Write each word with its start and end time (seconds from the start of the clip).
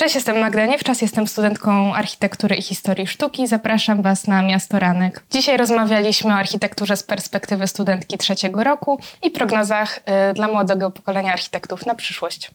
Cześć, 0.00 0.14
jestem 0.14 0.38
Magda 0.38 0.66
Niewczas, 0.66 1.02
jestem 1.02 1.26
studentką 1.26 1.94
architektury 1.94 2.56
i 2.56 2.62
historii 2.62 3.06
sztuki. 3.06 3.46
Zapraszam 3.46 4.02
Was 4.02 4.26
na 4.26 4.42
Miasto 4.42 4.78
Ranek. 4.78 5.22
Dzisiaj 5.30 5.56
rozmawialiśmy 5.56 6.30
o 6.30 6.36
architekturze 6.36 6.96
z 6.96 7.02
perspektywy 7.02 7.66
studentki 7.66 8.18
trzeciego 8.18 8.64
roku 8.64 9.00
i 9.22 9.30
prognozach 9.30 9.98
y, 9.98 10.34
dla 10.34 10.48
młodego 10.48 10.90
pokolenia 10.90 11.32
architektów 11.32 11.86
na 11.86 11.94
przyszłość. 11.94 12.50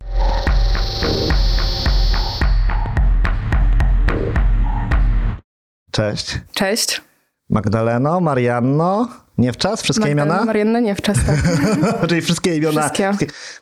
Cześć. 5.91 6.39
Cześć. 6.54 7.02
Magdaleno, 7.50 8.20
Marianno, 8.20 9.07
nie 9.38 9.54
w 9.54 9.57
czas? 9.57 9.81
Wszystkie 9.81 10.05
Magdalena 10.05 10.33
imiona? 10.33 10.45
Marianna 10.45 10.79
nie 10.79 10.95
w 10.95 11.01
czas, 11.01 11.18
tak. 11.27 11.36
Czyli 12.09 12.21
wszystkie 12.21 12.55
imiona. 12.55 12.81
Wszystkie. 12.81 13.11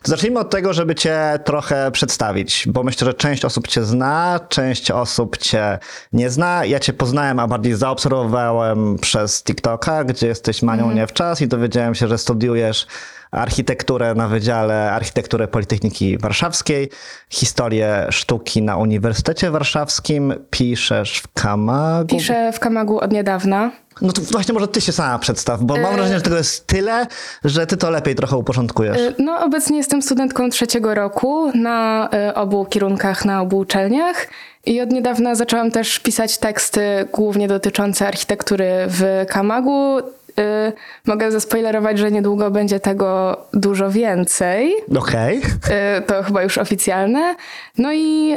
To 0.01 0.11
zacznijmy 0.11 0.39
od 0.39 0.49
tego, 0.49 0.73
żeby 0.73 0.95
cię 0.95 1.39
trochę 1.45 1.91
przedstawić, 1.91 2.63
bo 2.67 2.83
myślę, 2.83 3.05
że 3.05 3.13
część 3.13 3.45
osób 3.45 3.67
cię 3.67 3.83
zna, 3.83 4.39
część 4.49 4.91
osób 4.91 5.38
cię 5.38 5.79
nie 6.13 6.29
zna. 6.29 6.65
Ja 6.65 6.79
cię 6.79 6.93
poznałem, 6.93 7.39
a 7.39 7.48
bardziej 7.48 7.75
zaobserwowałem 7.75 8.98
przez 9.01 9.43
TikToka, 9.43 10.03
gdzie 10.03 10.27
jesteś 10.27 10.62
Manią 10.62 10.84
Mhm. 10.84 10.98
nie 10.98 11.07
w 11.07 11.13
czas 11.13 11.41
i 11.41 11.48
dowiedziałem 11.48 11.95
się, 11.95 12.07
że 12.07 12.17
studiujesz 12.17 12.87
architekturę 13.33 14.15
na 14.15 14.27
Wydziale 14.27 14.91
Architektury 14.91 15.47
Politechniki 15.47 16.17
Warszawskiej, 16.17 16.89
historię 17.29 18.07
sztuki 18.09 18.61
na 18.61 18.77
Uniwersytecie 18.77 19.51
Warszawskim, 19.51 20.33
piszesz 20.49 21.17
w 21.17 21.33
Kamagu. 21.33 22.07
Piszę 22.17 22.51
w 22.53 22.59
Kamagu 22.59 22.99
od 22.99 23.11
niedawna. 23.11 23.71
No 24.01 24.13
to 24.13 24.21
właśnie 24.21 24.53
może 24.53 24.67
ty 24.67 24.81
się 24.81 24.91
sama 24.91 25.19
przedstaw, 25.19 25.61
bo 25.61 25.77
mam 25.77 25.95
wrażenie, 25.95 26.15
że 26.15 26.21
tego 26.21 26.37
jest 26.37 26.67
tyle, 26.67 27.07
że 27.43 27.67
ty 27.67 27.77
to 27.77 27.89
lepiej 27.89 28.15
trochę 28.15 28.37
uporządkujesz. 28.37 28.97
Y, 28.97 29.15
No, 29.19 29.39
obecnie 29.45 29.77
jestem 29.77 30.01
studentką 30.01 30.49
trzeciego 30.49 30.93
roku 30.93 31.51
na 31.57 32.09
y, 32.29 32.34
obu 32.34 32.65
kierunkach, 32.65 33.25
na 33.25 33.41
obu 33.41 33.57
uczelniach. 33.57 34.27
I 34.65 34.81
od 34.81 34.91
niedawna 34.91 35.35
zaczęłam 35.35 35.71
też 35.71 35.99
pisać 35.99 36.37
teksty 36.37 37.07
głównie 37.13 37.47
dotyczące 37.47 38.07
architektury 38.07 38.70
w 38.87 39.25
Kamagu. 39.29 39.99
Y, 40.39 40.73
Mogę 41.07 41.31
zaspoilerować, 41.31 41.99
że 41.99 42.12
niedługo 42.12 42.51
będzie 42.51 42.79
tego 42.79 43.37
dużo 43.53 43.91
więcej. 43.91 44.73
Okej. 44.98 45.37
Y, 45.37 46.01
To 46.01 46.23
chyba 46.23 46.43
już 46.43 46.57
oficjalne. 46.57 47.35
No 47.77 47.93
i 47.93 48.34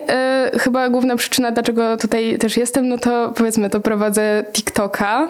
y, 0.54 0.58
chyba 0.58 0.88
główna 0.88 1.16
przyczyna, 1.16 1.50
dlaczego 1.52 1.96
tutaj 1.96 2.38
też 2.38 2.56
jestem, 2.56 2.88
no 2.88 2.98
to 2.98 3.32
powiedzmy, 3.36 3.70
to 3.70 3.80
prowadzę 3.80 4.44
TikToka 4.52 5.28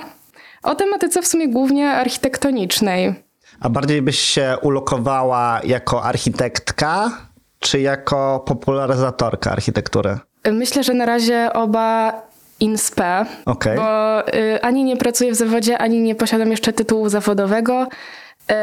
o 0.63 0.75
tematyce 0.75 1.23
w 1.23 1.27
sumie 1.27 1.49
głównie 1.49 1.91
architektonicznej. 1.91 3.15
A 3.61 3.69
bardziej 3.69 4.03
byś 4.03 4.19
się 4.19 4.57
ulokowała 4.63 5.61
jako 5.65 6.03
architektka, 6.05 7.11
czy 7.59 7.81
jako 7.81 8.45
popularyzatorka 8.47 9.51
architektury? 9.53 10.19
Myślę, 10.53 10.85
że 10.85 10.95
na 10.95 11.07
razie 11.07 11.53
oba 11.53 12.13
inspe, 12.61 13.27
Okej. 13.47 13.77
bo 13.77 14.21
y, 14.29 14.63
ani 14.63 14.85
nie 14.85 14.97
pracuję 14.97 15.33
w 15.33 15.35
zawodzie, 15.35 15.79
ani 15.79 16.01
nie 16.01 16.15
posiadam 16.15 16.51
jeszcze 16.51 16.73
tytułu 16.73 17.09
zawodowego. 17.09 17.87
Y, 18.51 18.55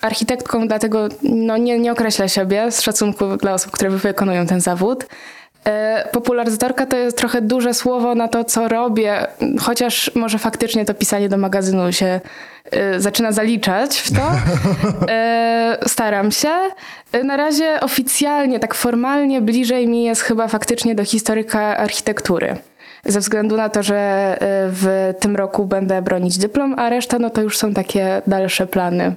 architektką 0.00 0.68
dlatego 0.68 1.08
no, 1.22 1.56
nie, 1.56 1.78
nie 1.78 1.92
określę 1.92 2.28
siebie 2.28 2.72
z 2.72 2.80
szacunku 2.80 3.36
dla 3.36 3.54
osób, 3.54 3.72
które 3.72 3.90
wykonują 3.90 4.46
ten 4.46 4.60
zawód. 4.60 5.06
E, 5.64 6.08
Popularyzatorka 6.12 6.86
to 6.86 6.96
jest 6.96 7.18
trochę 7.18 7.42
duże 7.42 7.74
słowo 7.74 8.14
na 8.14 8.28
to, 8.28 8.44
co 8.44 8.68
robię, 8.68 9.26
chociaż 9.60 10.10
może 10.14 10.38
faktycznie 10.38 10.84
to 10.84 10.94
pisanie 10.94 11.28
do 11.28 11.36
magazynu 11.38 11.92
się 11.92 12.20
e, 12.70 13.00
zaczyna 13.00 13.32
zaliczać 13.32 13.98
w 13.98 14.12
to. 14.12 14.22
E, 15.08 15.78
Staram 15.86 16.32
się. 16.32 16.48
Na 17.24 17.36
razie 17.36 17.80
oficjalnie, 17.80 18.60
tak 18.60 18.74
formalnie, 18.74 19.40
bliżej 19.40 19.88
mi 19.88 20.04
jest 20.04 20.22
chyba 20.22 20.48
faktycznie 20.48 20.94
do 20.94 21.04
historyka 21.04 21.76
architektury. 21.76 22.56
Ze 23.04 23.20
względu 23.20 23.56
na 23.56 23.68
to, 23.68 23.82
że 23.82 24.36
w 24.70 25.14
tym 25.20 25.36
roku 25.36 25.64
będę 25.64 26.02
bronić 26.02 26.38
dyplom, 26.38 26.74
a 26.78 26.90
reszta 26.90 27.18
no 27.18 27.30
to 27.30 27.42
już 27.42 27.58
są 27.58 27.74
takie 27.74 28.22
dalsze 28.26 28.66
plany. 28.66 29.14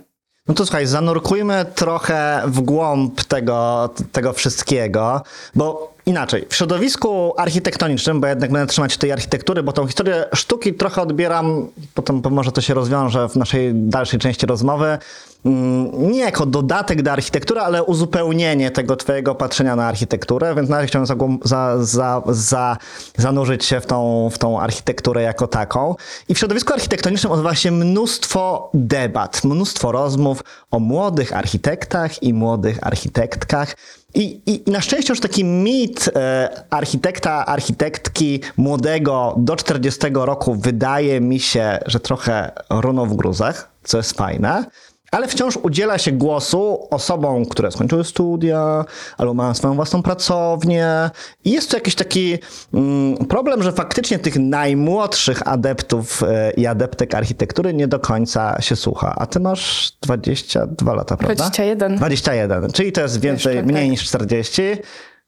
No 0.48 0.54
to 0.54 0.66
słuchaj, 0.66 0.86
zanurkujmy 0.86 1.66
trochę 1.76 2.42
w 2.46 2.62
głąb 2.62 3.24
tego, 3.24 3.90
tego 4.12 4.34
wszystkiego, 4.34 5.22
bo 5.56 5.97
inaczej, 6.08 6.46
w 6.50 6.56
środowisku 6.56 7.34
architektonicznym, 7.38 8.22
bo 8.22 8.28
jednak 8.28 8.52
będę 8.52 8.68
trzymać 8.68 8.98
tej 8.98 9.12
architektury, 9.12 9.64
bo 9.64 9.74
tą 9.74 9.88
historię 9.88 10.26
sztuki 10.34 10.74
trochę 10.74 11.02
odbieram, 11.02 11.68
potem 11.94 12.22
może 12.30 12.52
to 12.52 12.62
się 12.62 12.74
rozwiąże 12.74 13.30
w 13.30 13.36
naszej 13.36 13.74
dalszej 13.74 14.20
części 14.20 14.46
rozmowy, 14.46 14.98
mm, 15.46 16.12
nie 16.12 16.20
jako 16.20 16.46
dodatek 16.46 17.02
do 17.02 17.12
architektury, 17.12 17.60
ale 17.60 17.84
uzupełnienie 17.84 18.72
tego 18.72 18.96
twojego 18.96 19.36
patrzenia 19.36 19.76
na 19.76 19.88
architekturę, 19.88 20.56
więc 20.56 20.70
na 20.70 20.76
razie 20.76 20.88
chciałem 20.88 21.08
za, 21.44 21.84
za, 21.84 22.22
za, 22.28 22.78
zanurzyć 23.18 23.66
się 23.66 23.80
w 23.80 23.86
tą, 23.86 24.30
w 24.34 24.38
tą 24.38 24.60
architekturę 24.60 25.22
jako 25.22 25.48
taką. 25.48 25.96
I 26.30 26.34
w 26.34 26.40
środowisku 26.40 26.74
architektonicznym 26.74 27.32
odbywa 27.32 27.56
się 27.56 27.72
mnóstwo 27.72 28.70
debat, 28.74 29.44
mnóstwo 29.44 29.92
rozmów 29.92 30.44
o 30.72 30.80
młodych 30.80 31.34
architektach 31.34 32.24
i 32.24 32.34
młodych 32.34 32.78
architektkach. 32.82 33.76
I, 34.18 34.42
i, 34.46 34.72
na 34.72 34.82
szczęście 34.82 35.14
już 35.14 35.20
taki 35.20 35.44
mit 35.44 36.10
e, 36.16 36.50
architekta, 36.70 37.46
architektki 37.46 38.40
młodego 38.58 39.36
do 39.38 39.56
40 39.56 40.00
roku 40.14 40.56
wydaje 40.56 41.22
mi 41.22 41.40
się, 41.40 41.80
że 41.86 42.00
trochę 42.00 42.52
runął 42.70 43.06
w 43.06 43.16
gruzach, 43.16 43.72
co 43.84 43.98
jest 43.98 44.18
fajne. 44.18 44.66
Ale 45.12 45.28
wciąż 45.28 45.58
udziela 45.58 45.98
się 45.98 46.12
głosu 46.12 46.88
osobom, 46.92 47.46
które 47.46 47.72
skończyły 47.72 48.04
studia 48.04 48.86
albo 49.18 49.34
mają 49.34 49.54
swoją 49.54 49.76
własną 49.76 50.04
pracownię. 50.04 51.10
I 51.46 51.52
jest 51.52 51.72
to 51.72 51.78
jakiś 51.78 51.96
taki 51.96 52.38
mm, 52.74 53.18
problem, 53.18 53.64
że 53.64 53.72
faktycznie 53.72 54.20
tych 54.20 54.36
najmłodszych 54.36 55.48
adeptów 55.48 56.24
e, 56.24 56.52
i 56.52 56.68
adeptek 56.68 57.16
architektury 57.16 57.74
nie 57.74 57.88
do 57.88 58.00
końca 58.00 58.62
się 58.62 58.76
słucha. 58.76 59.16
A 59.18 59.26
ty 59.26 59.40
masz 59.40 59.92
22 60.02 60.94
lata, 60.94 61.18
prawda? 61.18 61.36
21. 61.36 61.96
21, 61.96 62.72
czyli 62.72 62.92
to 62.92 63.02
jest 63.02 63.20
więcej, 63.20 63.56
Jeszcze, 63.56 63.72
mniej 63.72 63.84
tak. 63.84 63.92
niż 63.92 64.04
40, 64.04 64.62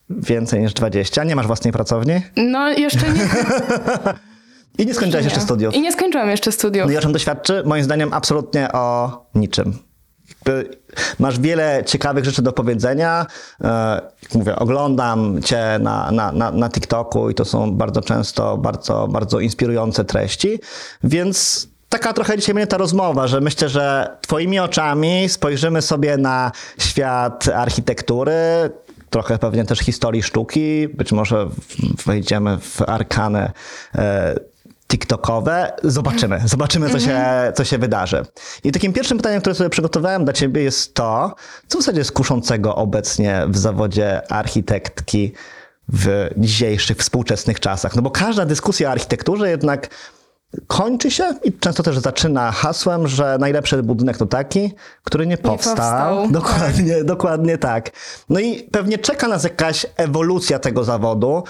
więcej 0.10 0.62
niż 0.62 0.74
20. 0.74 1.24
Nie 1.24 1.36
masz 1.36 1.48
własnej 1.48 1.74
pracowni 1.74 2.22
No 2.36 2.70
jeszcze 2.70 3.06
nie. 3.12 3.28
i 4.80 4.86
nie 4.86 4.94
skończyłeś 4.94 5.26
jeszcze 5.26 5.42
studiów. 5.42 5.76
I 5.76 5.82
nie 5.82 5.92
skończyłam 5.92 6.30
jeszcze 6.30 6.52
studiów. 6.52 6.88
No 6.88 6.94
i 6.94 6.98
o 6.98 7.02
czym 7.02 7.14
to 7.14 7.20
świadczy? 7.20 7.64
Moim 7.66 7.84
zdaniem 7.84 8.14
absolutnie 8.14 8.72
o 8.72 9.12
niczym. 9.36 9.80
Masz 11.20 11.40
wiele 11.40 11.84
ciekawych 11.86 12.26
rzeczy 12.26 12.42
do 12.42 12.54
powiedzenia. 12.54 13.26
E, 13.64 14.02
Jak 14.24 14.34
mówię, 14.34 14.56
oglądam 14.56 15.42
cię 15.42 15.80
na, 15.80 16.12
na, 16.12 16.32
na, 16.32 16.52
na 16.52 16.70
TikToku 16.70 17.30
i 17.30 17.36
to 17.36 17.46
są 17.46 17.72
bardzo 17.72 18.02
często 18.02 18.58
bardzo, 18.58 19.08
bardzo 19.08 19.40
inspirujące 19.40 20.06
treści, 20.06 20.60
więc 21.04 21.68
taka 21.90 22.14
trochę 22.14 22.38
dzisiaj 22.38 22.56
będzie 22.56 22.68
ta 22.68 22.78
rozmowa, 22.78 23.28
że 23.28 23.42
myślę, 23.42 23.70
że 23.70 24.18
twoimi 24.22 24.60
oczami 24.60 25.30
spojrzymy 25.30 25.82
sobie 25.82 26.18
na 26.18 26.52
świat 26.80 27.48
architektury, 27.56 28.34
trochę 29.10 29.38
pewnie 29.38 29.66
też 29.66 29.80
historii 29.80 30.24
sztuki, 30.24 30.88
być 30.88 31.12
może 31.12 31.48
wejdziemy 32.06 32.58
w 32.58 32.82
arkanę 32.82 33.52
e, 33.96 34.36
TikTokowe. 34.90 35.72
Zobaczymy, 35.84 36.42
zobaczymy, 36.46 36.90
co 36.90 37.00
się, 37.00 37.22
co 37.56 37.64
się 37.64 37.78
wydarzy. 37.78 38.26
I 38.64 38.72
takim 38.72 38.94
pierwszym 38.94 39.18
pytaniem, 39.18 39.42
które 39.42 39.56
sobie 39.56 39.70
przygotowałem 39.70 40.24
dla 40.24 40.34
ciebie 40.34 40.64
jest 40.64 40.94
to, 40.94 41.36
co 41.68 41.78
w 41.78 41.82
zasadzie 41.82 42.00
jest 42.00 42.12
kuszącego 42.12 42.76
obecnie 42.76 43.42
w 43.48 43.58
zawodzie 43.58 44.32
architektki 44.32 45.34
w 45.94 46.30
dzisiejszych, 46.38 46.98
współczesnych 46.98 47.60
czasach. 47.60 47.96
No 47.96 48.02
bo 48.02 48.12
każda 48.12 48.46
dyskusja 48.46 48.90
o 48.90 48.92
architekturze 48.92 49.50
jednak 49.50 49.90
kończy 50.68 51.12
się 51.12 51.34
i 51.44 51.54
często 51.54 51.84
też 51.84 51.98
zaczyna 51.98 52.52
hasłem, 52.52 53.08
że 53.08 53.38
najlepszy 53.40 53.84
budynek 53.84 54.18
to 54.18 54.26
taki, 54.26 54.74
który 55.04 55.28
nie 55.28 55.38
powstał. 55.38 55.76
powstał, 55.76 56.32
Dokładnie, 56.32 57.04
dokładnie 57.04 57.58
tak. 57.58 57.92
No 58.30 58.40
i 58.40 58.64
pewnie 58.64 58.98
czeka 58.98 59.28
nas 59.28 59.44
jakaś 59.44 59.86
ewolucja 59.98 60.60
tego 60.60 60.84
zawodu. 60.84 61.44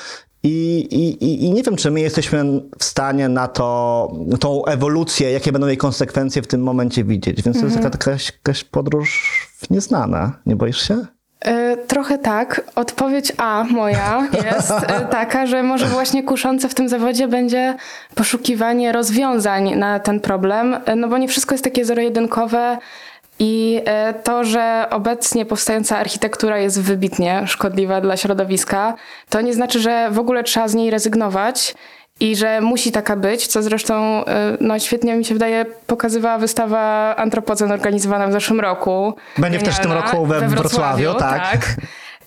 I, 0.43 0.79
i, 0.91 1.45
i- 1.45 1.53
nie 1.53 1.63
wiem, 1.63 1.75
czy 1.75 1.91
my 1.91 2.01
jesteśmy 2.01 2.43
w 2.79 2.83
stanie 2.83 3.29
na 3.29 3.47
to, 3.47 4.11
tą 4.39 4.65
ewolucję, 4.65 5.31
jakie 5.31 5.51
będą 5.51 5.67
jej 5.67 5.77
konsekwencje 5.77 6.41
w 6.41 6.47
tym 6.47 6.63
momencie 6.63 7.03
widzieć. 7.03 7.41
Więc 7.43 7.59
to 7.59 7.65
jest 7.65 7.77
taka, 7.81 8.11
jakaś, 8.11 8.31
jakaś 8.33 8.63
podróż 8.63 9.47
w 9.57 9.69
nieznane. 9.69 10.31
Nie 10.45 10.55
boisz 10.55 10.87
się? 10.87 11.05
E, 11.41 11.77
Trochę 11.77 12.17
tak. 12.17 12.61
Odpowiedź 12.75 13.31
A 13.37 13.63
moja 13.71 14.27
jest 14.51 14.71
e, 14.71 15.07
taka, 15.11 15.47
że 15.47 15.63
może 15.63 15.85
właśnie 15.85 16.23
kuszące 16.23 16.69
w 16.69 16.73
tym 16.75 16.89
zawodzie 16.89 17.27
będzie 17.27 17.75
poszukiwanie 18.15 18.91
rozwiązań 18.91 19.75
na 19.75 19.99
ten 19.99 20.19
problem, 20.19 20.77
e, 20.85 20.95
no 20.95 21.07
bo 21.07 21.17
nie 21.17 21.27
wszystko 21.27 21.53
jest 21.53 21.63
takie 21.63 21.85
zero-jedynkowe 21.85 22.77
i 23.39 23.81
e, 23.85 24.13
to, 24.13 24.43
że 24.43 24.87
obecnie 24.89 25.45
powstająca 25.45 25.97
architektura 25.97 26.57
jest 26.57 26.81
wybitnie 26.81 27.43
szkodliwa 27.47 28.01
dla 28.01 28.17
środowiska, 28.17 28.93
to 29.29 29.41
nie 29.41 29.53
znaczy, 29.53 29.79
że 29.79 30.09
w 30.11 30.19
ogóle 30.19 30.43
trzeba 30.43 30.67
z 30.67 30.75
niej 30.75 30.91
rezygnować. 30.91 31.75
I 32.21 32.35
że 32.35 32.61
musi 32.61 32.91
taka 32.91 33.15
być, 33.15 33.47
co 33.47 33.61
zresztą 33.61 34.25
e, 34.25 34.57
no, 34.61 34.79
świetnie 34.79 35.15
mi 35.15 35.25
się 35.25 35.33
wydaje 35.33 35.65
pokazywała 35.87 36.37
wystawa 36.37 37.15
Antropocen 37.15 37.71
organizowana 37.71 38.27
w 38.27 38.31
zeszłym 38.31 38.59
roku. 38.59 39.13
Będzie 39.37 39.59
w 39.59 39.63
też 39.63 39.75
w 39.75 39.79
tym 39.79 39.91
roku 39.91 40.25
we 40.25 40.47
Wrocławiu, 40.47 41.13
tak. 41.13 41.75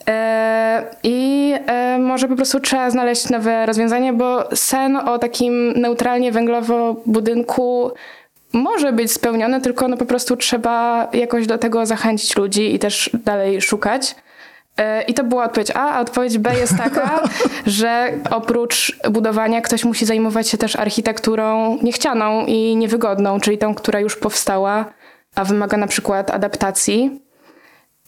E, 0.09 0.85
I 1.03 1.55
może 1.99 2.29
po 2.29 2.37
prostu 2.37 2.61
trzeba 2.61 2.91
znaleźć 2.91 3.31
nowe 3.31 3.67
rozwiązanie, 3.67 4.13
bo 4.13 4.49
sen 4.55 4.97
o 4.97 5.19
takim 5.19 5.73
neutralnie 5.73 6.33
węglowo 6.33 6.97
budynku 7.07 7.93
może 8.53 8.93
być 8.93 9.13
spełniony, 9.13 9.61
tylko 9.61 9.89
no 9.89 9.97
po 9.97 10.07
prostu 10.07 10.37
trzeba 10.37 11.09
jakoś 11.13 11.47
do 11.47 11.59
tego 11.59 11.87
zachęcić 11.87 12.37
ludzi 12.37 12.75
i 12.75 12.79
też 12.79 13.11
dalej 13.25 13.63
szukać. 13.63 14.15
E, 14.77 15.03
I 15.03 15.15
to 15.15 15.25
była 15.25 15.45
odpowiedź 15.45 15.71
A, 15.75 15.93
a 15.93 16.01
odpowiedź 16.01 16.39
B 16.39 16.55
jest 16.59 16.77
taka, 16.77 17.23
że 17.67 18.13
oprócz 18.31 18.99
budowania 19.11 19.61
ktoś 19.61 19.85
musi 19.85 20.07
zajmować 20.07 20.49
się 20.49 20.59
też 20.59 20.77
architekturą 20.77 21.79
niechcianą 21.83 22.47
i 22.47 22.77
niewygodną, 22.77 23.41
czyli 23.41 23.59
tą, 23.59 23.75
która 23.75 24.01
już 24.01 24.17
powstała, 24.17 24.85
a 25.35 25.45
wymaga 25.45 25.77
na 25.77 25.87
przykład 25.87 26.31
adaptacji. 26.31 27.21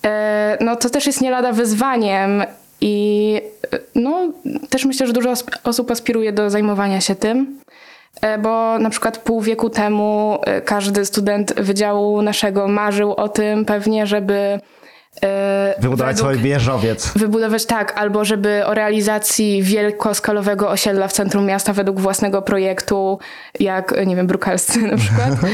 E, 0.04 0.58
No 0.60 0.76
to 0.76 0.90
też 0.90 1.06
jest 1.06 1.20
nie 1.20 1.30
lada 1.30 1.52
wyzwaniem 1.52 2.44
i 2.80 3.40
e, 3.72 3.78
no, 3.94 4.32
też 4.70 4.84
myślę, 4.84 5.06
że 5.06 5.12
dużo 5.12 5.32
osób 5.64 5.90
aspiruje 5.90 6.32
do 6.32 6.50
zajmowania 6.50 7.00
się 7.00 7.14
tym, 7.14 7.60
bo 8.42 8.78
na 8.78 8.90
przykład 8.90 9.18
pół 9.18 9.40
wieku 9.40 9.70
temu 9.70 10.38
e, 10.46 10.60
każdy 10.60 11.04
student 11.04 11.54
wydziału 11.60 12.22
naszego 12.22 12.68
marzył 12.68 13.12
o 13.12 13.28
tym 13.28 13.64
pewnie, 13.64 14.06
żeby 14.06 14.60
e, 15.22 15.74
Wybudować 15.78 16.16
według- 16.16 16.32
swój 16.32 16.42
wieżowiec. 16.42 17.12
Wybudować 17.16 17.66
tak, 17.66 17.98
albo 17.98 18.24
żeby 18.24 18.66
o 18.66 18.74
realizacji 18.74 19.62
wielkoskalowego 19.62 20.70
osiedla 20.70 21.08
w 21.08 21.12
centrum 21.12 21.46
miasta 21.46 21.72
według 21.72 22.00
własnego 22.00 22.42
projektu, 22.42 23.18
jak, 23.60 24.06
nie 24.06 24.16
wiem, 24.16 24.26
brukelscy 24.26 24.78
na 24.82 24.96
przykład. 24.96 25.30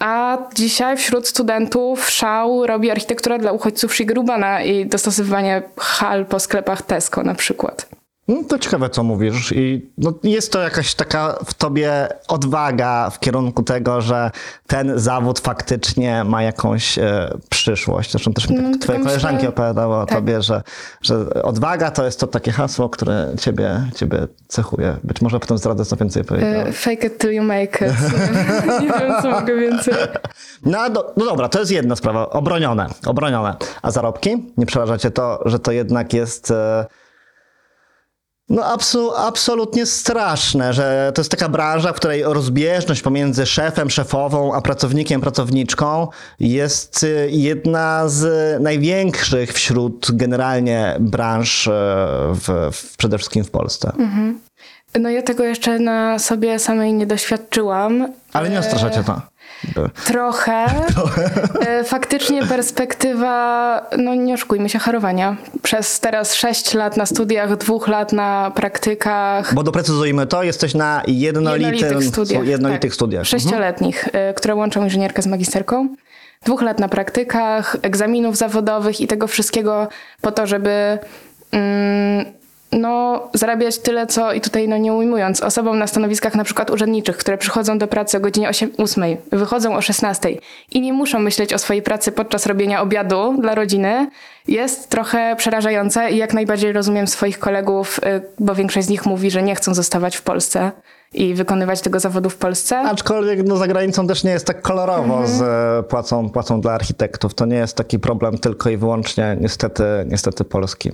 A 0.00 0.38
dzisiaj 0.54 0.96
wśród 0.96 1.28
studentów 1.28 2.10
szał 2.10 2.66
robi 2.66 2.90
architektura 2.90 3.38
dla 3.38 3.52
uchodźców 3.52 3.94
Shigerubana 3.94 4.62
i 4.62 4.86
dostosowywanie 4.86 5.62
hal 5.76 6.26
po 6.26 6.40
sklepach 6.40 6.82
Tesco 6.82 7.22
na 7.22 7.34
przykład. 7.34 7.88
No, 8.30 8.44
to 8.48 8.58
ciekawe, 8.58 8.90
co 8.90 9.02
mówisz. 9.02 9.52
I 9.52 9.90
no, 9.98 10.12
jest 10.22 10.52
to 10.52 10.60
jakaś 10.60 10.94
taka 10.94 11.36
w 11.44 11.54
tobie 11.54 12.08
odwaga 12.28 13.10
w 13.10 13.20
kierunku 13.20 13.62
tego, 13.62 14.00
że 14.00 14.30
ten 14.66 14.98
zawód 14.98 15.38
faktycznie 15.40 16.24
ma 16.24 16.42
jakąś 16.42 16.98
e, 16.98 17.38
przyszłość. 17.48 18.10
Zresztą 18.12 18.32
też 18.32 18.48
No, 18.50 18.78
twoje 18.80 18.98
koleżanki 18.98 19.36
myślę- 19.36 19.48
opowiadały 19.48 19.96
o 19.96 20.06
tak. 20.06 20.18
tobie, 20.18 20.42
że, 20.42 20.62
że 21.02 21.42
odwaga 21.42 21.90
to 21.90 22.04
jest 22.04 22.20
to 22.20 22.26
takie 22.26 22.52
hasło, 22.52 22.88
które 22.88 23.32
ciebie, 23.40 23.90
ciebie 23.96 24.26
cechuje. 24.48 24.96
Być 25.04 25.20
może 25.22 25.40
potem 25.40 25.58
zdradzę, 25.58 25.84
co 25.84 25.96
więcej 25.96 26.24
powiedziałem. 26.24 26.66
Y, 26.66 26.72
Fake 26.72 27.06
it 27.06 27.18
till 27.18 27.32
you 27.32 27.42
make 27.42 27.80
it. 27.82 27.92
Nie, 28.80 28.80
nie 28.86 28.92
wiem, 29.00 29.12
co 29.22 29.30
mogę 29.30 29.56
więcej. 29.56 29.94
No, 30.64 30.90
do, 30.90 31.14
no 31.16 31.24
dobra, 31.24 31.48
to 31.48 31.58
jest 31.58 31.70
jedna 31.72 31.96
sprawa. 31.96 32.30
Obronione, 32.30 32.86
obronione. 33.06 33.56
A 33.82 33.90
zarobki? 33.90 34.52
Nie 34.56 34.66
przeraża 34.66 34.98
cię 34.98 35.10
to, 35.10 35.42
że 35.44 35.58
to 35.58 35.72
jednak 35.72 36.12
jest... 36.12 36.50
E, 36.50 36.86
no 38.50 38.64
absu, 38.64 39.12
absolutnie 39.16 39.86
straszne, 39.86 40.72
że 40.72 41.12
to 41.14 41.20
jest 41.20 41.30
taka 41.30 41.48
branża, 41.48 41.92
w 41.92 41.96
której 41.96 42.22
rozbieżność 42.22 43.02
pomiędzy 43.02 43.46
szefem, 43.46 43.90
szefową, 43.90 44.54
a 44.54 44.60
pracownikiem, 44.60 45.20
pracowniczką 45.20 46.08
jest 46.40 47.02
y, 47.02 47.28
jedna 47.32 48.08
z 48.08 48.62
największych 48.62 49.52
wśród 49.52 50.08
generalnie 50.12 50.96
branż 51.00 51.68
e, 51.68 51.70
w, 52.34 52.70
w, 52.72 52.96
przede 52.96 53.18
wszystkim 53.18 53.44
w 53.44 53.50
Polsce. 53.50 53.92
No 55.00 55.10
ja 55.10 55.22
tego 55.22 55.44
jeszcze 55.44 55.78
na 55.78 56.18
sobie 56.18 56.58
samej 56.58 56.92
nie 56.92 57.06
doświadczyłam. 57.06 58.12
Ale 58.32 58.50
nie 58.50 58.58
ostrasza 58.58 58.90
cię 58.90 59.04
to. 59.04 59.20
Trochę. 60.04 60.66
E, 61.60 61.84
Faktycznie 61.84 62.46
perspektywa, 62.46 63.86
no 63.98 64.14
nie 64.14 64.34
oszukujmy 64.34 64.68
się, 64.68 64.78
harowania. 64.78 65.36
Przez 65.62 66.00
teraz 66.00 66.34
6 66.34 66.74
lat 66.74 66.96
na 66.96 67.06
studiach, 67.06 67.56
dwóch 67.56 67.88
lat 67.88 68.12
na 68.12 68.52
praktykach. 68.54 69.54
Bo 69.54 69.62
doprecyzujmy 69.62 70.26
to, 70.26 70.42
jesteś 70.42 70.74
na 70.74 71.02
jednolitym, 71.06 71.74
jednolitych 71.74 72.12
studiach. 72.12 72.46
jednolitych 72.46 72.90
tak. 72.90 72.94
studiach. 72.94 73.20
Mhm. 73.20 73.40
Sześcioletnich, 73.40 74.08
e, 74.12 74.34
które 74.34 74.54
łączą 74.54 74.84
inżynierkę 74.84 75.22
z 75.22 75.26
magisterką. 75.26 75.88
Dwóch 76.44 76.62
lat 76.62 76.80
na 76.80 76.88
praktykach, 76.88 77.76
egzaminów 77.82 78.36
zawodowych 78.36 79.00
i 79.00 79.06
tego 79.06 79.26
wszystkiego 79.26 79.88
po 80.20 80.32
to, 80.32 80.46
żeby 80.46 80.98
mm, 81.52 82.39
no, 82.72 83.22
zarabiać 83.34 83.78
tyle, 83.78 84.06
co 84.06 84.32
i 84.32 84.40
tutaj 84.40 84.68
no, 84.68 84.76
nie 84.76 84.92
ujmując, 84.92 85.42
osobom 85.42 85.78
na 85.78 85.86
stanowiskach 85.86 86.34
na 86.34 86.44
przykład 86.44 86.70
urzędniczych, 86.70 87.16
które 87.16 87.38
przychodzą 87.38 87.78
do 87.78 87.88
pracy 87.88 88.16
o 88.16 88.20
godzinie 88.20 88.48
8, 88.48 88.70
8, 88.78 89.16
wychodzą 89.32 89.76
o 89.76 89.80
16 89.80 90.28
i 90.70 90.80
nie 90.80 90.92
muszą 90.92 91.18
myśleć 91.18 91.54
o 91.54 91.58
swojej 91.58 91.82
pracy 91.82 92.12
podczas 92.12 92.46
robienia 92.46 92.82
obiadu 92.82 93.36
dla 93.40 93.54
rodziny, 93.54 94.10
jest 94.48 94.90
trochę 94.90 95.36
przerażające 95.36 96.10
i 96.10 96.16
jak 96.16 96.34
najbardziej 96.34 96.72
rozumiem 96.72 97.06
swoich 97.06 97.38
kolegów, 97.38 97.98
y, 97.98 98.22
bo 98.38 98.54
większość 98.54 98.86
z 98.86 98.90
nich 98.90 99.06
mówi, 99.06 99.30
że 99.30 99.42
nie 99.42 99.54
chcą 99.54 99.74
zostawać 99.74 100.16
w 100.16 100.22
Polsce 100.22 100.72
i 101.14 101.34
wykonywać 101.34 101.80
tego 101.80 102.00
zawodu 102.00 102.30
w 102.30 102.36
Polsce. 102.36 102.78
Aczkolwiek 102.78 103.46
no, 103.46 103.56
za 103.56 103.66
granicą 103.66 104.06
też 104.06 104.24
nie 104.24 104.30
jest 104.30 104.46
tak 104.46 104.62
kolorowo 104.62 105.18
Mhm. 105.20 105.26
z 105.26 105.42
e, 105.42 105.82
płacą, 105.88 106.30
płacą 106.30 106.60
dla 106.60 106.72
architektów. 106.72 107.34
To 107.34 107.46
nie 107.46 107.56
jest 107.56 107.76
taki 107.76 107.98
problem 107.98 108.38
tylko 108.38 108.70
i 108.70 108.76
wyłącznie 108.76 109.36
niestety, 109.40 109.84
niestety 110.06 110.44
polski. 110.44 110.90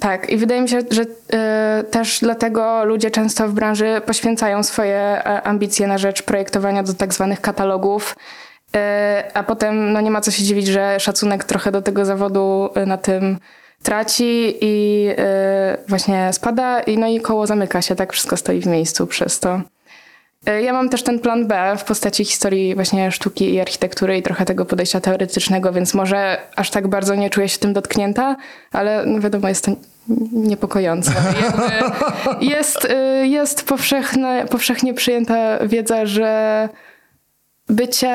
Tak, 0.00 0.30
i 0.30 0.36
wydaje 0.36 0.62
mi 0.62 0.68
się, 0.68 0.80
że 0.90 1.02
y, 1.02 1.84
też 1.84 2.20
dlatego 2.20 2.84
ludzie 2.84 3.10
często 3.10 3.48
w 3.48 3.52
branży 3.52 4.00
poświęcają 4.06 4.62
swoje 4.62 4.96
e, 4.96 5.42
ambicje 5.42 5.86
na 5.86 5.98
rzecz 5.98 6.22
projektowania 6.22 6.82
do 6.82 6.94
tak 6.94 7.14
zwanych 7.14 7.40
katalogów, 7.40 8.16
y, 8.76 8.78
a 9.34 9.42
potem 9.42 9.92
no, 9.92 10.00
nie 10.00 10.10
ma 10.10 10.20
co 10.20 10.30
się 10.30 10.42
dziwić, 10.42 10.66
że 10.66 11.00
szacunek 11.00 11.44
trochę 11.44 11.72
do 11.72 11.82
tego 11.82 12.04
zawodu 12.04 12.68
na 12.86 12.96
tym 12.96 13.38
traci 13.82 14.54
i 14.60 15.06
y, 15.10 15.88
właśnie 15.88 16.32
spada 16.32 16.80
i 16.80 16.98
no 16.98 17.06
i 17.06 17.20
koło 17.20 17.46
zamyka 17.46 17.82
się, 17.82 17.94
tak 17.96 18.12
wszystko 18.12 18.36
stoi 18.36 18.60
w 18.60 18.66
miejscu 18.66 19.06
przez 19.06 19.40
to. 19.40 19.60
Y, 20.48 20.62
Ja 20.62 20.72
mam 20.72 20.88
też 20.88 21.02
ten 21.02 21.18
plan 21.20 21.46
B 21.46 21.74
w 21.78 21.84
postaci 21.84 22.24
historii 22.24 22.74
właśnie 22.74 23.12
sztuki 23.12 23.54
i 23.54 23.60
architektury 23.60 24.18
i 24.18 24.22
trochę 24.22 24.44
tego 24.44 24.64
podejścia 24.64 25.00
teoretycznego, 25.00 25.72
więc 25.72 25.94
może 25.94 26.38
aż 26.56 26.70
tak 26.70 26.88
bardzo 26.88 27.14
nie 27.14 27.30
czuję 27.30 27.48
się 27.48 27.58
tym 27.58 27.72
dotknięta, 27.72 28.36
ale 28.72 29.06
no 29.06 29.20
wiadomo, 29.20 29.48
jest 29.48 29.64
to 29.64 29.72
niepokojące. 30.32 31.12
Jakby 31.42 32.46
jest, 32.46 32.84
y, 32.84 33.26
jest 33.26 33.62
powszechne, 33.66 34.46
powszechnie 34.50 34.94
przyjęta 34.94 35.58
wiedza, 35.66 36.06
że 36.06 36.68
bycie 37.68 38.12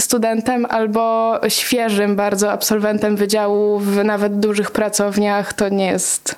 studentem 0.00 0.66
albo 0.68 1.34
świeżym 1.48 2.16
bardzo 2.16 2.52
absolwentem 2.52 3.16
wydziału 3.16 3.78
w 3.78 4.04
nawet 4.04 4.40
dużych 4.40 4.70
pracowniach 4.70 5.52
to 5.52 5.68
nie 5.68 5.86
jest, 5.86 6.34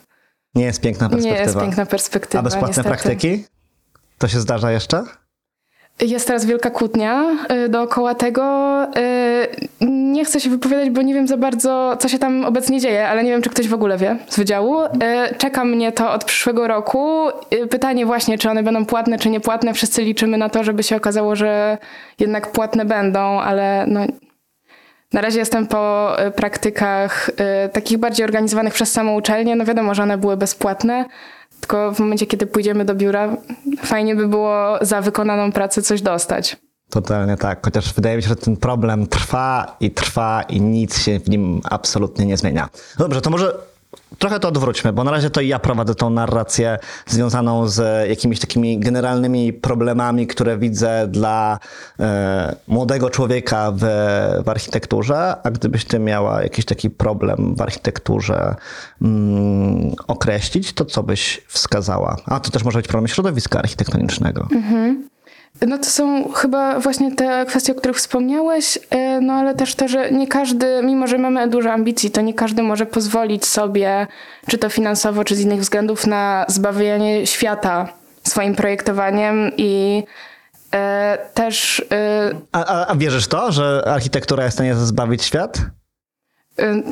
Nie 0.55 0.65
jest 0.65 0.81
piękna 0.81 1.07
nie 1.07 1.11
perspektywa. 1.13 1.43
jest 1.45 1.59
piękna 1.61 1.87
perspektywa. 1.87 2.41
A 2.41 2.43
bezpłatne 2.43 2.69
niestety. 2.69 2.89
praktyki? 2.89 3.45
To 4.19 4.29
się 4.29 4.41
zdarza 4.41 4.73
jeszcze? 4.73 5.03
Jest 6.01 6.27
teraz 6.27 6.45
wielka 6.47 6.71
kłótnia 6.71 7.25
y, 7.65 7.69
dookoła 7.69 8.15
tego. 8.15 8.43
Y, 8.85 9.87
Nie 9.87 10.25
chcę 10.25 10.41
się 10.41 10.51
wypowiadać, 10.51 10.91
bo 10.91 11.03
nie 11.03 11.15
wiem 11.15 11.27
za 11.29 11.37
bardzo, 11.37 11.97
co 11.99 12.09
się 12.09 12.19
tam 12.19 12.45
obecnie 12.45 12.81
dzieje, 12.81 13.09
ale 13.09 13.25
nie 13.25 13.31
wiem, 13.31 13.43
czy 13.43 13.51
ktoś 13.51 13.69
w 13.69 13.75
ogóle 13.75 13.97
wie 13.99 14.17
z 14.29 14.37
wydziału. 14.39 14.85
Y, 14.85 14.89
Czeka 15.39 15.65
mnie 15.65 15.93
to 15.93 16.13
od 16.13 16.25
przyszłego 16.25 16.67
roku. 16.67 17.29
Pytanie 17.71 18.07
właśnie, 18.07 18.39
czy 18.39 18.51
one 18.51 18.63
będą 18.63 18.87
płatne, 18.87 19.19
czy 19.19 19.31
niepłatne. 19.31 19.75
Wszyscy 19.75 20.03
liczymy 20.03 20.39
na 20.39 20.49
to, 20.49 20.65
żeby 20.65 20.83
się 20.83 20.97
okazało, 20.97 21.37
że 21.37 21.79
jednak 22.19 22.53
płatne 22.53 22.85
będą, 22.85 23.41
ale 23.41 23.85
no, 23.89 24.01
na 25.13 25.21
razie 25.21 25.39
jestem 25.39 25.67
po 25.67 26.13
praktykach 26.37 27.31
takich 27.73 27.99
bardziej 27.99 28.25
organizowanych 28.25 28.75
przez 28.75 28.93
samą 28.93 29.15
uczelnię. 29.15 29.57
No 29.57 29.65
wiadomo, 29.65 29.95
że 29.95 30.03
one 30.03 30.19
były 30.19 30.37
bezpłatne, 30.37 31.05
tylko 31.61 31.93
w 31.95 31.99
momencie, 31.99 32.27
kiedy 32.27 32.47
pójdziemy 32.47 32.85
do 32.85 32.95
biura, 32.95 33.37
fajnie 33.85 34.17
by 34.17 34.29
było 34.29 34.79
za 34.81 35.01
wykonaną 35.01 35.53
pracę 35.53 35.83
coś 35.83 36.03
dostać. 36.03 36.57
Totalnie 36.91 37.37
tak. 37.37 37.65
Chociaż 37.65 37.95
wydaje 37.95 38.17
mi 38.17 38.23
się, 38.23 38.29
że 38.29 38.37
ten 38.37 38.57
problem 38.57 39.07
trwa 39.07 39.77
i 39.81 39.91
trwa 39.91 40.43
i 40.43 40.61
nic 40.61 40.99
się 40.99 41.21
w 41.21 41.29
nim 41.29 41.61
absolutnie 41.65 42.27
nie 42.27 42.37
zmienia. 42.37 42.69
Dobrze, 42.99 43.21
to 43.21 43.31
może 43.31 43.70
trochę 44.19 44.41
to 44.41 44.49
odwróćmy, 44.49 44.93
bo 44.93 45.05
na 45.05 45.11
razie 45.11 45.31
to 45.31 45.41
ja 45.41 45.59
prowadzę 45.59 45.95
tą 45.95 46.11
narrację 46.11 46.79
związaną 47.07 47.69
z 47.69 48.09
jakimiś 48.09 48.41
takimi 48.41 48.79
generalnymi 48.79 49.53
problemami, 49.53 50.27
które 50.27 50.59
widzę 50.59 51.09
dla 51.09 51.59
e, 52.01 52.57
młodego 52.69 53.11
człowieka 53.11 53.73
w, 53.73 53.81
w 54.45 54.49
architekturze. 54.49 55.37
A 55.43 55.51
gdybyś 55.51 55.85
ty 55.85 55.99
miała 55.99 56.43
jakiś 56.43 56.65
taki 56.65 56.91
problem 56.91 57.55
w 57.55 57.63
architekturze 57.63 58.55
mm, 59.03 59.95
określić, 60.07 60.73
to 60.73 60.85
co 60.85 61.03
byś 61.03 61.43
wskazała? 61.49 62.17
A 62.27 62.41
to 62.41 62.51
też 62.51 62.65
może 62.65 62.79
być 62.79 62.89
problem 62.89 63.09
środowiska 63.09 63.59
architektonicznego. 63.59 64.49
No 65.67 65.79
to 65.79 65.85
są 65.85 66.33
chyba 66.33 66.81
właśnie 66.81 67.15
te 67.15 67.47
kwestie, 67.47 67.73
o 67.73 67.75
których 67.75 67.97
wspomniałeś, 67.97 68.79
e, 68.91 69.21
no 69.21 69.33
ale 69.33 69.55
też 69.55 69.75
to, 69.75 69.89
że 69.89 70.11
nie 70.11 70.29
każdy, 70.29 70.83
mimo 70.83 71.07
że 71.07 71.19
mamy 71.19 71.49
dużo 71.49 71.73
ambicji, 71.73 72.11
to 72.11 72.21
nie 72.21 72.35
każdy 72.35 72.63
może 72.63 72.87
pozwolić 72.87 73.47
sobie, 73.47 74.07
czy 74.49 74.59
to 74.59 74.69
finansowo, 74.69 75.25
czy 75.25 75.37
z 75.37 75.41
innych 75.41 75.61
względów, 75.61 76.07
na 76.07 76.45
zbawianie 76.49 77.27
świata 77.27 77.89
swoim 78.25 78.55
projektowaniem 78.55 79.53
i 79.57 80.03
e, 80.75 81.19
też 81.35 81.85
e, 81.93 82.31
A, 82.53 82.65
a, 82.65 82.87
a 82.87 82.97
wierzysz 82.97 83.27
to, 83.27 83.53
że 83.53 83.83
architektura 83.87 84.45
jest 84.45 84.55
w 84.55 84.59
stanie 84.59 84.75
zbawić 84.75 85.25
świat? 85.25 85.59
Y, 86.61 86.83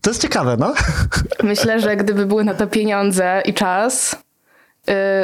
To 0.00 0.10
jest 0.10 0.22
ciekawe, 0.22 0.56
no. 0.58 0.74
Myślę, 1.42 1.80
że 1.80 1.96
gdyby 1.96 2.26
były 2.26 2.44
na 2.44 2.54
to 2.54 2.66
pieniądze 2.66 3.42
i 3.44 3.54
czas, 3.54 4.16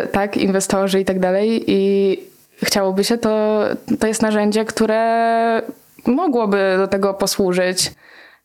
y, 0.04 0.08
tak, 0.08 0.36
inwestorzy 0.36 1.00
i 1.00 1.04
tak 1.04 1.20
dalej, 1.20 1.64
i 1.66 2.31
chciałoby 2.64 3.04
się, 3.04 3.18
to, 3.18 3.60
to 4.00 4.06
jest 4.06 4.22
narzędzie, 4.22 4.64
które 4.64 5.62
mogłoby 6.06 6.74
do 6.76 6.88
tego 6.88 7.14
posłużyć, 7.14 7.92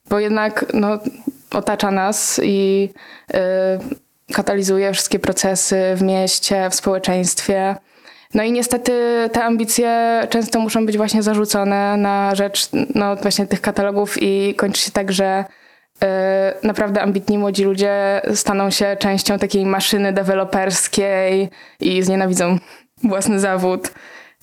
bo 0.10 0.20
jednak 0.20 0.66
no, 0.74 1.00
otacza 1.52 1.92
nas 1.92 2.42
i 2.44 2.90
y, 4.30 4.34
katalizuje 4.34 4.94
wszystkie 4.94 5.20
procesy 5.20 5.82
w 5.96 6.02
mieście, 6.02 6.70
w 6.70 6.76
społeczeństwie. 6.76 7.76
No 8.34 8.44
i 8.44 8.52
niestety 8.52 8.92
te 9.32 9.44
ambicje 9.44 10.22
często 10.30 10.60
muszą 10.60 10.86
być 10.86 10.98
właśnie 10.98 11.24
zarzucone 11.24 11.98
na 11.98 12.36
rzecz 12.36 12.70
no, 12.96 13.16
właśnie 13.16 13.48
tych 13.48 13.62
katalogów 13.62 14.18
i 14.22 14.56
kończy 14.56 14.82
się 14.82 14.92
tak, 14.92 15.12
że 15.12 15.46
e, 16.04 16.54
naprawdę 16.64 17.02
ambitni 17.02 17.38
młodzi 17.38 17.64
ludzie 17.64 18.22
staną 18.34 18.70
się 18.70 18.98
częścią 19.00 19.40
takiej 19.40 19.66
maszyny 19.66 20.14
deweloperskiej 20.14 21.50
i 21.80 22.04
znienawidzą 22.04 22.60
własny 23.04 23.40
zawód. 23.40 23.92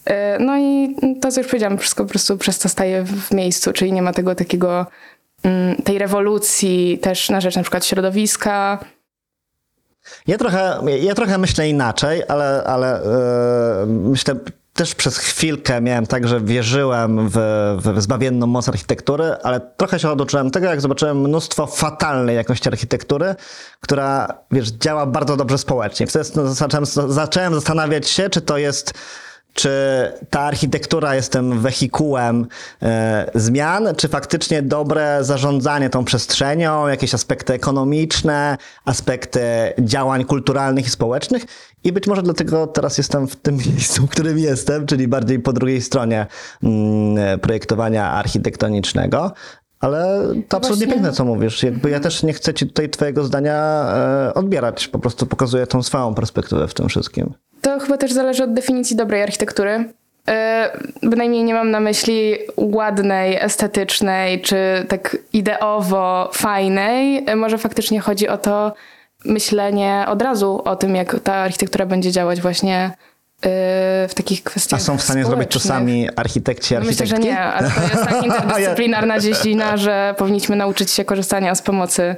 E, 0.04 0.38
No 0.38 0.58
i 0.58 0.96
to, 1.20 1.30
co 1.30 1.40
już 1.40 1.48
powiedziałam, 1.48 1.78
wszystko 1.78 2.04
po 2.04 2.10
prostu 2.10 2.38
przez 2.38 2.58
to 2.58 2.68
staje 2.68 3.02
w 3.04 3.30
miejscu, 3.32 3.72
czyli 3.72 3.92
nie 3.92 4.02
ma 4.02 4.12
tego 4.12 4.34
takiego, 4.34 4.86
mm, 5.42 5.76
tej 5.76 5.98
rewolucji 5.98 6.98
też 6.98 7.30
na 7.30 7.40
rzecz 7.40 7.56
na 7.56 7.62
przykład 7.62 7.84
środowiska, 7.86 8.78
Ja 10.26 10.38
trochę, 10.38 10.78
ja 11.00 11.14
trochę 11.14 11.38
myślę 11.38 11.68
inaczej, 11.68 12.22
ale, 12.28 12.64
ale 12.66 13.00
yy, 13.80 13.86
myślę 13.86 14.34
też 14.74 14.94
przez 14.94 15.18
chwilkę 15.18 15.80
miałem 15.80 16.06
tak, 16.06 16.28
że 16.28 16.40
wierzyłem 16.40 17.28
w, 17.28 17.38
w 17.78 18.02
zbawienną 18.02 18.46
moc 18.46 18.68
architektury, 18.68 19.36
ale 19.42 19.60
trochę 19.76 19.98
się 19.98 20.10
oduczyłem 20.10 20.50
tego, 20.50 20.66
jak 20.66 20.80
zobaczyłem 20.80 21.20
mnóstwo 21.20 21.66
fatalnej 21.66 22.36
jakości 22.36 22.68
architektury, 22.68 23.34
która, 23.80 24.28
wiesz, 24.50 24.70
działa 24.70 25.06
bardzo 25.06 25.36
dobrze 25.36 25.58
społecznie. 25.58 26.06
Wtedy 26.06 26.24
zacząłem, 26.54 26.86
zacząłem 27.08 27.54
zastanawiać 27.54 28.08
się, 28.08 28.30
czy 28.30 28.40
to 28.40 28.58
jest 28.58 28.94
czy 29.54 29.70
ta 30.30 30.40
architektura 30.40 31.14
jest 31.14 31.32
tym 31.32 31.60
wehikułem 31.60 32.46
e, 32.82 33.30
zmian, 33.34 33.88
czy 33.96 34.08
faktycznie 34.08 34.62
dobre 34.62 35.18
zarządzanie 35.24 35.90
tą 35.90 36.04
przestrzenią, 36.04 36.88
jakieś 36.88 37.14
aspekty 37.14 37.52
ekonomiczne, 37.52 38.56
aspekty 38.84 39.40
działań 39.78 40.24
kulturalnych 40.24 40.86
i 40.86 40.90
społecznych. 40.90 41.46
I 41.84 41.92
być 41.92 42.06
może 42.06 42.22
dlatego 42.22 42.66
teraz 42.66 42.98
jestem 42.98 43.28
w 43.28 43.36
tym 43.36 43.56
miejscu, 43.66 44.06
w 44.06 44.10
którym 44.10 44.38
jestem, 44.38 44.86
czyli 44.86 45.08
bardziej 45.08 45.40
po 45.40 45.52
drugiej 45.52 45.82
stronie 45.82 46.26
mm, 46.62 47.40
projektowania 47.40 48.10
architektonicznego. 48.10 49.32
Ale 49.80 50.22
to 50.48 50.56
absolutnie 50.56 50.86
właśnie- 50.86 50.86
piękne, 50.86 51.12
co 51.12 51.24
mówisz. 51.24 51.62
Jakby 51.62 51.90
ja 51.90 52.00
też 52.00 52.22
nie 52.22 52.32
chcę 52.32 52.54
ci 52.54 52.66
tutaj 52.66 52.90
twojego 52.90 53.24
zdania 53.24 53.86
e, 54.28 54.34
odbierać. 54.34 54.88
Po 54.88 54.98
prostu 54.98 55.26
pokazuję 55.26 55.66
tą 55.66 55.82
swoją 55.82 56.14
perspektywę 56.14 56.68
w 56.68 56.74
tym 56.74 56.88
wszystkim. 56.88 57.34
To 57.64 57.80
chyba 57.80 57.96
też 57.98 58.12
zależy 58.12 58.44
od 58.44 58.52
definicji 58.54 58.96
dobrej 58.96 59.22
architektury. 59.22 59.84
E, 60.28 60.70
Bynajmniej 61.02 61.44
nie 61.44 61.54
mam 61.54 61.70
na 61.70 61.80
myśli 61.80 62.34
ładnej, 62.56 63.36
estetycznej, 63.40 64.40
czy 64.40 64.56
tak 64.88 65.16
ideowo 65.32 66.30
fajnej. 66.32 67.24
E, 67.26 67.36
Może 67.36 67.58
faktycznie 67.58 68.00
chodzi 68.00 68.28
o 68.28 68.38
to 68.38 68.74
myślenie 69.24 70.04
od 70.08 70.22
razu 70.22 70.62
o 70.64 70.76
tym, 70.76 70.96
jak 70.96 71.20
ta 71.20 71.34
architektura 71.34 71.86
będzie 71.86 72.12
działać 72.12 72.40
właśnie 72.40 72.76
e, 72.84 72.90
w 74.08 74.12
takich 74.16 74.40
A 74.44 74.50
kwestiach 74.50 74.82
są 74.82 74.98
w 74.98 75.02
stanie 75.02 75.24
zrobić 75.24 75.52
to 75.52 75.58
społecznych. 75.60 75.78
sami 75.78 76.08
architekci, 76.16 76.74
No 76.74 76.80
Myślę, 76.80 76.90
architektki? 76.90 77.22
że 77.22 77.32
nie, 77.32 77.40
ale 77.40 77.70
to 77.70 77.80
jest 77.80 78.04
tak 78.04 78.24
interdyscyplinarna 78.26 79.18
dziedzina, 79.20 79.76
że 79.76 80.14
powinniśmy 80.18 80.56
nauczyć 80.56 80.90
się 80.90 81.04
korzystania 81.04 81.54
z 81.54 81.62
pomocy 81.62 82.16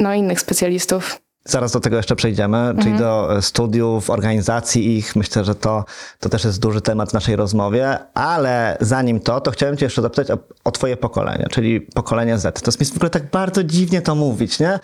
no, 0.00 0.14
innych 0.14 0.40
specjalistów. 0.40 1.20
Zaraz 1.48 1.72
do 1.72 1.80
tego 1.80 1.96
jeszcze 1.96 2.16
przejdziemy, 2.16 2.74
czyli 2.82 2.98
do 2.98 3.36
e, 3.36 3.42
studiów, 3.42 4.10
organizacji 4.10 4.96
ich. 4.96 5.16
Myślę, 5.16 5.44
że 5.44 5.54
to, 5.54 5.84
to 6.20 6.28
też 6.28 6.44
jest 6.44 6.60
duży 6.60 6.80
temat 6.80 7.10
w 7.10 7.12
naszej 7.12 7.36
rozmowie, 7.36 7.98
ale 8.14 8.76
zanim 8.80 9.20
to, 9.20 9.40
to 9.40 9.50
chciałem 9.50 9.76
cię 9.76 9.86
jeszcze 9.86 10.02
zapytać 10.02 10.30
o, 10.30 10.38
o 10.64 10.70
twoje 10.70 10.96
pokolenie, 10.96 11.46
czyli 11.50 11.80
pokolenie 11.80 12.38
Z. 12.38 12.60
To 12.62 12.68
jest 12.68 12.80
mi 12.80 12.86
w 12.86 12.96
ogóle 12.96 13.10
tak 13.10 13.30
bardzo 13.30 13.64
dziwnie 13.64 14.02
to 14.02 14.14
mówić, 14.14 14.58
nie? 14.58 14.78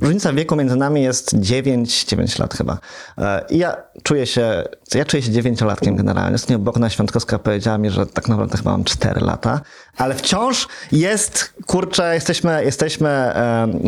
Różnica 0.00 0.32
wieku 0.32 0.56
między 0.56 0.76
nami 0.76 1.02
jest 1.02 1.34
9, 1.38 2.04
9 2.04 2.38
lat 2.38 2.54
chyba. 2.54 2.78
E, 3.18 3.44
I 3.50 3.58
ja 3.58 3.76
czuję 4.02 4.26
się, 4.26 4.64
ja 4.94 5.04
czuję 5.04 5.22
się 5.22 5.30
dziewięciolatkiem 5.30 5.96
generalnie. 5.96 6.34
Ostatnio 6.34 6.58
Bogna 6.58 6.90
Świątkowska 6.90 7.38
powiedziała 7.38 7.78
mi, 7.78 7.90
że 7.90 8.06
tak 8.06 8.28
naprawdę 8.28 8.56
chyba 8.56 8.70
mam 8.70 8.84
4 8.84 9.20
lata, 9.20 9.60
ale 9.96 10.14
wciąż 10.14 10.68
jest, 10.92 11.54
kurczę, 11.66 12.14
jesteśmy, 12.14 12.64
jesteśmy 12.64 13.32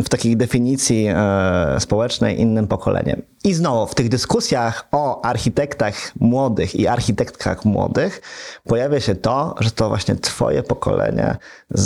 w 0.05 0.09
takiej 0.09 0.37
definicji 0.37 1.07
e, 1.09 1.79
społecznej 1.79 2.39
innym 2.39 2.67
pokoleniem. 2.67 3.21
I 3.43 3.53
znowu 3.53 3.87
w 3.87 3.95
tych 3.95 4.09
dyskusjach 4.09 4.87
o 4.91 5.25
architektach 5.25 5.95
młodych 6.19 6.75
i 6.75 6.87
architektkach 6.87 7.65
młodych 7.65 8.21
pojawia 8.67 8.99
się 8.99 9.15
to, 9.15 9.55
że 9.59 9.71
to 9.71 9.89
właśnie 9.89 10.15
twoje 10.15 10.63
pokolenie 10.63 11.37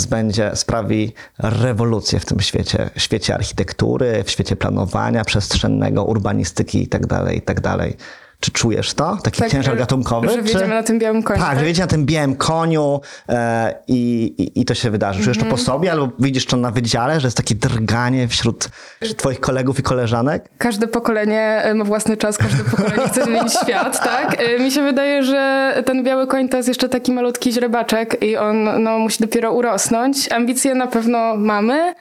będzie 0.09 0.51
sprawi 0.55 1.13
rewolucję 1.39 2.19
w 2.19 2.25
tym 2.25 2.39
świecie, 2.39 2.89
świecie 2.97 3.35
architektury, 3.35 4.14
w 4.23 4.29
świecie 4.31 4.55
planowania 4.55 5.25
przestrzennego, 5.25 6.03
urbanistyki 6.03 6.83
i 6.83 6.87
tak 6.87 7.07
dalej, 7.07 7.37
i 7.37 7.41
tak 7.41 7.61
dalej. 7.61 7.97
Czy 8.39 8.51
czujesz 8.51 8.93
to? 8.93 9.17
Taki 9.23 9.39
Tak, 9.41 9.51
ciężar 9.51 9.77
gatunkowy? 9.77 10.29
że 10.29 10.35
czy... 10.35 10.41
wjedziemy 10.41 10.67
na 10.75 10.83
tym 10.83 10.99
białym 10.99 11.23
koniu, 11.23 11.39
Tak, 11.39 11.49
tak? 11.49 11.59
że 11.59 11.65
wjedziemy 11.65 11.85
na 11.85 11.91
tym 11.91 12.05
białym 12.05 12.35
koniu 12.35 13.01
e, 13.29 13.75
i, 13.87 14.23
i, 14.37 14.61
i 14.61 14.65
to 14.65 14.73
się 14.73 14.91
wydarzy. 14.91 15.23
Czujesz 15.23 15.37
Mhm. 15.37 15.51
to 15.51 15.57
po 15.57 15.63
sobie 15.63 15.91
albo 15.91 16.09
widzisz 16.19 16.45
to 16.45 16.57
na 16.57 16.71
wydziale, 16.71 17.19
że 17.19 17.27
jest 17.27 17.37
takie 17.37 17.55
drganie 17.55 18.27
wśród 18.27 18.69
twoich 19.17 19.39
kolegów 19.39 19.79
i 19.79 19.83
koleżanek? 19.83 20.49
Każde 20.57 20.87
pokolenie 20.87 21.41
e, 21.41 21.73
ma 21.73 21.83
własny 21.85 22.17
czas, 22.17 22.37
każde 22.37 22.63
pokolenie 22.63 23.07
chce 23.07 23.23
zmienić 23.23 23.53
świat, 23.63 24.03
tak? 24.03 24.41
E, 24.41 24.59
Mi 24.59 24.71
się 24.71 24.83
wydaje, 24.83 25.23
że 25.23 25.73
ten 25.85 26.03
biały 26.03 26.27
koń 26.27 26.49
to 26.49 26.57
jest 26.57 26.69
jeszcze 26.69 26.89
taki 26.89 27.11
malutki 27.11 27.51
źrebaczek 27.51 28.23
i 28.23 28.37
on 28.37 28.83
no, 28.83 28.99
musi 28.99 29.19
dopiero 29.21 29.51
urosnąć. 29.51 30.31
Ambicje 30.31 30.75
na 30.75 30.87
pewno 30.87 31.35
mamy, 31.37 31.93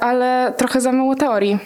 ale 0.00 0.52
trochę 0.56 0.80
za 0.80 0.92
mało 0.92 1.14
teorii. 1.14 1.58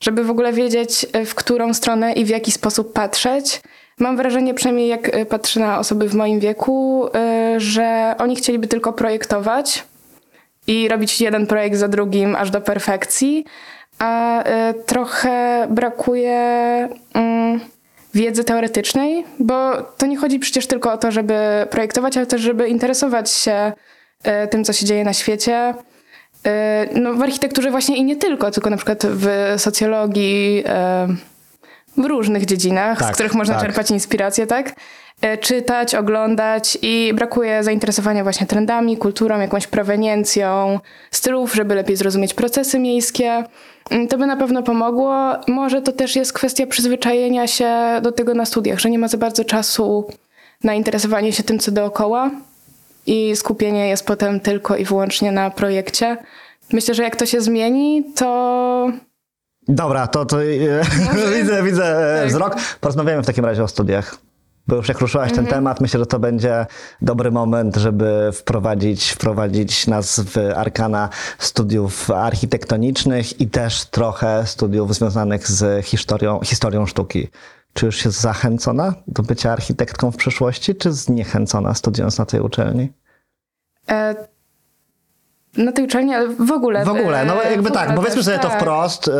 Żeby 0.00 0.24
w 0.24 0.30
ogóle 0.30 0.52
wiedzieć, 0.52 1.06
e, 1.12 1.24
w 1.24 1.34
którą 1.34 1.74
stronę 1.74 2.12
i 2.12 2.24
w 2.24 2.28
jaki 2.28 2.52
sposób 2.52 2.92
patrzeć. 2.92 3.60
Mam 3.98 4.16
wrażenie, 4.16 4.54
przynajmniej 4.54 4.88
jak 4.88 5.08
e, 5.08 5.26
patrzę 5.26 5.60
na 5.60 5.78
osoby 5.78 6.08
w 6.08 6.14
moim 6.14 6.40
wieku, 6.40 7.08
e, 7.14 7.54
że 7.60 8.14
oni 8.18 8.36
chcieliby 8.36 8.66
tylko 8.66 8.92
projektować, 8.92 9.84
i 10.66 10.88
robić 10.88 11.20
jeden 11.20 11.46
projekt 11.46 11.76
za 11.76 11.88
drugim 11.88 12.36
aż 12.36 12.50
do 12.50 12.60
perfekcji, 12.60 13.44
a 13.98 14.44
trochę 14.86 15.66
brakuje 15.70 16.38
mm, 17.14 17.60
wiedzy 18.14 18.44
teoretycznej, 18.44 19.24
bo 19.38 19.82
to 19.82 20.06
nie 20.06 20.16
chodzi 20.16 20.38
przecież 20.38 20.66
tylko 20.66 20.92
o 20.92 20.98
to, 20.98 21.12
żeby 21.12 21.66
projektować, 21.70 22.16
ale 22.16 22.26
też, 22.26 22.40
żeby 22.40 22.68
interesować 22.68 23.30
się 23.30 23.72
tym, 24.50 24.64
co 24.64 24.72
się 24.72 24.86
dzieje 24.86 25.04
na 25.04 25.12
świecie. 25.12 25.74
Y, 26.46 27.00
no, 27.00 27.14
w 27.14 27.22
architekturze 27.22 27.70
właśnie 27.70 27.96
i 27.96 28.04
nie 28.04 28.16
tylko, 28.16 28.50
tylko 28.50 28.70
na 28.70 28.76
przykład 28.76 29.06
w 29.06 29.54
socjologii, 29.56 30.64
y, 30.66 31.40
w 32.02 32.04
różnych 32.04 32.46
dziedzinach, 32.46 32.98
Tak, 32.98 33.08
z 33.08 33.14
których 33.14 33.34
można 33.34 33.54
tak. 33.54 33.62
czerpać 33.62 33.90
inspirację, 33.90 34.46
tak? 34.46 34.74
E, 35.20 35.38
Czytać, 35.38 35.94
oglądać 35.94 36.78
i 36.82 37.12
brakuje 37.14 37.62
zainteresowania 37.64 38.22
właśnie 38.22 38.46
trendami, 38.46 38.96
kulturą, 38.96 39.40
jakąś 39.40 39.66
proweniencją 39.66 40.80
stylów, 41.10 41.54
żeby 41.54 41.74
lepiej 41.74 41.96
zrozumieć 41.96 42.34
procesy 42.34 42.78
miejskie. 42.78 43.44
Mm, 43.90 44.08
To 44.08 44.18
by 44.18 44.26
na 44.26 44.36
pewno 44.36 44.62
pomogło. 44.62 45.32
Może 45.48 45.82
to 45.82 45.92
też 45.92 46.16
jest 46.16 46.32
kwestia 46.32 46.66
przyzwyczajenia 46.66 47.46
się 47.46 47.74
do 48.02 48.12
tego 48.12 48.34
na 48.34 48.44
studiach, 48.44 48.78
że 48.78 48.90
nie 48.90 48.98
ma 48.98 49.08
za 49.08 49.18
bardzo 49.18 49.44
czasu 49.44 50.06
na 50.64 50.74
interesowanie 50.74 51.32
się 51.32 51.42
tym, 51.42 51.58
co 51.58 51.70
dookoła 51.70 52.30
i 53.06 53.36
skupienie 53.36 53.88
jest 53.88 54.06
potem 54.06 54.40
tylko 54.40 54.76
i 54.76 54.84
wyłącznie 54.84 55.32
na 55.32 55.50
projekcie. 55.50 56.16
Myślę, 56.72 56.94
że 56.94 57.02
jak 57.02 57.16
to 57.16 57.26
się 57.26 57.40
zmieni, 57.40 58.04
to 58.16 58.90
Dobra, 59.68 60.06
to, 60.06 60.24
to 60.26 60.42
e, 60.42 60.46
widzę, 61.38 61.62
widzę 61.62 62.14
e, 62.14 62.20
Tak. 62.20 62.28
wzrok. 62.28 62.56
Porozmawiamy 62.80 63.22
w 63.22 63.26
takim 63.26 63.44
razie 63.44 63.62
o 63.62 63.68
studiach. 63.68 64.16
Bo 64.66 64.76
już 64.76 64.88
jak 64.88 65.00
ruszyłaś 65.00 65.28
Mhm. 65.30 65.46
ten 65.46 65.54
temat, 65.54 65.80
myślę, 65.80 66.00
że 66.00 66.06
to 66.06 66.18
będzie 66.18 66.66
dobry 67.02 67.30
moment, 67.30 67.76
żeby 67.76 68.30
wprowadzić, 68.32 69.10
wprowadzić 69.10 69.86
nas 69.86 70.20
w 70.20 70.38
arkana 70.56 71.08
studiów 71.38 72.10
architektonicznych 72.10 73.40
i 73.40 73.48
też 73.48 73.84
trochę 73.84 74.46
studiów 74.46 74.94
związanych 74.94 75.48
z 75.48 75.86
historią, 75.86 76.40
historią 76.44 76.86
sztuki. 76.86 77.28
Czy 77.74 77.86
już 77.86 78.04
jest 78.04 78.20
zachęcona 78.20 78.94
do 79.06 79.22
bycia 79.22 79.52
architektką 79.52 80.10
w 80.10 80.16
przyszłości, 80.16 80.74
czy 80.74 80.92
zniechęcona 80.92 81.74
studiując 81.74 82.18
na 82.18 82.26
tej 82.26 82.40
uczelni? 82.40 82.92
E, 83.88 84.14
Na 85.56 85.72
tej 85.72 85.84
uczelni, 85.84 86.14
ale 86.14 86.28
w 86.28 86.52
ogóle. 86.52 86.84
W 86.84 86.88
ogóle, 86.88 87.24
no 87.24 87.44
e, 87.44 87.50
jakby 87.50 87.70
tak, 87.70 87.94
powiedzmy 87.94 88.22
sobie 88.22 88.38
to 88.38 88.48
tak. 88.48 88.60
wprost, 88.60 89.08
y, 89.08 89.12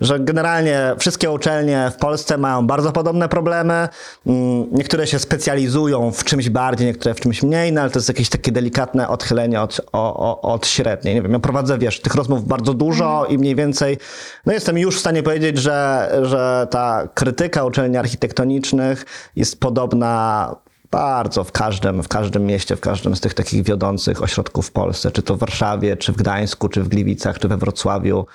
że 0.00 0.20
generalnie 0.20 0.94
wszystkie 0.98 1.30
uczelnie 1.30 1.90
w 1.94 1.96
Polsce 1.96 2.38
mają 2.38 2.66
bardzo 2.66 2.92
podobne 2.92 3.28
problemy. 3.28 3.88
Mm, 4.26 4.66
Niektóre 4.72 5.06
się 5.06 5.18
specjalizują 5.18 6.12
w 6.12 6.24
czymś 6.24 6.50
bardziej, 6.50 6.86
niektóre 6.86 7.14
w 7.14 7.20
czymś 7.20 7.42
mniej, 7.42 7.72
no 7.72 7.80
ale 7.80 7.90
to 7.90 7.98
jest 7.98 8.08
jakieś 8.08 8.28
takie 8.28 8.52
delikatne 8.52 9.08
odchylenie 9.08 9.60
od, 9.60 9.80
o, 9.92 10.16
o, 10.16 10.52
od 10.52 10.66
średniej. 10.66 11.14
Nie 11.14 11.22
wiem, 11.22 11.32
ja 11.32 11.38
prowadzę, 11.38 11.78
wiesz, 11.78 12.00
tych 12.00 12.14
rozmów 12.14 12.44
bardzo 12.44 12.74
dużo 12.74 13.10
Mhm. 13.10 13.30
i 13.34 13.38
mniej 13.38 13.54
więcej, 13.54 13.98
no 14.46 14.52
jestem 14.52 14.78
już 14.78 14.96
w 14.96 15.00
stanie 15.00 15.22
powiedzieć, 15.22 15.58
że, 15.58 16.10
że 16.22 16.66
ta 16.70 17.08
krytyka 17.14 17.64
uczelni 17.64 17.96
architektonicznych 17.96 19.04
jest 19.36 19.60
podobna 19.60 20.54
bardzo 20.90 21.44
w 21.44 21.52
każdym, 21.52 22.02
w 22.02 22.08
każdym 22.08 22.46
mieście, 22.46 22.76
w 22.76 22.80
każdym 22.80 23.16
z 23.16 23.20
tych 23.20 23.34
takich 23.34 23.62
wiodących 23.62 24.22
ośrodków 24.22 24.66
w 24.68 24.72
Polsce, 24.72 25.10
czy 25.10 25.22
to 25.22 25.36
w 25.36 25.38
Warszawie, 25.38 25.96
czy 25.96 26.12
w 26.12 26.16
Gdańsku, 26.16 26.68
czy 26.68 26.82
w 26.82 26.88
Gliwicach, 26.88 27.38
czy 27.38 27.48
we 27.48 27.56
Wrocławiu, 27.56 28.26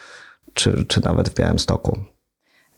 czy, 0.53 0.85
czy 0.87 1.03
nawet 1.03 1.29
w 1.29 1.33
Białymstoku. 1.33 1.99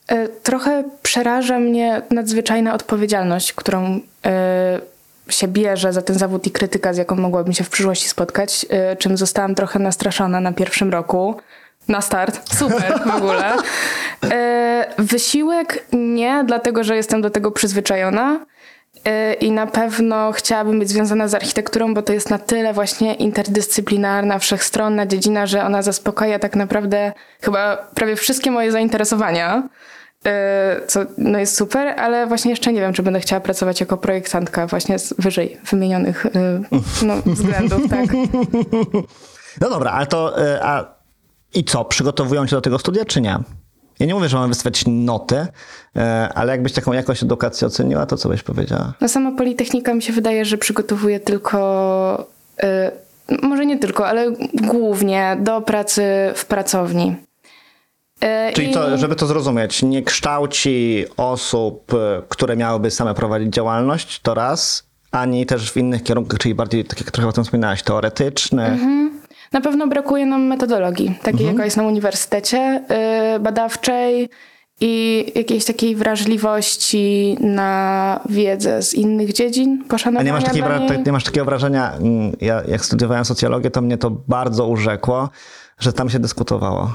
E, 0.08 0.28
Trochę 0.28 0.84
przeraża 1.04 1.60
mnie 1.60 2.02
nadzwyczajna 2.12 2.74
odpowiedzialność, 2.74 3.54
którą 3.54 4.00
e, 4.26 4.82
się 5.30 5.48
bierze 5.48 5.94
za 5.94 6.02
ten 6.02 6.18
zawód 6.18 6.48
i 6.48 6.52
krytyka, 6.52 6.94
z 6.94 6.98
jaką 6.98 7.16
mogłabym 7.16 7.54
się 7.54 7.64
w 7.64 7.70
przyszłości 7.70 8.10
spotkać, 8.10 8.66
e, 8.70 8.96
czym 8.96 9.18
zostałam 9.18 9.56
trochę 9.56 9.80
nastraszona 9.80 10.40
na 10.40 10.54
pierwszym 10.54 10.90
roku. 10.90 11.36
Na 11.88 12.02
start. 12.02 12.58
Super 12.58 13.00
w 13.06 13.16
ogóle. 13.16 13.54
Wysiłek 14.98 15.86
nie, 15.94 16.44
dlatego 16.48 16.84
że 16.84 16.96
jestem 16.96 17.22
do 17.22 17.30
tego 17.30 17.52
przyzwyczajona. 17.52 18.46
E, 19.06 19.34
I 19.34 19.52
na 19.52 19.68
pewno 19.68 20.32
chciałabym 20.32 20.80
być 20.80 20.90
związana 20.90 21.28
z 21.28 21.36
architekturą, 21.36 21.94
bo 21.94 22.02
to 22.02 22.14
jest 22.14 22.30
na 22.30 22.40
tyle 22.40 22.74
właśnie 22.74 23.14
interdyscyplinarna, 23.14 24.40
wszechstronna 24.40 25.06
dziedzina, 25.06 25.46
że 25.46 25.64
ona 25.66 25.82
zaspokaja 25.82 26.40
tak 26.40 26.56
naprawdę 26.56 27.14
chyba 27.42 27.78
prawie 27.78 28.16
wszystkie 28.16 28.52
moje 28.52 28.72
zainteresowania. 28.72 29.70
E, 30.26 30.82
Co 30.88 31.00
no 31.18 31.40
jest 31.40 31.58
super, 31.58 32.00
ale 32.00 32.28
właśnie 32.28 32.52
jeszcze 32.52 32.74
nie 32.74 32.82
wiem, 32.82 32.94
czy 32.94 33.04
będę 33.04 33.20
chciała 33.20 33.40
pracować 33.40 33.80
jako 33.80 33.98
projektantka 33.98 34.68
właśnie 34.68 35.00
z 35.00 35.14
wyżej 35.20 35.58
wymienionych 35.70 36.26
e, 36.26 36.62
no, 37.02 37.14
względów, 37.26 37.82
tak. 37.90 38.06
No 39.62 39.70
dobra, 39.70 39.92
ale 39.92 40.08
to 40.08 40.46
y, 40.46 40.64
a 40.64 40.98
i 41.54 41.64
co, 41.64 41.86
przygotowują 41.86 42.48
cię 42.48 42.56
do 42.56 42.62
tego 42.62 42.80
studia, 42.80 43.06
czy 43.06 43.22
nie? 43.22 43.40
Ja 44.00 44.06
nie 44.06 44.16
mówię, 44.16 44.30
że 44.30 44.38
mamy 44.38 44.50
wystawiać 44.50 44.84
noty, 44.88 45.36
y, 45.36 46.02
ale 46.36 46.52
jakbyś 46.52 46.74
taką 46.74 46.94
jakość 46.94 47.24
edukacji 47.24 47.68
oceniła, 47.68 48.06
to 48.06 48.18
co 48.18 48.30
byś 48.30 48.44
powiedziała? 48.44 48.94
No 49.02 49.08
sama 49.08 49.32
Politechnika 49.32 49.94
mi 49.94 50.02
się 50.02 50.14
wydaje, 50.14 50.46
że 50.46 50.58
przygotowuje 50.58 51.20
tylko, 51.20 52.28
y, 53.32 53.38
może 53.42 53.66
nie 53.66 53.80
tylko, 53.80 54.08
ale 54.08 54.32
głównie 54.54 55.38
do 55.40 55.62
pracy 55.62 56.04
w 56.36 56.46
pracowni. 56.46 57.16
Y, 58.24 58.54
Czyli 58.54 58.74
to, 58.74 58.98
żeby 58.98 59.16
to 59.16 59.26
zrozumieć, 59.28 59.84
nie 59.84 60.04
kształci 60.04 61.06
osób, 61.18 61.92
które 62.30 62.56
miałyby 62.56 62.92
same 62.92 63.14
prowadzić 63.14 63.54
działalność, 63.54 64.20
to 64.22 64.34
raz, 64.34 64.88
ani 65.12 65.46
też 65.46 65.72
w 65.72 65.78
innych 65.78 66.04
kierunkach, 66.04 66.40
czyli 66.40 66.56
bardziej, 66.56 66.86
tak 66.86 67.00
jak 67.00 67.12
trochę 67.12 67.30
o 67.30 67.34
tym 67.34 67.44
wspominałaś, 67.44 67.84
teoretycznych. 67.84 68.82
Na 69.54 69.62
pewno 69.62 69.88
brakuje 69.88 70.26
nam 70.26 70.42
metodologii, 70.44 71.16
takiej 71.24 71.48
jaka 71.48 71.66
jest 71.66 71.78
na 71.78 71.84
uniwersytecie, 71.84 72.82
y, 73.36 73.40
badawczej 73.40 74.30
i 74.82 75.26
jakiejś 75.36 75.66
takiej 75.66 75.96
wrażliwości 75.96 77.38
na 77.40 78.20
wiedzę 78.30 78.82
z 78.84 78.94
innych 78.94 79.34
dziedzin, 79.34 79.84
A 79.86 79.90
poszanowania 79.90 80.26
nie 80.26 80.34
masz, 80.34 80.44
takiej, 80.44 80.64
wra- 80.64 80.88
tak- 80.88 81.06
nie 81.06 81.12
masz 81.12 81.24
takiego 81.24 81.46
wrażenia, 81.46 81.92
mm, 81.94 82.32
ja 82.42 82.62
jak 82.68 82.86
studiowałem 82.86 83.26
socjologię, 83.26 83.72
to 83.72 83.82
mnie 83.82 83.98
to 83.98 84.10
bardzo 84.28 84.68
urzekło, 84.68 85.30
że 85.80 85.94
tam 85.94 86.10
się 86.10 86.20
dyskutowało, 86.20 86.94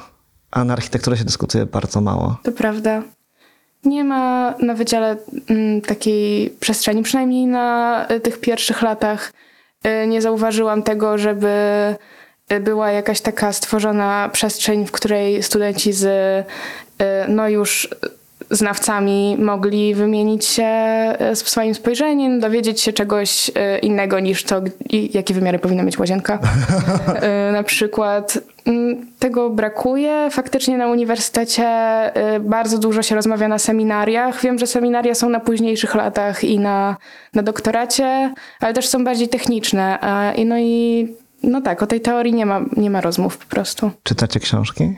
a 0.51 0.65
na 0.65 0.73
architekturze 0.73 1.17
się 1.17 1.25
dyskutuje 1.25 1.67
bardzo 1.67 2.01
mało. 2.01 2.37
To 2.43 2.53
prawda. 2.53 3.03
Nie 3.85 4.05
ma 4.05 4.55
na 4.63 4.75
wydziale 4.75 5.17
mm, 5.51 5.81
takiej 5.81 6.51
przestrzeni, 6.61 7.03
przynajmniej 7.03 7.47
na 7.47 8.07
y, 8.11 8.21
tych 8.21 8.41
pierwszych 8.41 8.83
latach. 8.83 9.33
y, 9.87 10.07
Nie 10.07 10.23
zauważyłam 10.23 10.83
tego, 10.83 11.19
żeby 11.19 11.49
była 12.61 12.91
jakaś 12.91 13.21
taka 13.21 13.53
stworzona 13.53 14.31
przestrzeń, 14.33 14.87
w 14.87 14.93
której 14.93 15.43
studenci 15.43 15.93
z 15.93 16.05
y, 16.05 17.05
no 17.29 17.49
już 17.49 17.89
znawcami 18.51 19.37
mogli 19.39 19.95
wymienić 19.95 20.45
się 20.45 20.73
y, 21.33 21.37
swoim 21.37 21.75
spojrzeniem, 21.75 22.41
dowiedzieć 22.41 22.81
się 22.81 22.93
czegoś 22.93 23.49
y, 23.49 23.79
innego 23.79 24.21
niż 24.21 24.45
to, 24.45 24.63
jakie 24.91 25.35
wymiary 25.35 25.59
powinna 25.59 25.83
mieć 25.83 25.99
łazienka. 25.99 26.39
Na 27.53 27.63
przykład 27.63 28.39
mm, 28.67 29.07
tego 29.19 29.51
brakuje. 29.51 30.29
Faktycznie 30.31 30.79
na 30.79 30.87
uniwersytecie 30.87 31.67
bardzo 32.41 32.79
dużo 32.79 33.03
się 33.03 33.15
rozmawia 33.15 33.49
na 33.49 33.59
seminariach. 33.59 34.41
Wiem, 34.43 34.59
że 34.59 34.67
seminaria 34.67 35.15
są 35.15 35.29
na 35.29 35.41
późniejszych 35.41 35.95
latach 35.95 36.45
i 36.45 36.59
na, 36.59 36.97
na 37.35 37.43
doktoracie, 37.43 38.35
ale 38.61 38.75
też 38.75 38.89
są 38.89 39.05
bardziej 39.05 39.29
techniczne. 39.29 39.99
I 40.37 40.45
no 40.45 40.59
i 40.59 41.09
no 41.43 41.61
tak, 41.61 41.83
o 41.83 41.87
tej 41.87 42.01
teorii 42.01 42.33
nie 42.33 42.47
ma, 42.47 42.61
nie 42.77 42.91
ma 42.91 43.01
rozmów 43.01 43.39
po 43.39 43.47
prostu. 43.47 43.91
Czytacie 44.03 44.41
książki? 44.41 44.97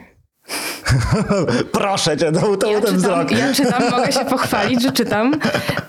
Proszę 1.71 2.17
cię, 2.17 2.31
to, 2.31 2.57
to 2.57 2.71
Ja 2.71 2.81
ten 2.81 2.97
wzrok. 2.97 3.31
ja 3.31 3.53
czytam, 3.53 3.91
mogę 3.91 4.11
się 4.11 4.25
pochwalić, 4.25 4.81
że 4.81 4.91
czytam. 4.91 5.33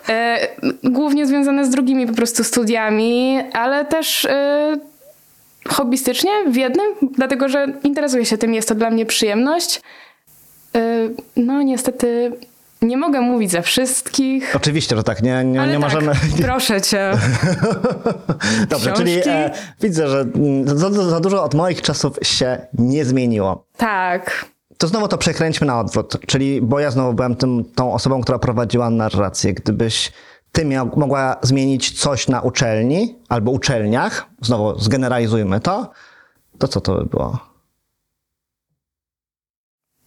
E, 0.08 0.38
głównie 0.84 1.26
związane 1.26 1.66
z 1.66 1.70
drugimi 1.70 2.06
po 2.06 2.12
prostu 2.12 2.44
studiami, 2.44 3.38
ale 3.52 3.84
też 3.84 4.24
e, 4.24 4.76
hobbystycznie 5.68 6.30
w 6.48 6.56
jednym, 6.56 6.86
dlatego 7.16 7.48
że 7.48 7.66
interesuję 7.82 8.24
się 8.24 8.38
tym, 8.38 8.54
jest 8.54 8.68
to 8.68 8.74
dla 8.74 8.90
mnie 8.90 9.06
przyjemność. 9.06 9.82
E, 10.74 10.80
no 11.36 11.62
niestety 11.62 12.32
nie 12.86 12.96
mogę 12.96 13.20
mówić 13.20 13.50
za 13.50 13.62
wszystkich. 13.62 14.56
Oczywiście, 14.56 14.96
że 14.96 15.02
tak, 15.02 15.22
nie, 15.22 15.44
nie, 15.44 15.60
ale 15.60 15.72
nie 15.72 15.80
tak, 15.80 15.92
możemy... 15.92 16.12
proszę 16.42 16.80
cię. 16.80 17.12
Dobrze, 18.70 18.92
książki. 18.92 19.04
czyli 19.04 19.20
e, 19.26 19.50
widzę, 19.80 20.08
że 20.08 20.20
mm, 20.20 20.78
za, 20.78 20.90
za 20.90 21.20
dużo 21.20 21.44
od 21.44 21.54
moich 21.54 21.82
czasów 21.82 22.18
się 22.22 22.66
nie 22.78 23.04
zmieniło. 23.04 23.66
Tak. 23.76 24.46
To 24.78 24.88
znowu 24.88 25.08
to 25.08 25.18
przekręćmy 25.18 25.66
na 25.66 25.80
odwrót, 25.80 26.16
czyli 26.26 26.62
bo 26.62 26.80
ja 26.80 26.90
znowu 26.90 27.14
byłem 27.14 27.36
tym, 27.36 27.64
tą 27.74 27.92
osobą, 27.92 28.20
która 28.20 28.38
prowadziła 28.38 28.90
narrację. 28.90 29.54
Gdybyś 29.54 30.12
ty 30.52 30.64
miał, 30.64 30.90
mogła 30.96 31.36
zmienić 31.42 32.00
coś 32.00 32.28
na 32.28 32.40
uczelni 32.40 33.18
albo 33.28 33.50
uczelniach, 33.50 34.26
znowu 34.40 34.78
zgeneralizujmy 34.78 35.60
to, 35.60 35.90
to 36.58 36.68
co 36.68 36.80
to 36.80 36.94
by 36.94 37.04
było? 37.04 37.38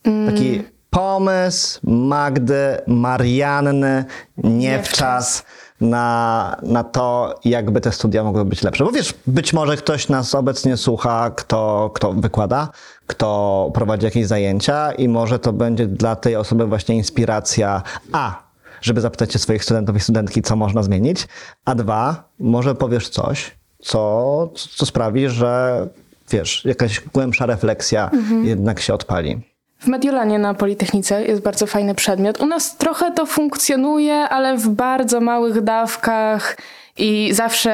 Taki 0.03 0.63
pomysł 0.89 1.79
Magdy, 1.83 2.77
Marianny, 2.87 4.05
nie 4.37 4.83
w 4.83 4.89
czas 4.89 5.43
na, 5.81 6.57
na 6.63 6.83
to, 6.83 7.35
jakby 7.45 7.81
te 7.81 7.91
studia 7.91 8.23
mogły 8.23 8.45
być 8.45 8.63
lepsze. 8.63 8.83
Bo 8.83 8.91
wiesz, 8.91 9.13
być 9.27 9.53
może 9.53 9.77
ktoś 9.77 10.09
nas 10.09 10.35
obecnie 10.35 10.77
słucha, 10.77 11.31
kto, 11.35 11.91
kto 11.93 12.13
wykłada, 12.13 12.69
kto 13.07 13.71
prowadzi 13.73 14.05
jakieś 14.05 14.27
zajęcia 14.27 14.91
i 14.91 15.07
może 15.07 15.39
to 15.39 15.53
będzie 15.53 15.87
dla 15.87 16.15
tej 16.15 16.35
osoby 16.35 16.65
właśnie 16.65 16.95
inspiracja 16.95 17.83
A, 18.11 18.43
żeby 18.81 19.01
zapytać 19.01 19.33
się 19.33 19.39
swoich 19.39 19.63
studentów 19.63 19.95
i 19.95 19.99
studentki, 19.99 20.41
co 20.41 20.55
można 20.55 20.83
zmienić, 20.83 21.27
a 21.65 21.75
dwa, 21.75 22.29
może 22.39 22.75
powiesz 22.75 23.09
coś, 23.09 23.51
co, 23.79 24.49
co 24.77 24.85
sprawi, 24.85 25.29
że 25.29 25.87
wiesz, 26.31 26.65
jakaś 26.65 27.01
głębsza 27.13 27.45
refleksja 27.45 28.11
jednak 28.43 28.79
się 28.79 28.93
odpali. 28.93 29.41
W 29.79 29.87
Mediolanie 29.87 30.39
na 30.39 30.53
Politechnice 30.53 31.23
jest 31.23 31.41
bardzo 31.41 31.67
fajny 31.67 31.95
przedmiot. 31.95 32.41
U 32.41 32.45
nas 32.45 32.77
trochę 32.77 33.11
to 33.11 33.25
funkcjonuje, 33.25 34.15
ale 34.15 34.57
w 34.57 34.69
bardzo 34.69 35.21
małych 35.21 35.61
dawkach 35.61 36.57
i 36.97 37.29
zawsze 37.33 37.71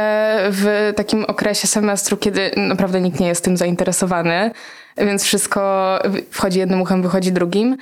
w 0.51 0.93
takim 0.95 1.25
okresie 1.25 1.67
semestru, 1.67 2.17
kiedy 2.17 2.51
naprawdę 2.57 3.01
nikt 3.01 3.19
nie 3.19 3.27
jest 3.27 3.43
tym 3.43 3.57
zainteresowany, 3.57 4.51
więc 4.97 5.23
wszystko 5.23 5.99
wchodzi 6.31 6.59
jednym 6.59 6.81
uchem, 6.81 7.01
wychodzi 7.01 7.31
drugim. 7.31 7.77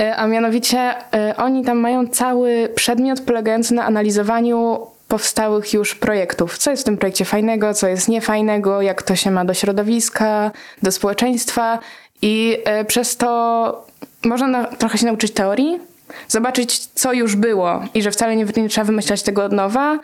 E, 0.00 0.16
A 0.16 0.26
mianowicie 0.26 0.78
e, 1.14 1.34
oni 1.36 1.64
tam 1.64 1.78
mają 1.78 2.06
cały 2.06 2.68
przedmiot 2.74 3.20
polegający 3.20 3.74
na 3.74 3.84
analizowaniu 3.84 4.86
powstałych 5.08 5.72
już 5.72 5.94
projektów. 5.94 6.58
Co 6.58 6.70
jest 6.70 6.82
w 6.82 6.86
tym 6.86 6.96
projekcie 6.96 7.24
fajnego, 7.24 7.74
co 7.74 7.88
jest 7.88 8.08
niefajnego, 8.08 8.82
jak 8.82 9.02
to 9.02 9.16
się 9.16 9.30
ma 9.30 9.44
do 9.44 9.54
środowiska, 9.54 10.50
do 10.82 10.92
społeczeństwa. 10.92 11.78
I 12.22 12.58
e, 12.64 12.84
przez 12.84 13.16
to 13.16 13.86
można 14.24 14.46
na, 14.48 14.64
trochę 14.64 14.98
się 14.98 15.06
nauczyć 15.06 15.32
teorii, 15.32 15.80
zobaczyć, 16.28 16.86
co 16.86 17.12
już 17.12 17.36
było 17.36 17.84
i 17.94 18.02
że 18.02 18.10
wcale 18.10 18.36
nie, 18.36 18.44
nie 18.56 18.68
trzeba 18.68 18.84
wymyślać 18.84 19.22
tego 19.22 19.44
od 19.44 19.52
nowa. 19.52 19.98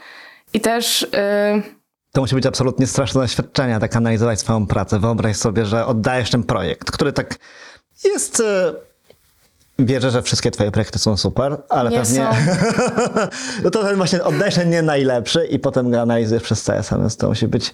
I 0.52 0.60
też 0.60 1.06
e, 1.14 1.62
To 2.12 2.20
musi 2.20 2.34
być 2.34 2.46
absolutnie 2.46 2.86
straszne 2.86 3.20
doświadczenie, 3.20 3.78
tak 3.80 3.96
analizować 3.96 4.40
swoją 4.40 4.66
pracę. 4.66 4.98
Wyobraź 4.98 5.36
sobie, 5.36 5.66
że 5.66 5.86
oddajesz 5.86 6.30
ten 6.30 6.42
projekt, 6.42 6.90
który 6.90 7.12
tak 7.12 7.34
jest. 8.04 8.40
e, 8.40 8.72
Wierzę, 9.80 10.10
że 10.10 10.22
wszystkie 10.22 10.50
twoje 10.50 10.70
projekty 10.70 10.98
są 10.98 11.16
super, 11.16 11.56
ale 11.68 11.90
Nie 11.90 11.98
pewnie. 11.98 12.26
no 13.64 13.70
to 13.70 13.84
ten 13.84 13.96
właśnie 13.96 14.24
oddajesz 14.24 14.54
ten 14.54 14.70
nie 14.70 14.82
najlepszy 14.82 15.44
i 15.46 15.58
potem 15.58 15.90
go 15.90 16.00
analizujesz 16.00 16.42
przez 16.42 16.62
cały 16.62 16.82
semestr. 16.82 17.20
To 17.20 17.28
musi 17.28 17.48
być 17.48 17.72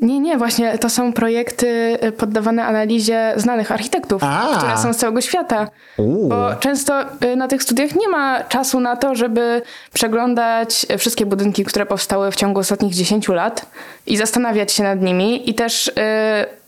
Nie, 0.00 0.20
nie, 0.20 0.38
właśnie 0.38 0.78
to 0.78 0.90
są 0.90 1.12
projekty 1.12 1.98
y, 2.04 2.12
poddawane 2.12 2.64
analizie 2.64 3.32
znanych 3.36 3.72
architektów, 3.72 4.22
A. 4.24 4.56
które 4.58 4.78
są 4.78 4.92
z 4.92 4.96
całego 4.96 5.20
świata. 5.20 5.68
Uuu. 5.96 6.28
Bo 6.28 6.54
często 6.54 7.02
y, 7.24 7.36
na 7.36 7.48
tych 7.48 7.62
studiach 7.62 7.94
nie 7.94 8.08
ma 8.08 8.44
czasu 8.44 8.80
na 8.80 8.96
to, 8.96 9.14
żeby 9.14 9.62
przeglądać 9.92 10.86
y, 10.90 10.98
wszystkie 10.98 11.26
budynki, 11.26 11.64
które 11.64 11.86
powstały 11.86 12.30
w 12.30 12.36
ciągu 12.36 12.60
ostatnich 12.60 12.94
10 12.94 13.28
lat 13.28 13.66
i 14.06 14.16
zastanawiać 14.16 14.72
się 14.72 14.82
nad 14.82 15.02
nimi. 15.02 15.50
I 15.50 15.54
też 15.54 15.92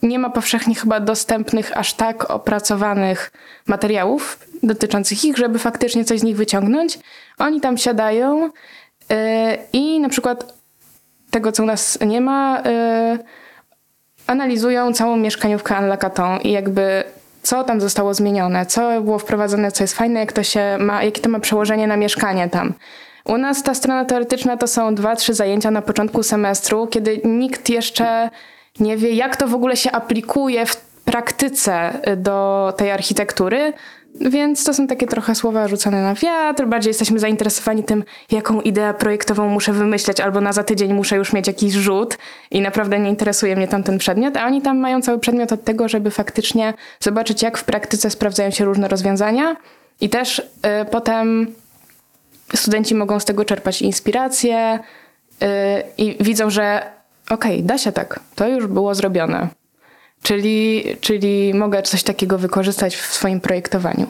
nie 0.03 0.19
ma 0.19 0.29
powszechnie 0.29 0.75
chyba 0.75 0.99
dostępnych 0.99 1.77
aż 1.77 1.93
tak 1.93 2.31
opracowanych 2.31 3.31
materiałów 3.67 4.39
dotyczących 4.63 5.25
ich, 5.25 5.37
żeby 5.37 5.59
faktycznie 5.59 6.05
coś 6.05 6.19
z 6.19 6.23
nich 6.23 6.37
wyciągnąć. 6.37 6.99
Oni 7.37 7.61
tam 7.61 7.77
siadają 7.77 8.49
i 9.73 9.99
na 9.99 10.09
przykład 10.09 10.58
tego, 11.31 11.51
co 11.51 11.63
u 11.63 11.65
nas 11.65 11.99
nie 12.05 12.21
ma, 12.21 12.59
y, 12.59 13.19
analizują 14.27 14.93
całą 14.93 15.17
mieszkaniówkę 15.17 15.75
Anne 15.75 15.87
Lacaton 15.87 16.39
i 16.43 16.51
jakby 16.51 17.03
co 17.43 17.63
tam 17.63 17.81
zostało 17.81 18.13
zmienione, 18.13 18.65
co 18.65 19.01
było 19.01 19.19
wprowadzone, 19.19 19.71
co 19.71 19.83
jest 19.83 19.93
fajne, 19.93 20.19
jak 20.19 20.33
to 20.33 20.43
się 20.43 20.77
ma, 20.79 21.03
jakie 21.03 21.21
to 21.21 21.29
ma 21.29 21.39
przełożenie 21.39 21.87
na 21.87 21.97
mieszkanie 21.97 22.49
tam. 22.49 22.73
U 23.25 23.37
nas 23.37 23.63
ta 23.63 23.73
strona 23.73 24.05
teoretyczna 24.05 24.57
to 24.57 24.67
są 24.67 24.95
dwa, 24.95 25.15
trzy 25.15 25.33
zajęcia 25.33 25.71
na 25.71 25.81
początku 25.81 26.23
semestru, 26.23 26.87
kiedy 26.87 27.21
nikt 27.25 27.69
jeszcze 27.69 28.29
nie 28.79 28.97
wie, 28.97 29.11
jak 29.11 29.37
to 29.37 29.47
w 29.47 29.53
ogóle 29.53 29.77
się 29.77 29.91
aplikuje 29.91 30.65
w 30.65 30.77
praktyce 31.05 31.93
do 32.17 32.73
tej 32.77 32.91
architektury. 32.91 33.73
Więc 34.15 34.63
to 34.63 34.73
są 34.73 34.87
takie 34.87 35.07
trochę 35.07 35.35
słowa 35.35 35.67
rzucane 35.67 36.01
na 36.01 36.15
wiatr. 36.15 36.65
Bardziej 36.65 36.89
jesteśmy 36.89 37.19
zainteresowani 37.19 37.83
tym, 37.83 38.03
jaką 38.31 38.61
ideę 38.61 38.93
projektową 38.93 39.49
muszę 39.49 39.73
wymyśleć, 39.73 40.19
albo 40.19 40.41
na 40.41 40.53
za 40.53 40.63
tydzień 40.63 40.93
muszę 40.93 41.15
już 41.15 41.33
mieć 41.33 41.47
jakiś 41.47 41.73
rzut 41.73 42.17
i 42.51 42.61
naprawdę 42.61 42.99
nie 42.99 43.09
interesuje 43.09 43.55
mnie 43.55 43.67
tam 43.67 43.83
ten 43.83 43.97
przedmiot. 43.97 44.37
A 44.37 44.45
oni 44.45 44.61
tam 44.61 44.77
mają 44.77 45.01
cały 45.01 45.19
przedmiot 45.19 45.51
od 45.51 45.63
tego, 45.63 45.89
żeby 45.89 46.11
faktycznie 46.11 46.73
zobaczyć, 46.99 47.41
jak 47.41 47.57
w 47.57 47.63
praktyce 47.63 48.09
sprawdzają 48.09 48.51
się 48.51 48.65
różne 48.65 48.87
rozwiązania. 48.87 49.55
I 50.01 50.09
też 50.09 50.39
y, 50.39 50.43
potem 50.91 51.47
studenci 52.55 52.95
mogą 52.95 53.19
z 53.19 53.25
tego 53.25 53.45
czerpać 53.45 53.81
inspirację 53.81 54.79
y, 55.43 55.47
i 55.97 56.23
widzą, 56.23 56.49
że 56.49 56.81
okej, 57.29 57.63
da 57.63 57.77
się 57.77 57.91
tak, 57.91 58.19
to 58.35 58.47
już 58.47 58.67
było 58.67 58.95
zrobione. 58.95 59.58
Czyli, 60.23 60.83
czyli 61.01 61.53
mogę 61.53 61.81
coś 61.81 62.03
takiego 62.03 62.37
wykorzystać 62.37 62.95
w 62.95 63.13
swoim 63.13 63.41
projektowaniu. 63.41 64.07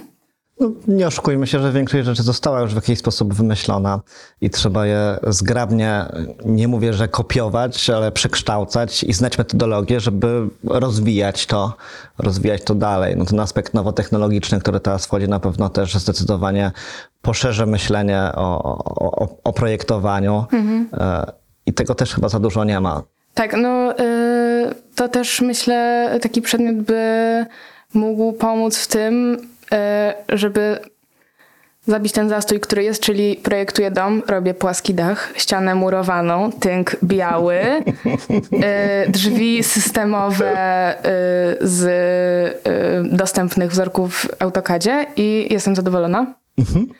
No, 0.60 0.72
nie 0.88 1.08
oszukujmy 1.08 1.48
się, 1.48 1.60
że 1.60 1.72
większość 1.72 2.06
rzeczy 2.06 2.24
została 2.24 2.62
już 2.62 2.72
w 2.72 2.76
jakiś 2.76 3.00
sposób 3.00 3.34
wymyślona 3.34 4.02
i 4.42 4.50
trzeba 4.50 4.86
je 4.86 5.18
zgrabnie, 5.28 6.06
nie 6.46 6.68
mówię, 6.68 6.94
że 6.94 7.08
kopiować, 7.08 7.90
ale 7.90 8.12
przekształcać 8.12 9.04
i 9.04 9.14
znać 9.14 9.38
metodologię, 9.38 10.00
żeby 10.00 10.50
rozwijać 10.64 11.46
to, 11.46 11.74
rozwijać 12.18 12.64
to 12.64 12.76
dalej. 12.76 13.16
No 13.18 13.26
ten 13.26 13.40
aspekt 13.40 13.74
nowotechnologiczny, 13.74 14.60
który 14.60 14.80
teraz 14.80 15.06
wchodzi, 15.06 15.28
na 15.28 15.40
pewno 15.40 15.70
też 15.70 15.96
zdecydowanie 15.96 16.72
poszerzy 17.22 17.66
myślenie 17.66 18.22
o, 18.36 18.64
o, 18.64 19.38
o, 19.44 19.54
projektowaniu 19.54 20.46
E, 20.94 21.32
i 21.66 21.74
tego 21.74 21.96
też 21.96 22.14
chyba 22.14 22.30
za 22.30 22.40
dużo 22.40 22.64
nie 22.64 22.80
ma. 22.80 23.04
Tak, 23.40 23.58
no 23.58 23.92
y, 23.92 23.96
to 24.96 25.10
też 25.10 25.42
myślę, 25.42 26.10
taki 26.22 26.42
przedmiot 26.42 26.76
by 26.76 27.46
mógł 27.94 28.34
pomóc 28.34 28.78
w 28.78 28.88
tym, 28.88 29.38
y, 30.34 30.38
żeby 30.38 30.80
zabić 31.88 32.14
ten 32.14 32.30
zastój, 32.30 32.60
który 32.60 32.84
jest, 32.84 33.02
czyli 33.02 33.36
projektuję 33.36 33.92
dom, 33.92 34.22
robię 34.28 34.54
płaski 34.54 34.94
dach, 34.94 35.34
ścianę 35.36 35.76
murowaną, 35.76 36.52
tynk 36.52 36.96
biały, 37.04 37.60
y, 39.08 39.12
drzwi 39.12 39.64
systemowe 39.64 40.96
y, 40.98 41.68
z 41.68 41.84
y, 41.88 43.18
dostępnych 43.18 43.72
wzorków 43.72 44.16
w 44.16 44.42
AutoCADzie 44.42 45.06
i 45.16 45.48
jestem 45.52 45.76
zadowolona. 45.76 46.34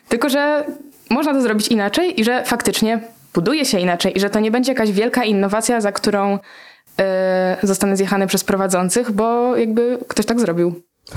Tylko, 0.08 0.28
że 0.28 0.64
można 1.10 1.32
to 1.32 1.42
zrobić 1.42 1.68
inaczej 1.68 2.20
i 2.20 2.24
że 2.24 2.44
faktycznie 2.44 3.00
buduje 3.34 3.64
się 3.64 3.78
inaczej 3.78 4.16
i 4.16 4.20
że 4.20 4.30
to 4.30 4.40
nie 4.40 4.50
będzie 4.50 4.72
jakaś 4.72 4.92
wielka 4.92 5.24
innowacja, 5.24 5.80
za 5.80 5.92
którą 5.92 6.34
y, 6.34 7.66
zostanę 7.66 7.96
zjechany 7.96 8.26
przez 8.26 8.44
prowadzących, 8.44 9.10
bo 9.10 9.56
jakby 9.56 9.98
ktoś 10.08 10.26
tak 10.26 10.40
zrobił. 10.40 10.74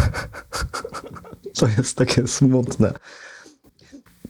To 1.60 1.68
jest 1.78 1.98
takie 1.98 2.28
smutne. 2.28 2.94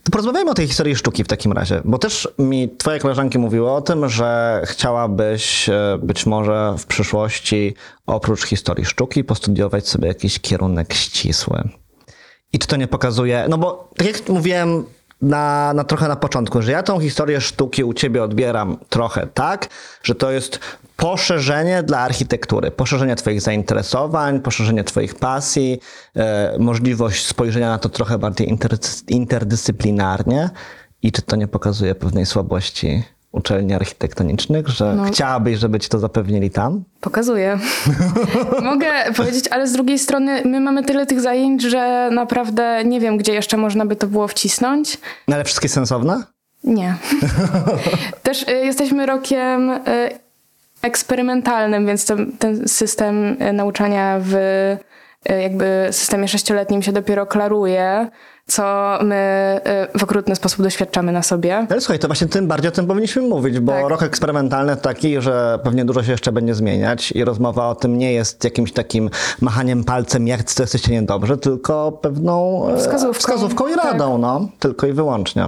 To 0.03 0.11
porozmawiajmy 0.11 0.51
o 0.51 0.53
tej 0.53 0.67
historii 0.67 0.95
sztuki 0.95 1.23
w 1.23 1.27
takim 1.27 1.51
razie, 1.51 1.81
bo 1.85 1.97
też 1.97 2.27
mi 2.39 2.69
twoje 2.77 2.99
koleżanki 2.99 3.39
mówiły 3.39 3.71
o 3.71 3.81
tym, 3.81 4.09
że 4.09 4.61
chciałabyś 4.65 5.69
e, 5.69 5.99
być 6.01 6.25
może 6.25 6.75
w 6.77 6.85
przyszłości 6.85 7.75
oprócz 8.05 8.45
historii 8.45 8.85
sztuki 8.85 9.23
postudiować 9.23 9.87
sobie 9.87 10.07
jakiś 10.07 10.39
kierunek 10.39 10.93
ścisły. 10.93 11.69
I 12.53 12.59
czy 12.59 12.67
to 12.67 12.75
nie 12.75 12.87
pokazuje, 12.87 13.45
no 13.49 13.57
bo 13.57 13.89
tak 13.97 14.07
jak 14.07 14.29
mówiłem 14.29 14.85
na, 15.23 15.73
na 15.73 15.83
trochę 15.83 16.07
na 16.07 16.15
początku, 16.15 16.61
że 16.61 16.71
ja 16.71 16.83
tą 16.83 16.99
historię 16.99 17.41
sztuki 17.41 17.83
u 17.83 17.93
ciebie 17.93 18.23
odbieram 18.23 18.77
trochę 18.89 19.27
tak, 19.33 19.69
że 20.03 20.15
to 20.15 20.31
jest 20.31 20.59
poszerzenie 20.97 21.83
dla 21.83 21.99
architektury, 21.99 22.71
poszerzenie 22.71 23.15
twoich 23.15 23.41
zainteresowań, 23.41 24.39
poszerzenie 24.39 24.83
twoich 24.83 25.15
pasji, 25.15 25.79
e, 26.15 26.55
możliwość 26.59 27.25
spojrzenia 27.25 27.69
na 27.69 27.77
to 27.77 27.89
trochę 27.89 28.17
bardziej 28.17 28.49
inter, 28.49 28.77
interdyscyplinarnie. 29.07 30.49
I 31.01 31.11
czy 31.11 31.21
to 31.21 31.35
nie 31.35 31.47
pokazuje 31.47 31.95
pewnej 31.95 32.25
słabości 32.25 33.03
uczelni 33.33 33.73
architektonicznych, 33.73 34.67
że 34.67 34.95
No. 34.95 35.03
chciałabyś, 35.03 35.57
żeby 35.59 35.79
ci 35.79 35.89
to 35.89 35.99
zapewnili 35.99 36.49
tam? 36.51 36.83
Pokazuję. 37.01 37.59
Mogę 38.61 38.91
powiedzieć, 39.17 39.47
ale 39.51 39.67
z 39.67 39.73
drugiej 39.73 39.99
strony 39.99 40.41
my 40.45 40.59
mamy 40.59 40.83
tyle 40.83 41.05
tych 41.05 41.21
zajęć, 41.21 41.61
że 41.63 42.09
naprawdę 42.11 42.83
nie 42.85 42.99
wiem, 42.99 43.17
gdzie 43.17 43.33
jeszcze 43.33 43.57
można 43.57 43.85
by 43.85 43.95
to 43.95 44.07
było 44.07 44.27
wcisnąć. 44.27 44.97
No 45.27 45.35
ale 45.35 45.43
wszystkie 45.43 45.69
sensowne? 45.69 46.23
Nie. 46.63 46.95
Też 48.23 48.47
y, 48.47 48.51
jesteśmy 48.51 49.05
rokiem 49.05 49.69
y, 49.71 49.79
eksperymentalnym, 50.81 51.85
więc 51.87 52.05
ten, 52.05 52.31
ten 52.39 52.67
system 52.67 53.41
y, 53.41 53.53
nauczania 53.53 54.17
w 54.21 54.33
y, 55.29 55.41
jakby 55.41 55.87
systemie 55.91 56.27
sześcioletnim 56.27 56.81
się 56.81 56.91
dopiero 56.91 57.25
klaruje, 57.25 58.07
co 58.47 58.97
my 59.03 59.59
y, 59.95 59.99
w 59.99 60.03
okrutny 60.03 60.35
sposób 60.35 60.61
doświadczamy 60.61 61.11
na 61.11 61.23
sobie. 61.23 61.67
Ale 61.69 61.81
słuchaj, 61.81 61.99
to 61.99 62.07
właśnie 62.07 62.27
tym 62.27 62.47
bardziej 62.47 62.69
o 62.69 62.71
tym 62.71 62.87
powinniśmy 62.87 63.21
mówić, 63.21 63.59
bo 63.59 63.71
Tak. 63.71 63.89
rok 63.89 64.03
eksperymentalny 64.03 64.75
to 64.75 64.81
taki, 64.81 65.21
że 65.21 65.59
pewnie 65.63 65.85
dużo 65.85 66.03
się 66.03 66.11
jeszcze 66.11 66.31
będzie 66.31 66.55
zmieniać 66.55 67.11
i 67.11 67.23
rozmowa 67.25 67.67
o 67.69 67.75
tym 67.75 67.97
nie 67.97 68.13
jest 68.13 68.43
jakimś 68.43 68.71
takim 68.71 69.09
machaniem 69.41 69.83
palcem, 69.83 70.27
jak 70.27 70.43
to 70.53 70.63
jesteście 70.63 70.91
niedobrzy, 70.91 71.37
tylko 71.37 71.91
pewną 71.91 72.67
e, 72.69 72.77
Wskazówką. 72.77 73.19
wskazówką 73.19 73.67
i 73.67 73.75
Tak. 73.75 73.83
radą, 73.85 74.17
no, 74.17 74.47
tylko 74.59 74.87
i 74.87 74.93
wyłącznie. 74.93 75.47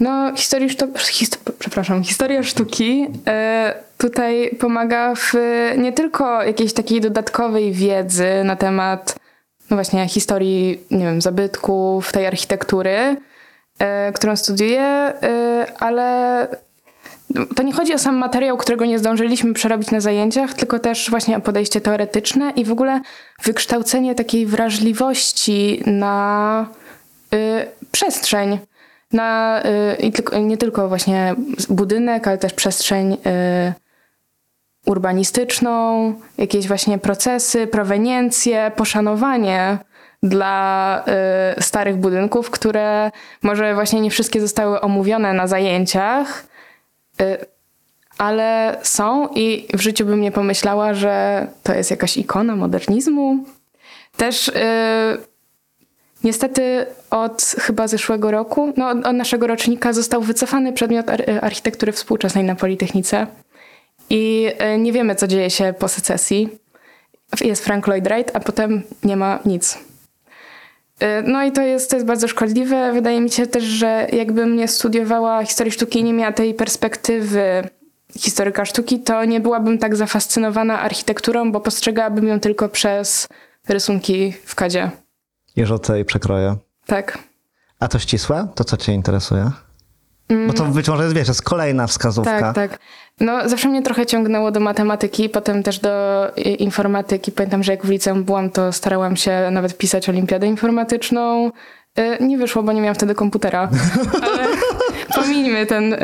No, 0.00 0.32
historii 0.36 0.68
sztu- 0.68 0.92
hist- 0.98 1.52
przepraszam, 1.58 2.02
historia 2.04 2.42
sztuki 2.42 3.06
e, 3.26 3.74
tutaj 3.98 4.56
pomaga 4.60 5.14
w 5.14 5.32
nie 5.78 5.92
tylko 5.92 6.42
jakiejś 6.42 6.72
takiej 6.72 7.00
dodatkowej 7.00 7.72
wiedzy 7.72 8.26
na 8.44 8.56
temat 8.56 9.16
no 9.70 9.76
właśnie 9.76 10.08
historii, 10.08 10.80
nie 10.90 11.04
wiem, 11.04 11.20
zabytków, 11.20 12.12
tej 12.12 12.26
architektury, 12.26 13.16
e, 13.78 14.12
którą 14.12 14.36
studiuję, 14.36 14.82
e, 14.82 15.66
ale 15.78 16.48
to 17.56 17.62
nie 17.62 17.72
chodzi 17.72 17.94
o 17.94 17.98
sam 17.98 18.16
materiał, 18.16 18.56
którego 18.56 18.84
nie 18.84 18.98
zdążyliśmy 18.98 19.54
przerobić 19.54 19.90
na 19.90 20.00
zajęciach, 20.00 20.54
tylko 20.54 20.78
też 20.78 21.10
właśnie 21.10 21.36
o 21.36 21.40
podejście 21.40 21.80
teoretyczne 21.80 22.52
i 22.56 22.64
w 22.64 22.72
ogóle 22.72 23.00
wykształcenie 23.42 24.14
takiej 24.14 24.46
wrażliwości 24.46 25.82
na 25.86 26.66
y, 27.34 27.66
przestrzeń. 27.92 28.58
Na, 29.12 29.62
y, 29.92 30.02
i 30.02 30.12
tylko, 30.12 30.38
nie 30.38 30.56
tylko 30.56 30.88
właśnie 30.88 31.34
budynek, 31.68 32.28
ale 32.28 32.38
też 32.38 32.52
przestrzeń 32.52 33.12
y, 33.12 33.16
urbanistyczną, 34.90 36.14
jakieś 36.38 36.68
właśnie 36.68 36.98
procesy, 36.98 37.66
proweniencje, 37.66 38.72
poszanowanie 38.76 39.78
dla 40.22 41.04
y, 41.58 41.62
starych 41.62 41.96
budynków, 41.96 42.50
które 42.50 43.10
może 43.42 43.74
właśnie 43.74 44.00
nie 44.00 44.10
wszystkie 44.10 44.40
zostały 44.40 44.80
omówione 44.80 45.32
na 45.32 45.46
zajęciach, 45.46 46.44
y, 47.20 47.36
ale 48.18 48.78
są 48.82 49.28
i 49.34 49.66
w 49.74 49.80
życiu 49.80 50.06
bym 50.06 50.20
nie 50.20 50.32
pomyślała, 50.32 50.94
że 50.94 51.46
to 51.62 51.74
jest 51.74 51.90
jakaś 51.90 52.16
ikona 52.16 52.56
modernizmu. 52.56 53.44
Też 54.16 54.48
y, 54.48 54.52
niestety 56.24 56.86
od 57.10 57.42
chyba 57.42 57.88
zeszłego 57.88 58.30
roku, 58.30 58.72
no 58.76 58.88
od, 58.88 59.06
od 59.06 59.16
naszego 59.16 59.46
rocznika 59.46 59.92
został 59.92 60.22
wycofany 60.22 60.72
przedmiot 60.72 61.08
ar- 61.10 61.24
architektury 61.42 61.92
współczesnej 61.92 62.44
na 62.44 62.54
Politechnice. 62.54 63.26
I 64.10 64.52
y, 64.74 64.78
nie 64.78 64.92
wiemy, 64.92 65.14
co 65.14 65.26
dzieje 65.26 65.50
się 65.50 65.74
po 65.78 65.88
secesji. 65.88 66.48
Jest 67.40 67.64
Frank 67.64 67.86
Lloyd 67.86 68.04
Wright, 68.04 68.36
a 68.36 68.40
potem 68.40 68.82
nie 69.04 69.16
ma 69.16 69.38
nic. 69.44 69.78
Y, 71.02 71.06
No 71.26 71.44
i 71.44 71.52
to 71.52 71.62
jest, 71.62 71.90
to 71.90 71.96
jest 71.96 72.06
bardzo 72.06 72.28
szkodliwe. 72.28 72.92
Wydaje 72.92 73.20
mi 73.20 73.30
się 73.30 73.46
też, 73.46 73.64
że 73.64 74.06
jakbym 74.12 74.56
nie 74.56 74.68
studiowała 74.68 75.44
historii 75.44 75.72
sztuki 75.72 75.98
i 75.98 76.04
nie 76.04 76.12
miała 76.12 76.32
tej 76.32 76.54
perspektywy 76.54 77.68
historyka 78.18 78.64
sztuki, 78.64 79.00
to 79.00 79.24
nie 79.24 79.40
byłabym 79.40 79.78
tak 79.78 79.96
zafascynowana 79.96 80.80
architekturą, 80.80 81.52
bo 81.52 81.60
postrzegałabym 81.60 82.28
ją 82.28 82.40
tylko 82.40 82.68
przez 82.68 83.28
rysunki 83.68 84.32
w 84.44 84.54
kadzie. 84.54 84.90
I 85.56 85.64
rzuty 85.66 86.00
i 86.00 86.04
przekroje. 86.04 86.56
Tak. 86.86 87.18
A 87.80 87.88
to 87.88 87.98
ścisłe? 87.98 88.48
To 88.54 88.64
co 88.64 88.76
cię 88.76 88.92
interesuje? 88.92 89.50
Bo 90.46 90.52
to 90.52 90.64
być 90.64 90.88
może 90.88 91.02
jest, 91.02 91.14
wiesz, 91.14 91.28
jest 91.28 91.42
kolejna 91.42 91.86
wskazówka. 91.86 92.38
Mm. 92.38 92.54
Tak, 92.54 92.70
tak. 92.70 92.80
No, 93.20 93.48
zawsze 93.48 93.68
mnie 93.68 93.82
trochę 93.82 94.06
ciągnęło 94.06 94.50
do 94.50 94.60
matematyki, 94.60 95.28
potem 95.28 95.62
też 95.62 95.78
do 95.78 96.26
informatyki. 96.58 97.32
Pamiętam, 97.32 97.62
że 97.62 97.72
jak 97.72 97.86
w 97.86 97.90
liceum 97.90 98.24
byłam, 98.24 98.50
to 98.50 98.72
starałam 98.72 99.16
się 99.16 99.48
nawet 99.50 99.78
pisać 99.78 100.08
olimpiadę 100.08 100.46
informatyczną. 100.46 101.50
Y, 101.98 102.24
Nie 102.24 102.38
wyszło, 102.38 102.62
bo 102.62 102.72
nie 102.72 102.80
miałam 102.80 102.94
wtedy 102.94 103.14
komputera. 103.14 103.68
Ale 104.32 104.46
pomińmy 105.14 105.66
ten 105.66 105.92
y, 105.92 105.98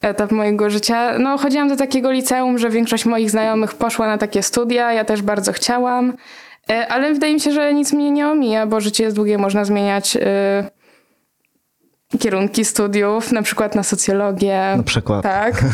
etap 0.00 0.32
mojego 0.32 0.70
życia. 0.70 1.18
No, 1.18 1.38
chodziłam 1.38 1.68
do 1.68 1.76
takiego 1.76 2.10
liceum, 2.10 2.58
że 2.58 2.70
większość 2.70 3.04
moich 3.06 3.30
znajomych 3.30 3.74
poszła 3.74 4.06
na 4.06 4.18
takie 4.18 4.42
studia. 4.42 4.92
Ja 4.92 5.04
też 5.04 5.22
bardzo 5.22 5.52
chciałam. 5.52 6.12
Y, 6.70 6.88
Ale 6.88 7.12
wydaje 7.12 7.34
mi 7.34 7.40
się, 7.40 7.52
że 7.52 7.74
nic 7.74 7.92
mnie 7.92 8.10
nie 8.10 8.28
omija, 8.28 8.66
bo 8.66 8.80
życie 8.80 9.04
jest 9.04 9.16
długie, 9.16 9.38
można 9.38 9.64
zmieniać 9.64 10.18
kierunki 12.18 12.64
studiów, 12.64 13.32
na 13.32 13.42
przykład 13.42 13.74
na 13.74 13.82
socjologię. 13.82 14.74
Na 14.76 14.82
przykład. 14.82 15.22
Tak. 15.22 15.54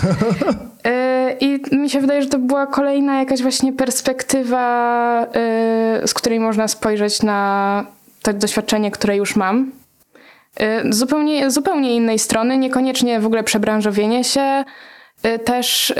Y, 0.86 1.36
I 1.40 1.76
mi 1.76 1.90
się 1.90 2.00
wydaje, 2.00 2.22
że 2.22 2.28
to 2.28 2.38
była 2.38 2.66
kolejna 2.66 3.18
jakaś 3.18 3.42
właśnie 3.42 3.72
perspektywa, 3.72 5.26
y, 6.02 6.08
z 6.08 6.14
której 6.14 6.40
można 6.40 6.68
spojrzeć 6.68 7.22
na 7.22 7.84
to 8.22 8.32
doświadczenie, 8.32 8.90
które 8.90 9.16
już 9.16 9.36
mam. 9.36 9.72
Y, 10.60 10.92
Zupełnie, 10.92 11.50
zupełnie 11.50 11.96
innej 11.96 12.18
strony, 12.18 12.58
niekoniecznie 12.58 13.20
w 13.20 13.26
ogóle 13.26 13.44
przebranżowienie 13.44 14.24
się. 14.24 14.64
Y, 15.26 15.38
Też 15.38 15.90
y, 15.90 15.94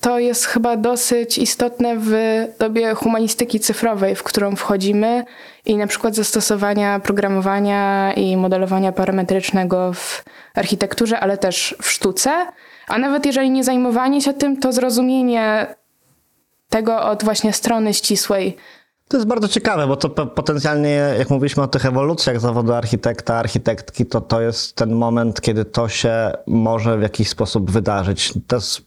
to 0.00 0.18
jest 0.18 0.44
chyba 0.44 0.76
dosyć 0.76 1.38
istotne 1.38 1.96
w 1.98 2.12
dobie 2.58 2.94
humanistyki 2.94 3.60
cyfrowej, 3.60 4.14
w 4.14 4.22
którą 4.22 4.56
wchodzimy 4.56 5.24
i 5.64 5.76
na 5.76 5.86
przykład 5.86 6.14
zastosowania 6.14 7.00
programowania 7.00 8.12
i 8.12 8.36
modelowania 8.36 8.92
parametrycznego 8.92 9.92
w 9.92 10.24
architekturze, 10.54 11.20
ale 11.20 11.38
też 11.38 11.76
w 11.82 11.90
sztuce. 11.90 12.46
A 12.88 12.98
nawet 12.98 13.26
jeżeli 13.26 13.50
nie 13.50 13.64
zajmowanie 13.64 14.20
się 14.20 14.34
tym, 14.34 14.56
to 14.56 14.72
zrozumienie 14.72 15.66
tego 16.68 17.02
od 17.02 17.24
właśnie 17.24 17.52
strony 17.52 17.94
ścisłej. 17.94 18.56
To 19.08 19.16
jest 19.16 19.26
bardzo 19.28 19.48
ciekawe, 19.48 19.86
bo 19.86 19.96
to 19.96 20.08
po- 20.08 20.26
potencjalnie, 20.26 21.14
jak 21.18 21.30
mówiliśmy 21.30 21.62
o 21.62 21.68
tych 21.68 21.86
ewolucjach 21.86 22.40
zawodu 22.40 22.72
architekta, 22.72 23.34
architektki, 23.34 24.06
to 24.06 24.20
to 24.20 24.40
jest 24.40 24.76
ten 24.76 24.92
moment, 24.92 25.40
kiedy 25.40 25.64
to 25.64 25.88
się 25.88 26.32
może 26.46 26.98
w 26.98 27.02
jakiś 27.02 27.28
sposób 27.28 27.70
wydarzyć. 27.70 28.32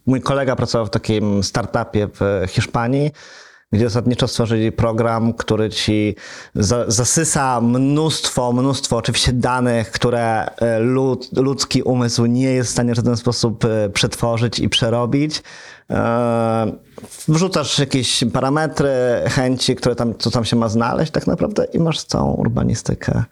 Mój 0.05 0.21
kolega 0.21 0.55
pracował 0.55 0.85
w 0.85 0.89
takim 0.89 1.43
startupie 1.43 2.07
w 2.19 2.43
Hiszpanii, 2.47 3.11
gdzie 3.71 3.89
zasadniczo 3.89 4.27
stworzyli 4.27 4.71
program, 4.71 5.33
który 5.33 5.69
ci 5.69 6.15
za, 6.55 6.85
zasysa 6.87 7.61
mnóstwo, 7.61 8.53
mnóstwo 8.53 8.97
oczywiście 8.97 9.33
danych, 9.33 9.91
które 9.91 10.45
e, 10.45 10.79
lud, 10.79 11.37
ludzki 11.37 11.83
umysł 11.83 12.25
nie 12.25 12.51
jest 12.51 12.69
w 12.69 12.73
stanie 12.73 12.93
w 12.93 12.95
żaden 12.95 13.17
sposób 13.17 13.65
e, 13.65 13.89
przetworzyć 13.89 14.59
i 14.59 14.69
przerobić. 14.69 15.43
E, 15.91 16.91
Wrzucasz 17.27 17.79
jakieś 17.79 18.23
parametry, 18.33 18.89
chęci, 19.27 19.75
które 19.75 19.95
tam, 19.95 20.17
co 20.17 20.31
tam 20.31 20.45
się 20.45 20.55
ma 20.55 20.69
znaleźć 20.69 21.11
tak 21.11 21.27
naprawdę 21.27 21.65
i 21.73 21.79
masz 21.79 22.03
całą 22.03 22.31
urbanistykę 22.33 23.23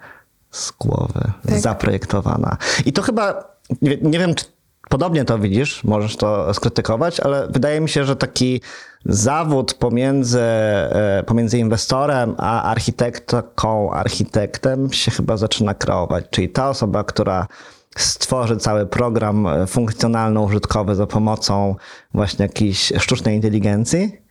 z 0.52 0.72
głowy 0.72 1.32
Tak. 1.50 1.60
zaprojektowana. 1.60 2.58
I 2.86 2.94
to 2.94 3.02
chyba, 3.02 3.56
nie, 3.82 3.98
nie 3.98 4.20
wiem, 4.20 4.36
czy 4.36 4.46
podobnie 4.90 5.26
to 5.26 5.40
widzisz, 5.40 5.84
możesz 5.84 6.18
to 6.18 6.54
skrytykować, 6.54 7.20
ale 7.20 7.48
wydaje 7.48 7.82
mi 7.82 7.90
się, 7.90 8.06
że 8.06 8.16
taki 8.16 8.62
zawód 9.06 9.74
pomiędzy, 9.74 10.42
e, 10.42 11.24
pomiędzy 11.28 11.60
inwestorem 11.60 12.36
a 12.38 12.64
architektką, 12.64 13.92
architektem 13.92 14.94
się 14.94 15.12
chyba 15.12 15.38
zaczyna 15.38 15.74
kreować. 15.74 16.26
Czyli 16.30 16.50
ta 16.50 16.70
osoba, 16.70 17.04
która 17.04 17.48
stworzy 17.98 18.58
cały 18.58 18.86
program 18.86 19.48
e, 19.48 19.68
funkcjonalno-użytkowy 19.68 20.96
za 20.96 21.08
pomocą 21.08 21.76
właśnie 22.14 22.44
jakiejś 22.44 22.94
sztucznej 22.98 23.36
inteligencji, 23.36 24.22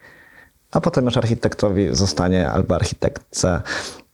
a 0.71 0.81
potem 0.81 1.05
już 1.05 1.17
architektowi 1.17 1.89
zostanie 1.93 2.51
albo 2.51 2.75
architektce 2.75 3.63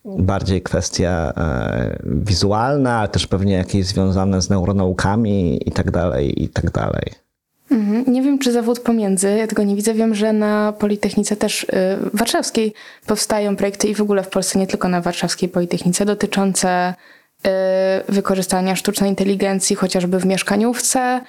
bardziej 0.05 0.63
kwestie 0.63 1.11
e, 1.11 1.99
wizualne, 2.05 2.95
ale 2.95 3.09
też 3.09 3.27
pewnie 3.27 3.55
jakieś 3.55 3.87
związane 3.87 4.43
z 4.43 4.51
neuronaukami 4.51 5.69
i 5.69 5.73
tak 5.73 5.91
dalej, 5.91 6.43
i 6.43 6.49
tak 6.49 6.71
dalej. 6.71 7.25
Mhm. 7.71 8.05
Nie 8.13 8.23
wiem, 8.23 8.39
czy 8.39 8.53
zawód 8.53 8.81
pomiędzy, 8.81 9.37
ja 9.37 9.47
tego 9.47 9.63
nie 9.63 9.77
widzę. 9.77 9.95
Wiem, 9.95 10.15
że 10.15 10.33
na 10.33 10.73
Politechnice 10.79 11.37
też 11.37 11.65
y, 11.65 11.67
warszawskiej 12.13 12.75
powstają 13.07 13.57
projekty 13.57 13.89
i 13.89 13.95
w 13.95 14.01
ogóle 14.01 14.23
w 14.23 14.29
Polsce, 14.29 14.59
nie 14.59 14.67
tylko 14.67 14.89
na 14.89 15.01
warszawskiej 15.01 15.49
Politechnice, 15.49 16.05
dotyczące 16.05 16.95
wykorzystania 18.09 18.77
sztucznej 18.77 19.11
inteligencji 19.11 19.77
chociażby 19.77 20.19
w 20.19 20.27
mieszkaniówce. 20.27 21.21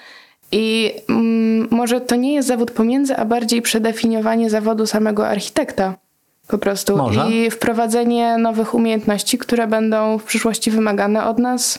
I 0.52 0.94
mm, 1.08 1.68
może 1.70 2.00
to 2.00 2.16
nie 2.16 2.34
jest 2.34 2.48
zawód 2.48 2.70
pomiędzy, 2.70 3.16
a 3.16 3.24
bardziej 3.24 3.62
przedefiniowanie 3.62 4.50
zawodu 4.50 4.86
samego 4.86 5.28
architekta. 5.28 5.94
Po 6.46 6.58
prostu. 6.58 6.96
Może. 6.96 7.30
I 7.30 7.50
wprowadzenie 7.50 8.38
nowych 8.38 8.74
umiejętności, 8.74 9.38
które 9.38 9.66
będą 9.66 10.18
w 10.18 10.24
przyszłości 10.24 10.70
wymagane 10.70 11.26
od 11.28 11.38
nas 11.38 11.78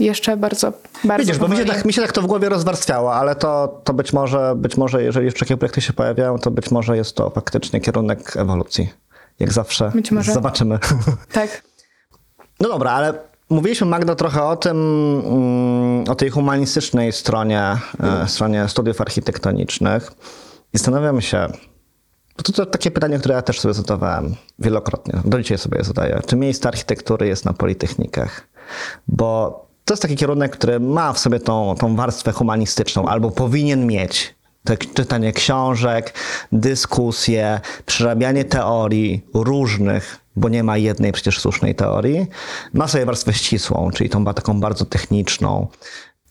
jeszcze 0.00 0.36
bardzo, 0.36 0.72
bardzo 1.04 1.26
Widzisz, 1.26 1.38
bo 1.38 1.48
mi 1.48 1.56
się, 1.56 1.62
powoli. 1.62 1.78
tak, 1.78 1.84
mi 1.84 1.92
się 1.92 2.02
tak 2.02 2.12
to 2.12 2.22
w 2.22 2.26
głowie 2.26 2.48
rozwarstwiało, 2.48 3.14
ale 3.14 3.34
to, 3.34 3.80
to 3.84 3.94
być 3.94 4.12
może, 4.12 4.54
być 4.56 4.76
może, 4.76 5.02
jeżeli 5.02 5.26
już 5.26 5.34
takie 5.34 5.56
projekty 5.56 5.80
się 5.80 5.92
pojawiają, 5.92 6.38
to 6.38 6.50
być 6.50 6.70
może 6.70 6.96
jest 6.96 7.16
to 7.16 7.30
faktycznie 7.30 7.80
kierunek 7.80 8.36
ewolucji. 8.36 8.88
Jak 9.38 9.52
zawsze. 9.52 9.90
Być 9.94 10.10
może. 10.10 10.32
Zobaczymy. 10.32 10.78
Tak. 11.32 11.62
No 12.60 12.68
dobra, 12.68 12.90
ale 12.90 13.14
mówiliśmy 13.50 13.86
Magda 13.86 14.14
trochę 14.14 14.42
o 14.42 14.56
tym, 14.56 14.76
mm, 15.26 16.04
o 16.08 16.14
tej 16.14 16.30
humanistycznej 16.30 17.12
stronie, 17.12 17.62
e, 18.02 18.28
stronie 18.28 18.68
studiów 18.68 19.00
architektonicznych 19.00 20.12
i 20.72 20.78
zastanawiam 20.78 21.20
się, 21.20 21.46
to, 22.36 22.52
to 22.52 22.66
takie 22.66 22.90
pytanie, 22.90 23.18
które 23.18 23.34
ja 23.34 23.42
też 23.42 23.60
sobie 23.60 23.74
zadawałem 23.74 24.34
wielokrotnie, 24.58 25.20
do 25.24 25.42
dzisiaj 25.42 25.58
sobie 25.58 25.78
je 25.78 25.84
zadaję. 25.84 26.20
Czy 26.26 26.36
miejsce 26.36 26.68
architektury 26.68 27.26
jest 27.26 27.44
na 27.44 27.52
politechnikach? 27.52 28.48
Bo 29.08 29.66
to 29.84 29.94
jest 29.94 30.02
taki 30.02 30.16
kierunek, 30.16 30.52
który 30.52 30.80
ma 30.80 31.12
w 31.12 31.18
sobie 31.18 31.40
tą, 31.40 31.74
tą 31.78 31.96
warstwę 31.96 32.32
humanistyczną, 32.32 33.08
albo 33.08 33.30
powinien 33.30 33.86
mieć. 33.86 34.36
Tak, 34.64 34.80
czytanie 34.94 35.32
książek, 35.32 36.14
dyskusje, 36.52 37.60
przerabianie 37.86 38.44
teorii 38.44 39.26
różnych, 39.34 40.25
bo 40.36 40.48
nie 40.48 40.62
ma 40.62 40.76
jednej 40.76 41.12
przecież 41.12 41.40
słusznej 41.40 41.74
teorii. 41.74 42.26
Ma 42.72 42.88
sobie 42.88 43.04
warstwę 43.06 43.32
ścisłą, 43.32 43.90
czyli 43.94 44.10
tą 44.10 44.24
taką 44.24 44.60
bardzo 44.60 44.84
techniczną. 44.84 45.66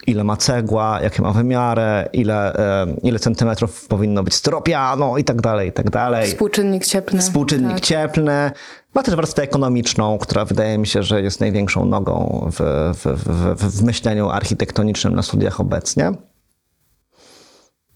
Ile 0.07 0.23
ma 0.23 0.37
cegła, 0.37 0.99
jakie 1.01 1.21
ma 1.21 1.31
wymiary, 1.31 2.09
ile, 2.13 2.53
e, 2.55 2.87
ile 3.03 3.19
centymetrów 3.19 3.87
powinno 3.87 4.23
być 4.23 4.33
styropianu 4.33 5.17
i 5.17 5.23
tak 5.23 5.41
dalej, 5.41 5.69
i 5.69 5.71
tak 5.71 5.89
dalej. 5.89 6.27
Współczynnik 6.27 6.85
cieplny. 6.85 7.21
Współczynnik 7.21 7.73
Tak. 7.73 7.81
cieplny. 7.81 8.51
Ma 8.93 9.03
też 9.03 9.15
warstwę 9.15 9.43
ekonomiczną, 9.43 10.17
która 10.17 10.45
wydaje 10.45 10.77
mi 10.77 10.87
się, 10.87 11.03
że 11.03 11.21
jest 11.21 11.39
największą 11.39 11.85
nogą 11.85 12.49
w, 12.51 12.59
w, 12.95 13.05
w, 13.05 13.79
w 13.79 13.83
myśleniu 13.83 14.29
architektonicznym 14.29 15.15
na 15.15 15.21
studiach 15.21 15.59
obecnie. 15.59 16.11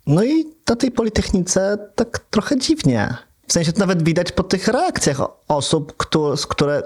No 0.07 0.23
i 0.23 0.45
na 0.69 0.75
tej 0.75 0.91
Politechnice 0.91 1.77
tak 1.95 2.19
trochę 2.19 2.57
dziwnie. 2.57 3.28
W 3.49 3.53
sensie 3.53 3.73
to 3.73 3.79
nawet 3.79 4.03
widać 4.03 4.31
po 4.31 4.43
tych 4.43 4.67
reakcjach 4.67 5.17
osób, 5.47 5.97
które, 5.97 6.35
które 6.49 6.81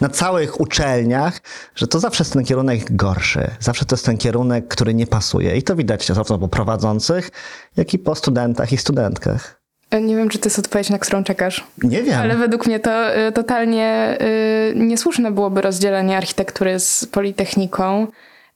na 0.00 0.08
całych 0.08 0.60
uczelniach, 0.60 1.40
że 1.74 1.86
to 1.86 2.00
zawsze 2.00 2.22
jest 2.22 2.32
ten 2.32 2.44
kierunek 2.44 2.96
gorszy. 2.96 3.50
Zawsze 3.60 3.84
to 3.84 3.96
jest 3.96 4.06
ten 4.06 4.18
kierunek, 4.18 4.68
który 4.68 4.94
nie 4.94 5.06
pasuje. 5.06 5.56
I 5.56 5.62
to 5.62 5.76
widać 5.76 6.06
zarówno 6.06 6.38
po 6.38 6.48
prowadzących, 6.48 7.30
jak 7.76 7.94
i 7.94 7.98
po 7.98 8.14
studentach 8.14 8.72
i 8.72 8.76
studentkach. 8.76 9.60
Nie 10.02 10.16
wiem, 10.16 10.28
czy 10.28 10.38
to 10.38 10.46
jest 10.46 10.58
odpowiedź, 10.58 10.90
na 10.90 10.98
którą 10.98 11.24
czekasz. 11.24 11.64
Nie 11.82 12.02
wiem. 12.02 12.20
Ale 12.20 12.36
według 12.36 12.66
mnie 12.66 12.80
to 12.80 13.16
y, 13.18 13.32
totalnie 13.32 14.18
y, 14.20 14.74
niesłuszne 14.76 15.30
byłoby 15.30 15.60
rozdzielenie 15.60 16.16
architektury 16.16 16.80
z 16.80 17.06
politechniką. 17.06 18.06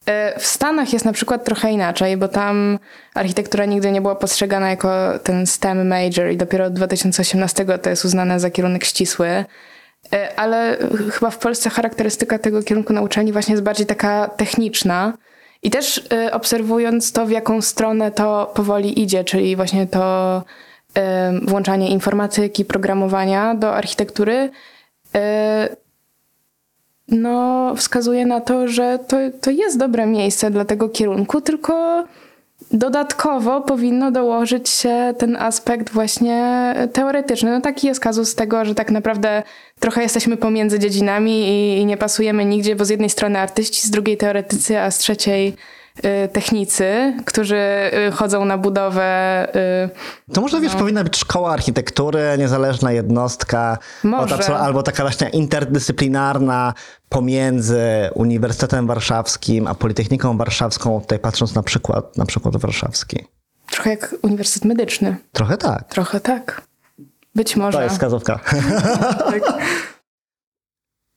Y, 0.09 0.39
w 0.39 0.45
Stanach 0.45 0.93
jest 0.93 1.05
na 1.05 1.13
przykład 1.13 1.45
trochę 1.45 1.71
inaczej, 1.71 2.17
bo 2.17 2.27
tam 2.27 2.79
architektura 3.13 3.65
nigdy 3.65 3.91
nie 3.91 4.01
była 4.01 4.15
postrzegana 4.15 4.69
jako 4.69 5.19
ten 5.23 5.47
STEM 5.47 5.87
major 5.87 6.31
i 6.31 6.37
dopiero 6.37 6.65
od 6.65 6.73
2018 6.73 7.65
to 7.65 7.89
jest 7.89 8.05
uznane 8.05 8.39
za 8.39 8.49
kierunek 8.49 8.85
ścisły. 8.85 9.27
Y, 9.27 10.35
Ale 10.35 10.77
chyba 11.11 11.29
w 11.29 11.37
Polsce 11.37 11.69
charakterystyka 11.69 12.39
tego 12.39 12.63
kierunku 12.63 12.93
na 12.93 13.01
uczelni 13.01 13.31
właśnie 13.31 13.51
jest 13.51 13.63
bardziej 13.63 13.85
taka 13.85 14.27
techniczna. 14.27 15.13
I 15.63 15.69
też 15.69 15.97
y, 15.97 16.31
obserwując 16.31 17.11
to, 17.11 17.25
w 17.25 17.31
jaką 17.31 17.61
stronę 17.61 18.11
to 18.11 18.51
powoli 18.55 19.01
idzie, 19.01 19.23
czyli 19.23 19.55
właśnie 19.55 19.87
to 19.87 20.43
włączanie 21.41 21.89
informatyki, 21.89 22.65
programowania 22.65 23.55
do 23.55 23.75
architektury, 23.75 24.49
no, 27.07 27.73
wskazuje 27.75 28.25
na 28.25 28.41
to, 28.41 28.67
że 28.67 28.99
to, 29.07 29.17
to 29.41 29.51
jest 29.51 29.77
dobre 29.77 30.05
miejsce 30.05 30.51
dla 30.51 30.65
tego 30.65 30.89
kierunku, 30.89 31.41
tylko 31.41 32.03
Dodatkowo 32.73 33.61
powinno 33.61 34.11
dołożyć 34.11 34.69
się 34.69 35.13
ten 35.17 35.35
aspekt 35.35 35.89
właśnie 35.89 36.73
teoretyczny. 36.93 37.51
No 37.51 37.61
taki 37.61 37.87
jest 37.87 37.99
kazus 37.99 38.35
tego, 38.35 38.65
że 38.65 38.75
tak 38.75 38.91
naprawdę 38.91 39.43
trochę 39.79 40.03
jesteśmy 40.03 40.37
pomiędzy 40.37 40.79
dziedzinami 40.79 41.47
i, 41.47 41.77
i 41.77 41.85
nie 41.85 41.97
pasujemy 41.97 42.45
nigdzie, 42.45 42.75
bo 42.75 42.85
z 42.85 42.89
jednej 42.89 43.09
strony 43.09 43.39
artyści, 43.39 43.87
z 43.87 43.89
drugiej 43.89 44.17
teoretycy, 44.17 44.79
a 44.79 44.91
z 44.91 44.97
trzeciej 44.97 45.55
technicy, 46.33 47.13
którzy 47.25 47.55
y, 48.07 48.11
chodzą 48.11 48.45
na 48.45 48.57
budowę. 48.57 49.47
Y, 50.29 50.33
To 50.33 50.41
może 50.41 50.61
wiesz, 50.61 50.75
powinna 50.75 51.03
być 51.03 51.17
szkoła 51.17 51.51
architektury, 51.53 52.23
niezależna 52.39 52.91
jednostka, 52.91 53.77
Może. 54.03 54.37
ta, 54.37 54.59
albo 54.59 54.83
taka 54.83 55.03
właśnie 55.03 55.29
interdyscyplinarna 55.29 56.73
pomiędzy 57.09 57.81
Uniwersytetem 58.15 58.87
Warszawskim 58.87 59.67
a 59.67 59.75
Politechniką 59.75 60.37
Warszawską, 60.37 61.01
tutaj 61.01 61.19
patrząc 61.19 61.55
na 61.55 61.63
przykład, 61.63 62.17
na 62.17 62.25
przykład 62.25 62.57
warszawski. 62.57 63.25
trochę 63.71 63.89
jak 63.89 64.15
Uniwersytet 64.21 64.65
Medyczny. 64.65 65.15
Trochę 65.31 65.57
tak. 65.57 65.83
Trochę 65.89 66.19
tak. 66.19 66.61
Być 67.35 67.55
może. 67.55 67.77
To 67.77 67.83
jest 67.83 67.95
wskazówka. 67.95 68.39
Tak. 69.31 69.41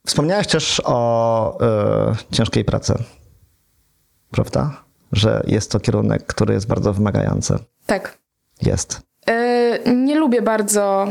Wspomniałeś 0.07 0.47
też 0.47 0.83
o 0.85 1.59
y, 2.12 2.35
ciężkiej 2.35 2.64
pracy, 2.64 2.94
prawda? 4.35 4.70
Że 5.12 5.42
jest 5.47 5.70
to 5.70 5.81
kierunek, 5.81 6.27
który 6.27 6.55
jest 6.55 6.66
bardzo 6.66 6.92
wymagający. 6.92 7.59
tak. 7.87 8.18
Jest. 8.62 9.01
Y, 9.31 9.94
Nie 9.94 10.14
lubię 10.14 10.42
bardzo 10.42 11.07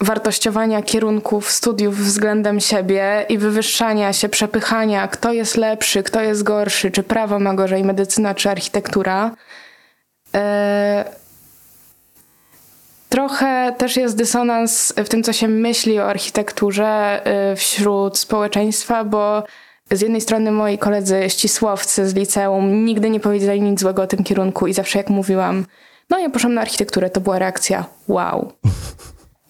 wartościowania 0.00 0.82
kierunków 0.82 1.50
studiów 1.50 1.96
względem 1.98 2.60
siebie 2.60 3.26
i 3.28 3.38
wywyższania 3.38 4.12
się, 4.12 4.28
przepychania, 4.28 5.08
kto 5.08 5.32
jest 5.32 5.56
lepszy, 5.56 6.02
kto 6.02 6.20
jest 6.20 6.42
gorszy, 6.42 6.90
czy 6.90 7.02
prawo 7.02 7.38
ma 7.38 7.54
gorzej, 7.54 7.84
medycyna, 7.84 8.34
czy 8.34 8.50
architektura. 8.50 9.30
Y, 10.36 10.40
Trochę 13.08 13.74
też 13.78 13.96
jest 13.96 14.16
dysonans 14.16 14.92
w 14.96 15.08
tym, 15.08 15.22
co 15.22 15.32
się 15.32 15.48
myśli 15.48 16.00
o 16.00 16.04
architekturze 16.10 17.22
y, 17.52 17.56
wśród 17.56 18.18
społeczeństwa, 18.18 19.04
bo 19.04 19.44
z 19.96 20.00
jednej 20.00 20.20
strony 20.20 20.52
moi 20.52 20.78
koledzy 20.78 21.20
ścisłowcy 21.28 22.08
z 22.08 22.14
liceum 22.14 22.84
nigdy 22.84 23.10
nie 23.10 23.20
powiedzieli 23.20 23.62
nic 23.62 23.80
złego 23.80 24.02
o 24.02 24.06
tym 24.06 24.24
kierunku 24.24 24.66
i 24.66 24.72
zawsze 24.72 24.98
jak 24.98 25.10
mówiłam, 25.10 25.66
no 26.10 26.18
ja 26.18 26.30
poszłam 26.30 26.54
na 26.54 26.60
architekturę, 26.60 27.10
to 27.10 27.20
była 27.20 27.38
reakcja 27.38 27.84
wow. 28.08 28.52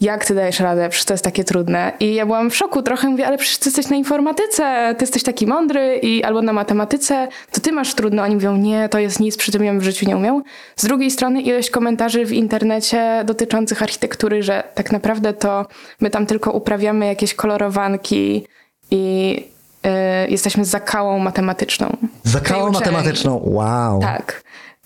Jak 0.01 0.25
ty 0.25 0.35
dajesz 0.35 0.61
radę? 0.61 0.89
Przecież 0.89 1.05
to 1.05 1.15
jest 1.15 1.25
takie 1.25 1.45
trudne. 1.45 1.93
I 2.01 2.15
ja 2.15 2.27
byłam 2.27 2.51
w 2.51 2.57
szoku 2.57 2.83
trochę, 2.83 3.09
mówię, 3.09 3.27
ale 3.27 3.39
przecież 3.39 3.59
ty 3.59 3.69
jesteś 3.69 3.89
na 3.89 3.97
informatyce, 3.97 4.95
ty 4.99 5.03
jesteś 5.05 5.23
taki 5.23 5.47
mądry 5.47 5.99
i 6.03 6.23
albo 6.23 6.43
na 6.43 6.53
matematyce, 6.53 7.29
to 7.53 7.61
ty 7.61 7.73
masz 7.73 7.95
trudno. 7.95 8.23
Oni 8.23 8.35
mówią, 8.35 8.57
nie, 8.57 8.89
to 8.89 8.99
jest 8.99 9.21
nic, 9.21 9.37
przy 9.37 9.53
tym 9.53 9.65
ja 9.65 9.75
w 9.75 9.83
życiu 9.83 10.07
nie 10.07 10.17
umiał. 10.17 10.43
Z 10.77 10.85
drugiej 10.85 11.11
strony 11.11 11.43
ilość 11.43 11.71
komentarzy 11.71 12.27
w 12.27 12.33
internecie 12.33 13.23
dotyczących 13.25 13.83
architektury, 13.83 14.43
że 14.43 14.63
tak 14.75 14.93
naprawdę 14.93 15.33
to 15.33 15.67
my 16.01 16.11
tam 16.11 16.27
tylko 16.27 16.53
uprawiamy 16.53 17.07
jakieś 17.07 17.35
kolorowanki 17.35 18.47
i 18.91 19.54
y, 19.87 20.31
jesteśmy 20.31 20.65
zakałą 20.65 21.19
matematyczną. 21.19 21.97
Zakałą 22.23 22.71
matematyczną. 22.73 23.41
Wow. 23.45 24.01
Tak. 24.01 24.43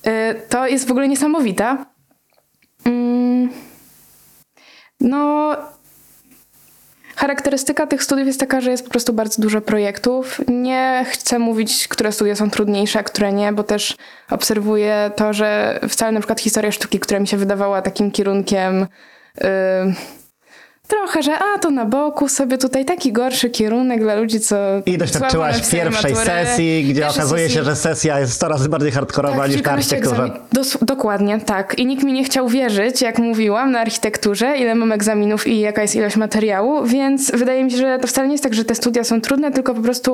Y, 0.06 0.10
To 0.48 0.66
jest 0.66 0.88
w 0.88 0.90
ogóle 0.90 1.08
niesamowita. 1.08 1.86
Mm. 2.84 3.50
No. 5.00 5.56
Charakterystyka 7.16 7.86
tych 7.86 8.02
studiów 8.02 8.26
jest 8.26 8.40
taka, 8.40 8.60
że 8.60 8.70
jest 8.70 8.84
po 8.84 8.90
prostu 8.90 9.12
bardzo 9.12 9.42
dużo 9.42 9.60
projektów. 9.60 10.40
Nie 10.48 11.04
chcę 11.10 11.38
mówić, 11.38 11.88
które 11.88 12.12
studia 12.12 12.36
są 12.36 12.50
trudniejsze, 12.50 12.98
a 12.98 13.02
które 13.02 13.32
nie, 13.32 13.52
bo 13.52 13.62
też 13.64 13.96
obserwuję 14.30 15.10
to, 15.16 15.32
że 15.32 15.80
wcale 15.88 16.12
na 16.12 16.20
przykład 16.20 16.40
historia 16.40 16.72
sztuki, 16.72 17.00
która 17.00 17.20
mi 17.20 17.26
się 17.26 17.36
wydawała 17.36 17.82
takim 17.82 18.10
kierunkiem. 18.10 18.82
y, 18.82 19.44
Trochę, 20.88 21.22
że 21.22 21.32
a 21.38 21.58
to 21.58 21.70
na 21.70 21.84
boku 21.84 22.28
sobie 22.28 22.58
tutaj 22.58 22.84
taki 22.84 23.12
gorszy 23.12 23.50
kierunek 23.50 24.00
dla 24.00 24.14
ludzi, 24.14 24.40
co. 24.40 24.56
I 24.86 24.98
doświadczyłaś 24.98 25.70
pierwszej 25.70 26.16
sesji, 26.16 26.84
gdzie 26.84 27.00
Pierwszej 27.02 27.20
okazuje 27.22 27.46
sesji- 27.48 27.54
się, 27.54 27.64
że 27.64 27.76
sesja 27.76 28.20
jest 28.20 28.38
coraz 28.40 28.66
bardziej 28.66 28.90
hardkorowa 28.92 29.46
niż 29.46 29.62
na 29.62 29.70
architekturze. 29.72 30.30
Dos- 30.52 30.78
dokładnie, 30.82 31.40
tak. 31.40 31.78
I 31.78 31.86
nikt 31.86 32.02
mi 32.04 32.12
nie 32.12 32.24
chciał 32.24 32.48
wierzyć, 32.48 33.02
jak 33.02 33.18
mówiłam, 33.18 33.72
na 33.72 33.80
architekturze, 33.80 34.56
ile 34.58 34.74
mam 34.74 34.92
egzaminów 34.92 35.46
i 35.46 35.60
jaka 35.60 35.82
jest 35.82 35.96
ilość 35.96 36.16
materiału, 36.16 36.84
więc 36.84 37.30
wydaje 37.30 37.64
mi 37.64 37.70
się, 37.70 37.76
że 37.76 37.98
to 37.98 38.06
wcale 38.06 38.28
nie 38.28 38.34
jest 38.34 38.44
tak, 38.44 38.54
że 38.54 38.64
te 38.64 38.74
studia 38.74 39.04
są 39.04 39.20
trudne, 39.20 39.50
tylko 39.50 39.74
po 39.74 39.80
prostu 39.80 40.12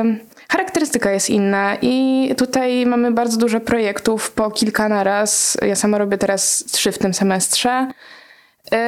ym, 0.00 0.18
charakterystyka 0.48 1.10
jest 1.10 1.30
inna. 1.30 1.76
I 1.82 2.34
tutaj 2.36 2.86
mamy 2.86 3.12
bardzo 3.12 3.36
dużo 3.38 3.60
projektów, 3.60 4.30
po 4.30 4.50
kilka 4.50 4.88
na 4.88 5.04
raz. 5.04 5.56
Ja 5.66 5.76
sama 5.76 5.98
robię 5.98 6.18
teraz 6.18 6.64
trzy 6.72 6.92
w 6.92 6.98
tym 6.98 7.14
semestrze. 7.14 7.88
Yy, 8.72 8.78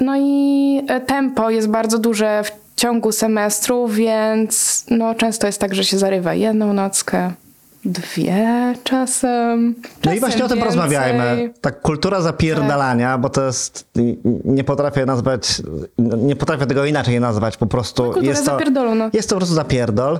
No 0.00 0.16
i 0.16 0.82
e, 0.88 1.00
tempo 1.00 1.50
jest 1.50 1.68
bardzo 1.68 1.98
duże 1.98 2.42
w 2.44 2.50
ciągu 2.76 3.12
semestru, 3.12 3.88
więc 3.88 4.84
no, 4.90 5.14
często 5.14 5.46
jest 5.46 5.60
tak, 5.60 5.74
że 5.74 5.84
się 5.84 5.98
zarywa 5.98 6.34
jedną 6.34 6.72
nockę, 6.72 7.32
dwie 7.84 8.74
czasem. 8.84 9.74
No 10.04 10.12
i 10.14 10.20
właśnie 10.20 10.44
o 10.44 10.48
tym 10.48 10.58
więcej. 10.58 10.74
porozmawiajmy. 10.74 11.52
Tak 11.60 11.80
kultura 11.80 12.20
zapierdalania, 12.20 13.18
bo 13.18 13.28
to 13.28 13.46
jest, 13.46 13.88
nie 14.44 14.64
potrafię 14.64 15.06
nazwać, 15.06 15.62
nie 15.98 16.36
potrafię 16.36 16.66
tego 16.66 16.84
inaczej 16.84 17.20
nazwać, 17.20 17.56
po 17.56 17.66
prostu 17.66 18.02
No, 18.02 18.08
kultura 18.12 18.30
jest 18.30 18.44
to, 18.44 18.50
zapierdolu, 18.50 18.94
no. 18.94 19.10
jest 19.12 19.28
to 19.28 19.34
po 19.34 19.38
prostu 19.38 19.54
zapierdol. 19.54 20.18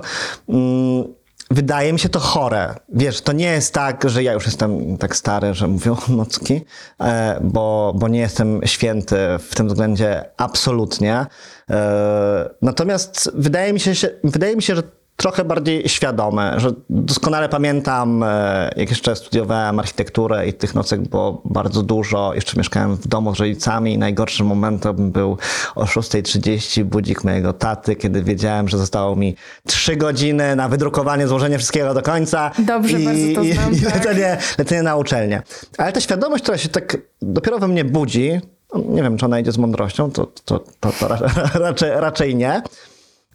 Wydaje 1.51 1.93
mi 1.93 1.99
się 1.99 2.09
to 2.09 2.19
chore. 2.19 2.75
Wiesz, 2.89 3.21
to 3.21 3.31
nie 3.31 3.45
jest 3.45 3.73
tak, 3.73 4.09
że 4.09 4.23
ja 4.23 4.33
już 4.33 4.45
jestem 4.45 4.97
tak 4.97 5.15
stary, 5.15 5.53
że 5.53 5.67
mówię 5.67 5.91
o 5.91 5.97
nocki, 6.11 6.61
e, 7.01 7.39
bo, 7.43 7.93
bo 7.95 8.07
nie 8.07 8.19
jestem 8.19 8.61
święty 8.65 9.17
w 9.39 9.55
tym 9.55 9.67
względzie 9.67 10.25
absolutnie. 10.37 11.25
E, 11.69 12.49
Natomiast 12.61 13.31
wydaje 13.33 13.73
mi 13.73 13.79
się- 13.79 14.09
wydaje 14.23 14.55
mi 14.55 14.61
się, 14.61 14.75
że 14.75 14.83
trochę 15.17 15.45
bardziej 15.45 15.89
świadome, 15.89 16.59
że 16.59 16.71
doskonale 16.89 17.49
pamiętam, 17.49 18.23
e, 18.23 18.71
jak 18.75 18.89
jeszcze 18.89 19.15
studiowałem 19.15 19.79
architekturę 19.79 20.47
i 20.47 20.53
tych 20.53 20.75
nocek 20.75 21.01
było 21.01 21.41
bardzo 21.45 21.83
dużo. 21.83 22.33
Jeszcze 22.33 22.57
mieszkałem 22.57 22.95
w 22.95 23.07
domu 23.07 23.35
z 23.35 23.39
rodzicami 23.39 23.93
i 23.93 23.97
najgorszym 23.97 24.47
momentem 24.47 25.11
był 25.11 25.37
o 25.75 25.83
6.30 25.83 26.83
budzik 26.83 27.23
mojego 27.23 27.53
taty, 27.53 27.95
kiedy 27.95 28.23
wiedziałem, 28.23 28.69
że 28.69 28.77
zostało 28.77 29.15
mi 29.15 29.35
3 29.65 29.95
godziny 29.95 30.55
na 30.55 30.69
wydrukowanie, 30.69 31.27
złożenie 31.27 31.57
wszystkiego 31.57 31.93
do 31.93 32.01
końca. 32.01 32.51
Dobrze, 32.59 33.01
i, 33.01 33.05
bardzo 33.05 33.21
to 33.35 33.43
i, 33.43 33.53
znam, 33.53 33.73
i 33.73 33.81
tak. 33.81 33.95
lecenie, 33.95 34.37
lecenie 34.57 34.83
na 34.83 34.95
uczelnię. 34.95 35.41
Ale 35.77 35.93
ta 35.93 36.01
świadomość, 36.01 36.43
która 36.43 36.57
się 36.57 36.69
tak 36.69 36.97
dopiero 37.21 37.59
we 37.59 37.67
mnie 37.67 37.85
budzi, 37.85 38.39
no, 38.73 38.81
nie 38.89 39.03
wiem, 39.03 39.17
czy 39.17 39.25
ona 39.25 39.39
idzie 39.39 39.51
z 39.51 39.57
mądrością, 39.57 40.11
to, 40.11 40.25
to, 40.45 40.59
to, 40.79 40.91
to 40.99 41.07
ra- 41.07 41.19
raczej, 41.67 41.91
raczej 41.95 42.35
nie. 42.35 42.61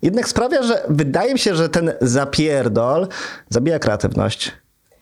Jednak 0.02 0.28
sprawia, 0.28 0.62
że 0.62 0.82
wydaje 0.88 1.32
mi 1.32 1.38
się, 1.38 1.54
że 1.54 1.68
ten 1.68 1.92
zapierdol 2.00 3.08
zabija 3.48 3.78
kreatywność. 3.78 4.52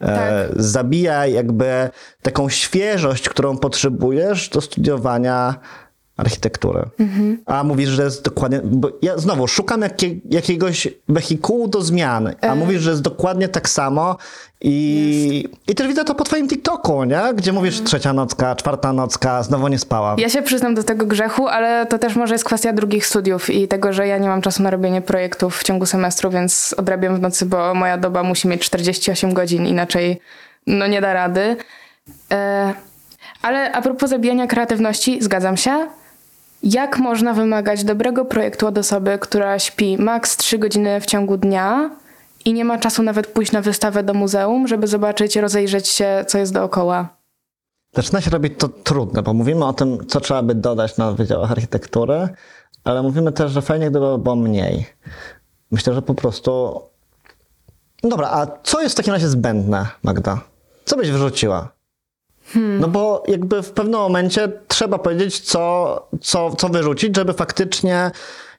E, 0.01 0.07
Tak. 0.07 0.63
zabija 0.63 1.27
jakby 1.27 1.91
taką 2.23 2.49
świeżość, 2.49 3.29
którą 3.29 3.59
potrzebujesz 3.59 4.49
do 4.49 4.61
studiowania 4.61 5.55
architektury. 6.21 6.83
A 7.47 7.65
mówisz, 7.65 7.89
że 7.89 8.03
jest 8.03 8.25
dokładnie. 8.25 8.61
Bo 8.65 8.91
ja 9.03 9.19
znowu 9.19 9.49
szukam 9.49 9.81
jakie, 9.83 10.15
jakiegoś 10.31 10.89
wehikułu 11.09 11.69
do 11.69 11.83
zmian, 11.83 12.35
a 12.41 12.55
mówisz, 12.55 12.83
że 12.83 12.91
jest 12.91 13.03
dokładnie 13.03 13.49
tak 13.49 13.69
samo. 13.69 14.17
I, 14.63 15.49
I 15.69 15.75
też 15.75 15.87
widzę 15.89 16.05
to 16.05 16.15
po 16.15 16.25
twoim 16.25 16.49
TikToku, 16.49 17.05
nie? 17.05 17.23
Gdzie 17.35 17.53
mówisz 17.53 17.83
trzecia 17.83 18.13
nocka, 18.13 18.55
czwarta 18.55 18.93
nocka, 18.93 19.43
znowu 19.43 19.69
nie 19.69 19.79
spałam. 19.79 20.19
Ja 20.19 20.29
się 20.29 20.43
przyznam 20.43 20.75
do 20.75 20.83
tego 20.83 21.07
grzechu, 21.07 21.49
ale 21.49 21.87
to 21.87 21.99
też 21.99 22.17
może 22.17 22.35
jest 22.35 22.45
kwestia 22.45 22.73
drugich 22.73 23.07
studiów 23.07 23.51
i 23.51 23.69
tego, 23.69 23.93
że 23.93 24.07
ja 24.07 24.19
nie 24.19 24.29
mam 24.29 24.43
czasu 24.43 24.63
na 24.63 24.71
robienie 24.71 25.03
projektów 25.03 25.59
w 25.59 25.63
ciągu 25.63 25.87
semestru, 25.87 26.31
więc 26.31 26.75
odrabiam 26.79 27.17
w 27.17 27.21
nocy, 27.21 27.47
bo 27.47 27.75
moja 27.75 27.99
doba 27.99 28.23
musi 28.23 28.49
mieć 28.49 28.63
48 28.63 29.35
godzin, 29.35 29.67
inaczej 29.67 30.21
no 30.67 30.87
nie 30.87 31.01
da 31.01 31.13
rady. 31.13 31.57
E, 32.33 32.75
ale 33.43 33.73
a 33.73 33.83
propos 33.83 34.11
zabijania 34.11 34.47
kreatywności, 34.47 35.23
zgadzam 35.23 35.57
się. 35.57 35.89
Jak 36.63 36.99
można 36.99 37.35
wymagać 37.35 37.85
dobrego 37.85 38.25
projektu 38.25 38.67
od 38.67 38.79
osoby, 38.79 39.19
która 39.19 39.59
śpi 39.59 39.99
maks 39.99 40.37
3 40.37 40.59
godziny 40.59 41.01
w 41.01 41.07
ciągu 41.07 41.37
dnia 41.37 41.91
i 42.45 42.53
nie 42.53 42.65
ma 42.65 42.79
czasu 42.79 43.03
nawet 43.03 43.27
pójść 43.27 43.53
na 43.53 43.61
wystawę 43.61 44.03
do 44.03 44.15
muzeum, 44.15 44.69
żeby 44.69 44.87
zobaczyć, 44.87 45.37
rozejrzeć 45.37 45.89
się, 45.89 46.25
co 46.29 46.39
jest 46.39 46.53
dookoła? 46.53 47.09
Zaczyna 47.95 48.21
się 48.21 48.31
robić 48.31 48.53
to 48.59 48.69
trudne, 48.69 49.23
bo 49.23 49.35
mówimy 49.35 49.65
o 49.65 49.73
tym, 49.73 50.07
co 50.07 50.21
trzeba 50.21 50.43
by 50.43 50.55
dodać 50.55 50.97
na 50.97 51.13
wydziałach 51.13 51.51
architektury, 51.51 52.29
ale 52.85 53.03
mówimy 53.03 53.33
też, 53.33 53.53
że 53.53 53.63
fajnie 53.63 53.91
gdyby 53.91 54.19
było 54.19 54.37
mniej. 54.37 54.87
Myślę, 55.71 55.95
że 55.95 56.03
po 56.03 56.15
prostu. 56.15 56.81
Dobra, 58.03 58.29
a 58.31 58.47
co 58.63 58.81
jest 58.81 58.95
w 58.95 58.97
takim 58.97 59.13
razie 59.13 59.29
zbędne, 59.29 59.87
Magda? 60.03 60.41
Co 60.85 60.97
byś 60.97 61.11
wyrzuciła? 61.11 61.69
No 62.55 62.89
bo 62.89 63.23
jakby 63.29 63.63
w 63.63 63.71
pewnym 63.71 64.01
momencie 64.01 64.53
trzeba 64.69 64.99
powiedzieć, 64.99 65.41
co, 65.41 66.09
co, 66.21 66.57
co 66.57 66.69
wyrzucić, 66.69 67.17
żeby 67.17 67.33
faktycznie 67.33 68.11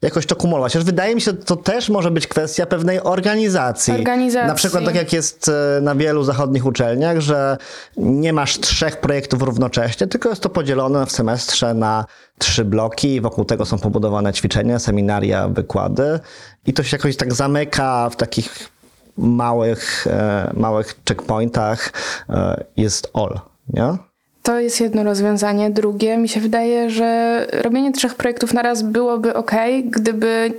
jakoś 0.01 0.25
to 0.25 0.35
kumulować. 0.35 0.77
Wydaje 0.77 1.15
mi 1.15 1.21
się, 1.21 1.31
że 1.31 1.37
to 1.37 1.55
też 1.55 1.89
może 1.89 2.11
być 2.11 2.27
kwestia 2.27 2.65
pewnej 2.65 3.03
organizacji. 3.03 3.93
Organizacji. 3.93 4.47
Na 4.47 4.55
przykład 4.55 4.85
tak 4.85 4.95
jak 4.95 5.13
jest 5.13 5.49
e, 5.49 5.81
na 5.81 5.95
wielu 5.95 6.23
zachodnich 6.23 6.65
uczelniach, 6.65 7.19
że 7.19 7.57
nie 7.97 8.33
masz 8.33 8.59
trzech 8.59 8.97
projektów 8.97 9.41
równocześnie, 9.41 10.07
tylko 10.07 10.29
jest 10.29 10.41
to 10.41 10.49
podzielone 10.49 11.05
w 11.05 11.11
semestrze 11.11 11.73
na 11.73 12.05
trzy 12.37 12.65
bloki 12.65 13.15
i 13.15 13.21
wokół 13.21 13.45
tego 13.45 13.65
są 13.65 13.79
pobudowane 13.79 14.33
ćwiczenia, 14.33 14.79
seminaria, 14.79 15.47
wykłady 15.47 16.19
i 16.65 16.73
to 16.73 16.83
się 16.83 16.97
jakoś 16.97 17.15
tak 17.15 17.33
zamyka 17.33 18.09
w 18.09 18.15
takich 18.15 18.69
małych, 19.17 20.07
e, 20.07 20.51
małych 20.53 20.95
checkpointach. 21.07 21.93
E, 22.29 22.63
jest 22.77 23.11
all, 23.13 23.50
nie? 23.73 23.97
To 24.43 24.59
jest 24.59 24.81
jedno 24.81 25.03
rozwiązanie. 25.03 25.71
Drugie, 25.71 26.17
mi 26.17 26.29
się 26.29 26.39
wydaje, 26.39 26.89
że 26.89 27.47
robienie 27.51 27.91
trzech 27.91 28.15
projektów 28.15 28.53
na 28.53 28.61
raz 28.61 28.83
byłoby 28.83 29.33
ok, 29.33 29.51
gdyby 29.85 30.53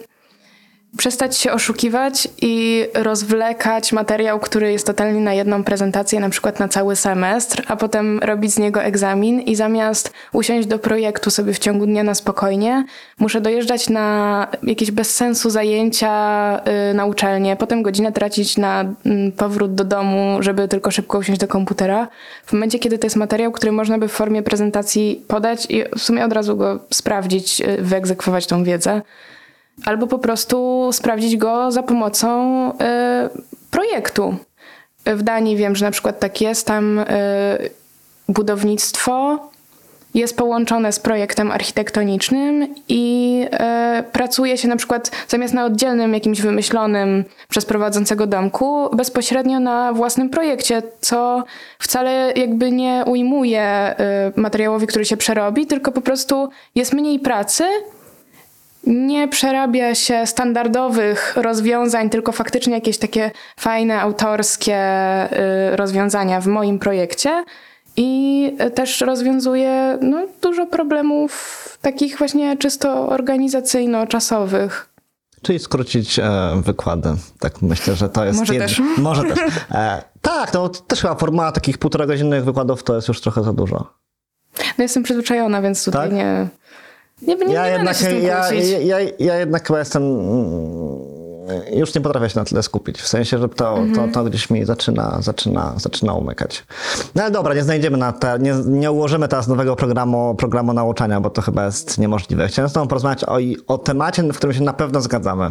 przestać 0.97 1.37
się 1.37 1.53
oszukiwać 1.53 2.29
i 2.43 2.85
rozwlekać 2.95 3.93
materiał, 3.93 4.41
który 4.41 4.73
jest 4.73 4.87
totalnie 4.87 5.21
na 5.21 5.35
jedną 5.35 5.65
prezentację, 5.65 6.21
na 6.21 6.31
przykład 6.31 6.61
na 6.61 6.69
cały 6.69 6.97
semestr, 6.97 7.63
a 7.69 7.77
potem 7.77 8.19
robić 8.19 8.53
z 8.53 8.59
niego 8.59 8.83
egzamin 8.83 9.41
i 9.41 9.57
zamiast 9.57 10.13
usiąść 10.33 10.69
do 10.69 10.79
projektu 10.79 11.31
sobie 11.31 11.53
w 11.53 11.59
ciągu 11.59 11.87
dnia 11.87 12.05
na 12.05 12.15
spokojnie, 12.15 12.85
muszę 13.19 13.41
dojeżdżać 13.41 13.89
na 13.89 14.47
jakieś 14.63 14.91
bez 14.91 15.15
sensu 15.15 15.51
zajęcia 15.51 16.61
y, 16.91 16.95
na 16.95 17.07
uczelnię, 17.07 17.57
potem 17.57 17.83
godzinę 17.83 18.13
tracić 18.13 18.57
na 18.57 18.85
y, 18.85 19.33
powrót 19.37 19.75
do 19.75 19.85
domu, 19.85 20.37
żeby 20.41 20.69
tylko 20.69 20.91
szybko 20.91 21.19
usiąść 21.19 21.41
do 21.41 21.49
komputera. 21.49 22.09
W 22.47 22.53
momencie, 22.53 22.79
kiedy 22.79 22.99
to 22.99 23.07
jest 23.07 23.17
materiał, 23.17 23.53
który 23.53 23.73
można 23.73 23.99
by 23.99 24.09
w 24.09 24.13
formie 24.13 24.43
prezentacji 24.43 25.25
podać 25.29 25.67
i 25.71 25.85
w 25.99 26.03
sumie 26.03 26.25
od 26.25 26.33
razu 26.33 26.57
go 26.57 26.79
sprawdzić, 26.91 27.61
y, 27.61 27.83
wyegzekwować 27.83 28.47
tą 28.47 28.65
wiedzę, 28.65 29.03
albo 29.85 30.07
po 30.07 30.19
prostu 30.19 30.89
sprawdzić 30.93 31.37
go 31.37 31.73
za 31.73 31.83
pomocą 31.83 32.69
y, 32.71 32.75
projektu. 33.71 34.37
W 35.07 35.23
Danii 35.23 35.57
wiem, 35.57 35.77
że 35.77 35.85
na 35.85 35.91
przykład 35.91 36.21
tak 36.21 36.41
jest, 36.41 36.67
tam 36.67 36.99
y, 36.99 37.05
budownictwo 38.29 39.39
jest 40.15 40.37
połączone 40.37 40.93
z 40.93 40.99
projektem 40.99 41.51
architektonicznym 41.51 42.75
i 42.89 43.47
y, 44.01 44.03
pracuje 44.03 44.59
się 44.59 44.69
na 44.69 44.77
przykład 44.77 45.11
zamiast 45.29 45.55
na 45.55 45.65
oddzielnym 45.65 46.15
jakimś 46.15 46.41
wymyślonym 46.41 47.25
przez 47.49 47.65
prowadzącego 47.65 48.27
domku, 48.27 48.97
bezpośrednio 48.97 49.61
na 49.61 49.93
własnym 49.93 50.31
projekcie, 50.31 50.83
co 51.01 51.45
wcale 51.79 52.33
jakby 52.37 52.73
nie 52.73 53.05
ujmuje 53.07 53.95
y, 54.37 54.41
materiałowi, 54.41 54.87
który 54.87 55.05
się 55.05 55.17
przerobi, 55.17 55.67
tylko 55.67 55.93
po 55.93 56.01
prostu 56.01 56.49
jest 56.75 56.93
mniej 56.93 57.19
pracy, 57.19 57.65
nie 58.87 59.29
przerabia 59.29 59.95
się 59.95 60.27
standardowych 60.27 61.37
rozwiązań, 61.37 62.11
tylko 62.11 62.33
faktycznie 62.33 62.75
jakieś 62.75 62.99
takie 62.99 63.31
fajne, 63.57 64.01
autorskie 64.01 64.79
y, 65.73 65.77
rozwiązania 65.77 66.41
w 66.41 66.47
moim 66.47 66.79
projekcie. 66.79 67.45
I 67.97 68.57
też 68.75 69.01
rozwiązuje 69.01 69.99
no, 70.01 70.27
dużo 70.43 70.67
problemów 70.67 71.79
takich 71.83 72.19
właśnie 72.19 72.57
czysto 72.57 73.09
organizacyjno-czasowych. 73.09 74.89
Czyli 75.43 75.59
skrócić 75.59 76.19
e, 76.19 76.23
wykłady. 76.65 77.09
Tak 77.39 77.63
myślę, 77.63 77.95
że 77.95 78.09
to 78.09 78.25
jest... 78.25 78.39
Może 78.39 78.55
jed... 78.55 78.63
też. 78.63 78.83
Może 78.99 79.23
też. 79.23 79.39
E, 79.71 80.03
tak, 80.23 80.55
no 80.55 80.69
też 80.69 81.01
chyba 81.01 81.15
forma 81.15 81.53
takich 81.53 81.79
półtora 81.79 82.07
godzinnych 82.07 82.45
wykładów 82.45 82.83
to 82.83 82.97
jest 82.97 83.09
już 83.09 83.21
trochę 83.21 83.43
za 83.43 83.53
dużo. 83.53 84.03
No 84.79 84.85
jestem 84.85 85.03
przyzwyczajona, 85.03 85.63
więc 85.63 85.85
tutaj 85.85 86.09
Tak? 86.09 86.17
nie, 86.17 86.49
nie, 87.27 87.37
nie, 87.37 87.55
Ja 87.55 87.65
nie 87.67 87.71
jednak, 87.73 87.97
się 87.97 88.05
z 88.05 88.09
tym 88.09 88.23
ja, 88.23 88.53
ja, 88.53 89.01
ja, 89.01 89.11
ja 89.19 89.37
jednak 89.37 89.67
chyba 89.67 89.79
jestem... 89.79 90.03
mm, 90.03 91.13
Już 91.73 91.95
nie 91.95 92.01
potrafię 92.01 92.31
się 92.31 92.39
na 92.39 92.45
tyle 92.45 92.63
skupić. 92.63 93.03
W 93.03 93.09
sensie, 93.09 93.39
że 93.39 93.49
to, 93.49 93.79
to, 93.95 94.09
to 94.13 94.25
gdzieś 94.25 94.51
mi 94.51 94.65
zaczyna, 94.65 95.19
zaczyna, 95.21 95.75
zaczyna 95.77 96.15
umykać. 96.15 96.65
No 97.15 97.23
ale 97.23 97.31
dobra, 97.31 97.55
nie 97.55 97.63
znajdziemy 97.63 97.97
na 97.97 98.13
te, 98.13 98.39
nie, 98.39 98.55
nie 98.67 98.91
ułożymy 98.93 99.29
teraz 99.29 99.49
nowego 99.49 99.77
programu, 99.77 100.35
programu 100.35 100.73
nauczania, 100.73 101.21
bo 101.21 101.31
to 101.31 101.43
chyba 101.43 101.65
jest 101.65 101.99
niemożliwe. 101.99 102.49
Chciałem 102.49 102.69
z 102.69 102.73
tobą 102.73 102.89
porozmawiać 102.89 103.25
o, 103.25 103.37
o 103.67 103.79
temacie, 103.79 104.23
w 104.23 104.37
którym 104.37 104.55
się 104.57 104.63
na 104.63 104.73
pewno 104.73 105.01
zgadzamy. 105.01 105.51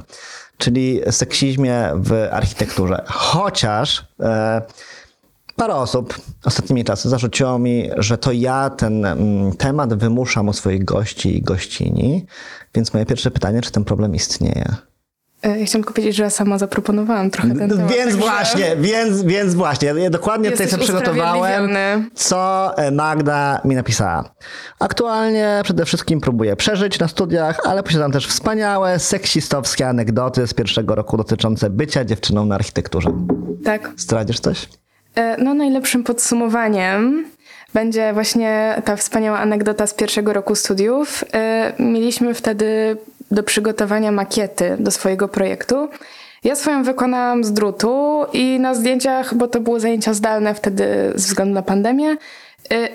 Czyli 0.58 1.02
seksizmie 1.12 1.90
w 1.96 2.28
architekturze. 2.32 3.04
Chociaż... 3.08 4.06
E, 4.20 4.62
Parę 5.56 5.76
osób 5.76 6.22
ostatnimi 6.46 6.84
czasy 6.84 7.10
zarzuciło 7.10 7.60
mi, 7.60 7.90
że 7.98 8.18
to 8.18 8.32
ja 8.32 8.70
ten 8.70 9.06
mm, 9.06 9.54
temat 9.56 9.94
wymuszam 9.94 10.48
u 10.48 10.54
swoich 10.54 10.86
gości 10.86 11.38
i 11.38 11.42
gościni, 11.42 12.26
więc 12.76 12.94
moje 12.94 13.06
pierwsze 13.06 13.32
pytanie, 13.32 13.62
czy 13.62 13.72
ten 13.72 13.84
problem 13.84 14.16
istnieje? 14.16 14.66
E, 15.44 15.60
Ja 15.60 15.66
chciałam 15.66 15.84
tylko 15.84 15.94
powiedzieć, 15.94 16.16
że 16.16 16.24
ja 16.24 16.30
sama 16.30 16.58
zaproponowałam 16.58 17.30
trochę 17.32 17.48
ten 17.48 17.58
temat. 17.58 17.78
No 17.78 17.88
Więc 17.88 18.04
także 18.04 18.18
właśnie, 18.18 18.76
więc, 18.76 19.22
więc 19.24 19.54
właśnie, 19.54 19.88
ja 19.88 20.10
dokładnie 20.10 20.52
tutaj 20.52 20.70
sobie 20.70 20.84
przygotowałem, 20.84 21.70
co 22.16 22.72
e, 22.78 22.92
Magda 22.92 23.62
mi 23.66 23.76
napisała. 23.76 24.34
Aktualnie 24.80 25.62
przede 25.64 25.86
wszystkim 25.86 26.22
próbuję 26.22 26.56
przeżyć 26.56 27.00
na 27.00 27.08
studiach, 27.08 27.60
ale 27.66 27.84
posiadam 27.84 28.12
też 28.12 28.28
wspaniałe, 28.28 29.00
seksistowskie 29.00 29.88
anegdoty 29.90 30.48
z 30.48 30.54
pierwszego 30.54 30.96
roku 30.96 31.18
dotyczące 31.18 31.70
bycia 31.70 32.06
dziewczyną 32.06 32.46
na 32.46 32.56
architekturze. 32.56 33.10
Tak. 33.66 33.92
Zdradzisz 33.98 34.40
coś? 34.40 34.68
E, 35.16 35.44
No, 35.44 35.54
najlepszym 35.54 36.04
podsumowaniem 36.04 37.26
będzie 37.74 38.14
właśnie 38.14 38.82
ta 38.86 38.96
wspaniała 38.96 39.40
anegdota 39.40 39.88
z 39.88 39.94
pierwszego 39.94 40.34
roku 40.34 40.56
studiów. 40.56 41.24
E, 41.34 41.74
Mieliśmy 41.80 42.34
wtedy 42.34 42.98
do 43.32 43.44
przygotowania 43.44 44.12
makiety 44.12 44.76
do 44.80 44.92
swojego 44.92 45.28
projektu. 45.28 45.90
Ja 46.44 46.56
swoją 46.56 46.84
wykonałam 46.84 47.44
z 47.44 47.54
drutu 47.54 48.26
i 48.34 48.60
na 48.60 48.74
zdjęciach, 48.74 49.36
bo 49.36 49.48
to 49.48 49.60
były 49.60 49.80
zajęcia 49.80 50.14
zdalne 50.14 50.56
wtedy 50.56 50.86
ze 51.16 51.28
względu 51.28 51.54
na 51.54 51.62
pandemię, 51.62 52.10
e, 52.10 52.18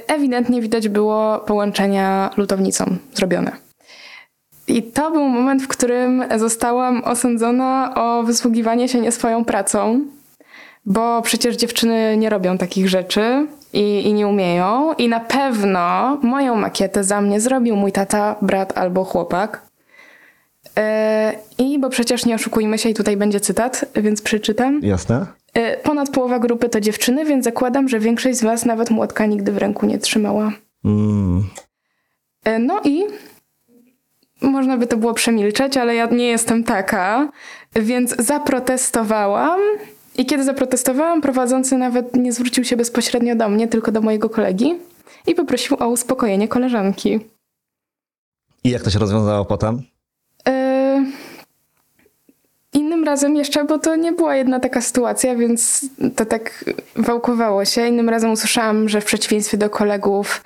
ewidentnie 0.06 0.60
widać 0.60 0.88
było 0.88 1.38
połączenia 1.38 2.30
lutownicą 2.36 2.96
zrobione. 3.14 3.52
I 4.68 4.82
to 4.82 5.10
był 5.10 5.28
moment, 5.28 5.62
w 5.62 5.68
którym 5.68 6.24
zostałam 6.36 7.04
osądzona 7.04 7.92
o 7.94 8.22
wysługiwanie 8.22 8.88
się 8.88 9.00
nie 9.00 9.12
swoją 9.12 9.44
pracą, 9.44 10.00
bo 10.86 11.22
przecież 11.22 11.56
dziewczyny 11.56 12.16
nie 12.16 12.30
robią 12.30 12.58
takich 12.58 12.88
rzeczy 12.88 13.46
i, 13.72 14.06
i 14.06 14.12
nie 14.12 14.26
umieją. 14.26 14.92
I 14.92 15.08
na 15.08 15.20
pewno 15.20 16.18
moją 16.22 16.56
makietę 16.56 17.04
za 17.04 17.20
mnie 17.20 17.40
zrobił 17.40 17.76
mój 17.76 17.92
tata, 17.92 18.36
brat 18.42 18.78
albo 18.78 19.04
chłopak. 19.04 19.62
E, 20.76 21.32
I 21.58 21.78
bo 21.78 21.88
przecież 21.88 22.26
nie 22.26 22.34
oszukujmy 22.34 22.78
się, 22.78 22.88
i 22.88 22.94
tutaj 22.94 23.16
będzie 23.16 23.40
cytat, 23.40 23.84
więc 23.94 24.22
przeczytam. 24.22 24.80
Jasne? 24.82 25.26
E, 25.54 25.76
Ponad 25.76 26.10
połowa 26.10 26.38
grupy 26.38 26.68
to 26.68 26.80
dziewczyny, 26.80 27.24
więc 27.24 27.44
zakładam, 27.44 27.88
że 27.88 27.98
większość 28.00 28.38
z 28.38 28.42
was 28.44 28.64
nawet 28.64 28.90
młotka 28.90 29.26
nigdy 29.26 29.52
w 29.52 29.58
ręku 29.58 29.86
nie 29.86 29.98
trzymała. 29.98 30.52
Mm. 30.84 31.44
E, 32.44 32.58
No 32.58 32.80
i 32.84 33.04
można 34.42 34.76
by 34.76 34.86
to 34.86 34.96
było 34.96 35.14
przemilczeć, 35.14 35.76
ale 35.76 35.94
ja 35.94 36.06
nie 36.06 36.26
jestem 36.26 36.64
taka, 36.64 37.28
więc 37.76 38.16
zaprotestowałam. 38.18 39.60
I 40.18 40.26
kiedy 40.26 40.44
zaprotestowałam, 40.44 41.20
prowadzący 41.20 41.76
nawet 41.76 42.16
nie 42.16 42.32
zwrócił 42.32 42.64
się 42.64 42.76
bezpośrednio 42.76 43.36
do 43.36 43.48
mnie, 43.48 43.68
tylko 43.68 43.92
do 43.92 44.00
mojego 44.00 44.30
kolegi 44.30 44.74
i 45.26 45.34
poprosił 45.34 45.76
o 45.80 45.88
uspokojenie 45.88 46.48
koleżanki. 46.48 47.20
I 48.64 48.70
jak 48.70 48.82
to 48.82 48.90
się 48.90 48.98
rozwiązało 48.98 49.44
potem? 49.44 49.82
E, 50.48 51.04
Innym 52.72 53.04
razem 53.04 53.36
jeszcze, 53.36 53.64
bo 53.64 53.78
to 53.78 53.96
nie 53.96 54.12
była 54.12 54.36
jedna 54.36 54.60
taka 54.60 54.80
sytuacja, 54.80 55.36
więc 55.36 55.86
to 56.16 56.26
tak 56.26 56.64
wałkowało 56.96 57.64
się. 57.64 57.86
Innym 57.88 58.08
razem 58.08 58.30
usłyszałam, 58.30 58.88
że 58.88 59.00
w 59.00 59.04
przeciwieństwie 59.04 59.58
do 59.58 59.70
kolegów 59.70 60.42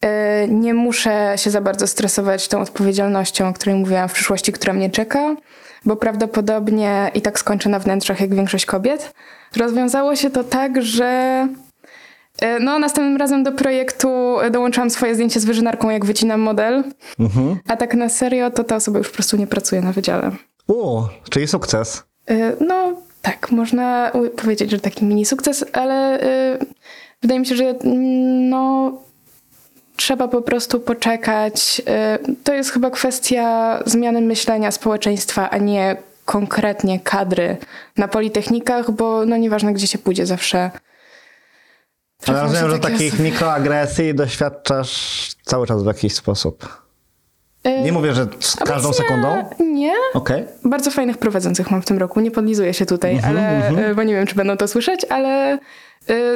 e, 0.00 0.48
nie 0.48 0.74
muszę 0.74 1.32
się 1.36 1.50
za 1.50 1.60
bardzo 1.60 1.86
stresować 1.86 2.48
tą 2.48 2.60
odpowiedzialnością, 2.60 3.48
o 3.48 3.52
której 3.52 3.74
mówiłam 3.74 4.08
w 4.08 4.12
przyszłości, 4.12 4.52
która 4.52 4.72
mnie 4.72 4.90
czeka, 4.90 5.36
bo 5.84 5.96
prawdopodobnie 5.96 7.10
i 7.14 7.22
tak 7.22 7.38
skończę 7.38 7.68
na 7.68 7.78
wnętrzach 7.78 8.20
jak 8.20 8.34
większość 8.34 8.66
kobiet. 8.66 9.14
Rozwiązało 9.56 10.16
się 10.16 10.30
to 10.30 10.44
tak, 10.44 10.82
że 10.82 11.06
e, 12.40 12.58
no, 12.58 12.78
następnym 12.78 13.16
razem 13.16 13.42
do 13.42 13.52
projektu 13.52 14.36
dołączyłam 14.50 14.90
swoje 14.90 15.14
zdjęcie 15.14 15.40
z 15.40 15.44
wyżynarką, 15.44 15.90
jak 15.90 16.04
wycinam 16.04 16.40
model. 16.40 16.84
A 17.68 17.76
tak 17.76 17.94
na 17.94 18.08
serio, 18.08 18.50
to 18.50 18.64
ta 18.64 18.76
osoba 18.76 18.98
już 18.98 19.08
po 19.08 19.14
prostu 19.14 19.36
nie 19.36 19.46
pracuje 19.46 19.82
na 19.82 19.92
wydziale. 19.92 20.30
U, 20.66 21.02
czyli 21.30 21.48
sukces. 21.48 22.04
Y, 22.30 22.56
No 22.60 22.92
tak, 23.22 23.50
można 23.52 24.12
powiedzieć, 24.36 24.70
że 24.70 24.80
taki 24.80 25.04
mini 25.04 25.24
sukces, 25.24 25.64
ale 25.72 26.22
y, 26.54 26.58
wydaje 27.22 27.40
mi 27.40 27.46
się, 27.46 27.56
że 27.56 27.64
mm, 27.64 28.48
no, 28.48 28.92
trzeba 30.00 30.28
po 30.28 30.42
prostu 30.42 30.80
poczekać. 30.80 31.82
Y, 32.30 32.34
To 32.44 32.54
jest 32.54 32.70
chyba 32.70 32.90
kwestia 32.90 33.78
zmiany 33.86 34.20
myślenia 34.20 34.70
społeczeństwa, 34.70 35.50
a 35.50 35.58
nie 35.58 35.96
konkretnie 36.24 37.00
kadry 37.00 37.56
na 37.96 38.08
politechnikach, 38.08 38.90
bo 38.90 39.26
no 39.26 39.36
nieważne 39.36 39.72
gdzie 39.72 39.86
się 39.86 39.98
pójdzie, 39.98 40.26
zawsze. 40.26 40.70
Ale 42.26 42.42
rozumiem, 42.42 42.70
że 42.70 42.78
takich 42.78 43.12
osoby. 43.12 43.22
mikroagresji 43.22 44.14
doświadczasz 44.14 45.30
cały 45.44 45.66
czas 45.66 45.82
w 45.82 45.86
jakiś 45.86 46.14
sposób. 46.14 46.82
Nie 47.82 47.92
mówię, 47.92 48.14
że 48.14 48.26
z 48.40 48.56
każdą 48.56 48.88
Obecnie 48.88 48.92
sekundą. 49.06 49.28
Nie. 49.60 49.94
Okej. 50.14 50.44
Bardzo 50.64 50.90
fajnych 50.90 51.18
prowadzących 51.18 51.70
mam 51.70 51.82
w 51.82 51.84
tym 51.84 51.98
roku. 51.98 52.20
Nie 52.20 52.30
podlizuję 52.30 52.74
się 52.74 52.86
tutaj, 52.86 53.14
Mhm, 53.16 53.36
ale, 53.36 53.90
y, 53.90 53.94
bo 53.94 54.02
nie 54.02 54.14
wiem, 54.14 54.26
czy 54.26 54.34
będą 54.34 54.56
to 54.56 54.68
słyszeć, 54.68 55.06
ale 55.10 55.54
y, 55.54 55.58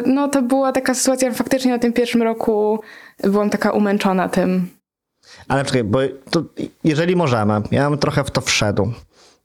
no 0.07 0.29
to 0.29 0.43
była 0.43 0.73
taka 0.73 0.95
sytuacja, 0.95 1.31
że 1.31 1.37
faktycznie 1.37 1.71
na 1.71 1.79
tym 1.79 1.93
pierwszym 1.93 2.23
roku 2.23 2.81
byłam 3.23 3.51
taka 3.51 3.71
umęczona 3.71 4.29
tym. 4.29 4.69
Ale 5.49 5.65
czekaj, 5.65 5.85
bo 5.85 5.99
to, 6.31 6.43
jeżeli 6.85 7.17
możemy, 7.17 7.63
ja 7.71 7.91
bym 7.91 7.99
trochę 7.99 8.25
w 8.25 8.31
to 8.31 8.41
wszedł. 8.41 8.93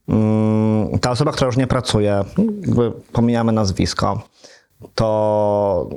Mm, 0.09 0.99
Ta 0.99 1.11
osoba, 1.11 1.31
która 1.31 1.45
już 1.45 1.57
nie 1.57 1.67
pracuje, 1.67 2.23
jakby 2.61 2.91
pomijamy 2.91 3.51
nazwisko, 3.51 4.21
to, 4.95 5.89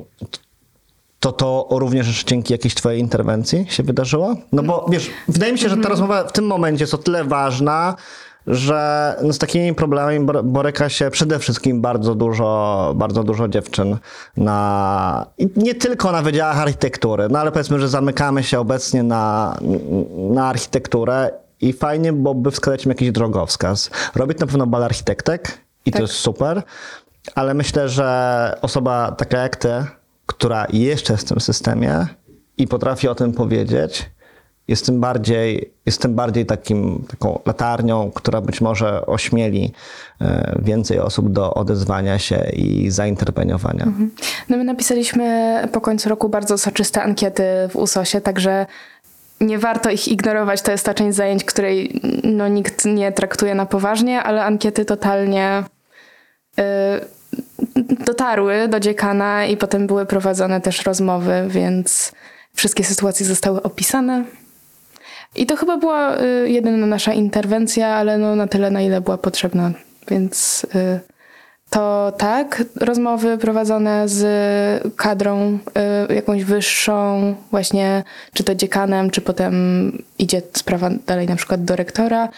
to 1.19 1.31
to 1.31 1.67
również 1.71 2.23
dzięki 2.23 2.53
jakiejś 2.53 2.75
twojej 2.75 2.99
interwencji 2.99 3.65
się 3.69 3.83
wydarzyło? 3.83 4.35
No 4.51 4.63
bo 4.63 4.85
wiesz, 4.89 5.09
wydaje 5.27 5.53
mi 5.53 5.59
się, 5.59 5.69
że 5.69 5.77
ta 5.77 5.89
rozmowa 5.89 6.23
w 6.23 6.31
tym 6.31 6.45
momencie 6.45 6.83
jest 6.83 6.93
o 6.93 6.97
tyle 6.97 7.23
ważna, 7.23 7.95
że 8.47 9.15
no 9.23 9.33
z 9.33 9.37
takimi 9.37 9.73
problemami 9.75 10.19
bor- 10.25 10.43
boryka 10.43 10.89
się 10.89 11.09
przede 11.11 11.39
wszystkim 11.39 11.81
bardzo 11.81 12.15
dużo, 12.15 12.91
bardzo 12.95 13.23
dużo 13.23 13.47
dziewczyn 13.47 13.97
na, 14.37 15.25
nie 15.55 15.75
tylko 15.75 16.11
na 16.11 16.21
wydziałach 16.21 16.57
architektury, 16.59 17.27
no 17.29 17.39
ale 17.39 17.51
powiedzmy, 17.51 17.79
że 17.79 17.89
zamykamy 17.89 18.43
się 18.43 18.59
obecnie 18.59 19.03
na, 19.03 19.57
na 20.31 20.47
architekturę 20.47 21.31
i 21.61 21.73
fajnie 21.73 22.13
byłoby 22.13 22.51
wskazać 22.51 22.85
im 22.85 22.89
jakiś 22.89 23.11
drogowskaz. 23.11 23.89
Robić 24.15 24.39
na 24.39 24.47
pewno 24.47 24.67
bal 24.67 24.83
architektek 24.83 25.57
i 25.85 25.91
to 25.91 25.97
Tak. 25.97 26.01
jest 26.01 26.13
super, 26.13 26.63
ale 27.35 27.53
myślę, 27.53 27.89
że 27.89 28.57
osoba 28.61 29.11
taka 29.11 29.37
jak 29.37 29.55
ty, 29.55 29.69
która 30.25 30.65
jeszcze 30.73 31.13
jest 31.13 31.25
w 31.25 31.29
tym 31.29 31.39
systemie 31.39 32.07
i 32.57 32.67
potrafi 32.67 33.07
o 33.07 33.15
tym 33.15 33.33
powiedzieć, 33.33 34.09
jest 34.67 34.85
tym 34.85 34.99
bardziej, 34.99 35.73
jest 35.85 36.01
tym 36.01 36.15
bardziej 36.15 36.45
takim, 36.45 37.05
taką 37.09 37.39
latarnią, 37.45 38.11
która 38.11 38.41
być 38.41 38.61
może 38.61 39.05
ośmieli 39.05 39.71
e, 40.21 40.59
więcej 40.61 40.99
osób 40.99 41.31
do 41.31 41.53
odezwania 41.53 42.19
się 42.19 42.43
i 42.53 42.91
zainterweniowania. 42.91 43.87
No 44.49 44.57
my 44.57 44.63
napisaliśmy 44.63 45.53
po 45.71 45.81
końcu 45.81 46.09
roku 46.09 46.29
bardzo 46.29 46.57
soczyste 46.57 47.03
ankiety 47.03 47.43
w 47.69 47.75
USOSie, 47.75 48.21
także 48.21 48.65
nie 49.41 49.59
warto 49.59 49.89
ich 49.89 50.07
ignorować. 50.07 50.61
To 50.61 50.71
jest 50.71 50.85
ta 50.85 50.93
część 50.93 51.17
zajęć, 51.17 51.43
której 51.43 52.01
no, 52.23 52.47
nikt 52.47 52.85
nie 52.85 53.11
traktuje 53.11 53.55
na 53.55 53.65
poważnie, 53.65 54.23
ale 54.23 54.43
ankiety 54.43 54.85
totalnie 54.85 55.63
y, 56.59 56.63
dotarły 58.05 58.67
do 58.67 58.79
dziekana 58.79 59.45
i 59.45 59.57
potem 59.57 59.87
były 59.87 60.05
prowadzone 60.05 60.61
też 60.61 60.85
rozmowy, 60.85 61.45
więc 61.47 62.11
wszystkie 62.55 62.83
sytuacje 62.83 63.25
zostały 63.25 63.63
opisane. 63.63 64.23
I 65.35 65.45
to 65.45 65.55
chyba 65.55 65.77
była 65.77 66.21
y, 66.21 66.49
jedyna 66.49 66.87
nasza 66.87 67.13
interwencja, 67.13 67.87
ale 67.87 68.17
no 68.17 68.35
na 68.35 68.47
tyle, 68.47 68.71
na 68.71 68.81
ile 68.81 69.01
była 69.01 69.17
potrzebna. 69.17 69.71
Więc 70.07 70.67
y, 70.75 70.99
to 71.69 72.13
tak, 72.17 72.63
rozmowy 72.75 73.37
prowadzone 73.37 74.07
z 74.07 74.23
kadrą 74.95 75.59
y, 76.09 76.13
jakąś 76.13 76.43
wyższą, 76.43 77.35
właśnie 77.51 78.03
czy 78.33 78.43
to 78.43 78.55
dziekanem, 78.55 79.09
czy 79.09 79.21
potem 79.21 79.53
idzie 80.19 80.41
sprawa 80.53 80.89
dalej 81.07 81.27
na 81.27 81.35
przykład 81.35 81.63
do 81.63 81.75
rektora. 81.75 82.29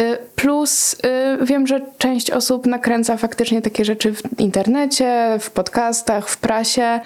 Y, 0.00 0.18
Plus 0.36 0.94
y, 0.94 1.44
wiem, 1.44 1.66
że 1.66 1.80
część 1.98 2.30
osób 2.30 2.66
nakręca 2.66 3.16
faktycznie 3.16 3.62
takie 3.62 3.84
rzeczy 3.84 4.14
w 4.14 4.40
internecie, 4.40 5.36
w 5.40 5.50
podcastach, 5.50 6.28
w 6.28 6.38
prasie. 6.38 7.00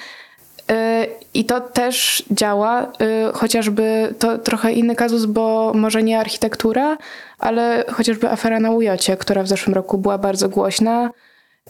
Y, 0.73 1.07
I 1.35 1.45
to 1.45 1.61
też 1.61 2.25
działa, 2.31 2.83
y, 2.83 3.33
chociażby 3.33 4.15
to 4.19 4.39
trochę 4.39 4.73
inny 4.73 4.97
kazus, 4.97 5.25
bo 5.25 5.73
może 5.75 6.03
nie 6.03 6.21
architektura, 6.21 6.99
ale 7.39 7.85
chociażby 7.93 8.31
afera 8.31 8.61
na 8.61 8.71
Ujocie, 8.71 9.17
która 9.17 9.43
w 9.43 9.49
zeszłym 9.49 9.75
roku 9.75 9.99
była 9.99 10.19
bardzo 10.19 10.49
głośna. 10.49 11.11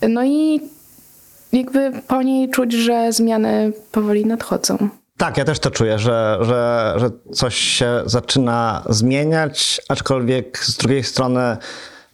No 0.09 0.24
i 0.24 0.61
jakby 1.53 1.92
po 2.09 2.22
niej 2.22 2.50
czuć, 2.50 2.72
że 2.72 3.12
zmiany 3.12 3.72
powoli 3.92 4.26
nadchodzą. 4.26 4.88
Tak, 5.16 5.36
ja 5.36 5.44
też 5.44 5.59
to 5.59 5.70
czuję, 5.70 5.98
że, 5.98 6.38
że, 6.40 6.94
że 6.96 7.11
coś 7.32 7.55
się 7.55 8.03
zaczyna 8.07 8.82
zmieniać, 8.88 9.80
aczkolwiek 9.88 10.59
z 10.59 10.76
drugiej 10.76 11.05
strony 11.05 11.57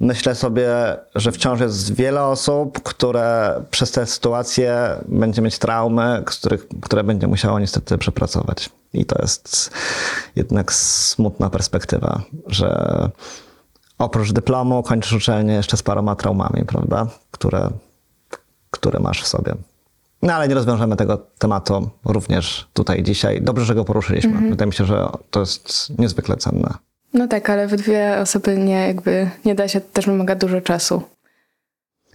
myślę 0.01 0.35
sobie, 0.35 0.69
że 1.15 1.33
wciąż 1.33 1.61
jest 1.61 1.95
wiele 1.95 2.25
osób, 2.25 2.83
które 2.83 3.61
przez 3.71 3.91
tę 3.91 4.07
sytuację 4.07 4.79
będzie 5.09 5.43
mieć 5.43 5.59
traumy, 5.59 6.23
których, 6.27 6.67
które 6.83 7.05
będzie 7.05 7.27
musiało 7.27 7.59
niestety 7.59 7.99
przepracować. 7.99 8.71
I 8.93 9.05
to 9.05 9.19
jest 9.23 9.71
jednak 10.37 10.73
smutna 10.73 11.51
perspektywa, 11.51 12.23
że 12.47 13.11
oprócz 13.99 14.33
dyplomu 14.33 14.83
kończysz 14.83 15.13
uczelnię 15.13 15.55
jeszcze 15.55 15.77
z 15.77 15.83
paroma 15.83 16.17
traumami, 16.17 16.65
prawda? 16.67 17.07
Które, 17.31 17.71
które 18.71 19.01
masz 19.01 19.23
w 19.23 19.27
sobie. 19.27 19.55
No 20.23 20.35
ale 20.35 20.49
nie 20.49 20.55
rozwiążemy 20.55 20.97
tego 20.97 21.19
tematu 21.39 21.91
również 22.05 22.69
tutaj 22.73 23.03
dzisiaj. 23.03 23.43
Dobrze, 23.43 23.65
że 23.65 23.75
go 23.75 23.85
poruszyliśmy. 23.85 24.51
Wydaje 24.51 24.67
mi 24.67 24.75
się, 24.75 24.85
że 24.85 25.09
to 25.31 25.41
jest 25.41 25.99
niezwykle 25.99 26.37
cenne. 26.37 26.75
No 27.15 27.29
tak, 27.29 27.51
ale 27.51 27.67
we 27.67 27.77
dwie 27.77 28.19
osoby 28.21 28.59
nie, 28.59 28.87
jakby 28.87 29.31
nie 29.45 29.55
da 29.55 29.69
się, 29.69 29.81
też 29.81 30.07
wymaga 30.07 30.35
dużo 30.35 30.61
czasu. 30.61 31.03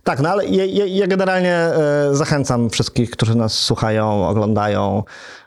Tak, 0.04 0.20
no 0.20 0.30
ale 0.30 0.46
ja, 0.46 0.66
ja, 0.66 0.86
ja 0.86 1.08
generalnie 1.08 1.56
e, 1.56 2.10
zachęcam 2.12 2.70
wszystkich, 2.70 3.12
którzy 3.12 3.36
nas 3.36 3.54
słuchają, 3.54 4.28
oglądają, 4.28 5.04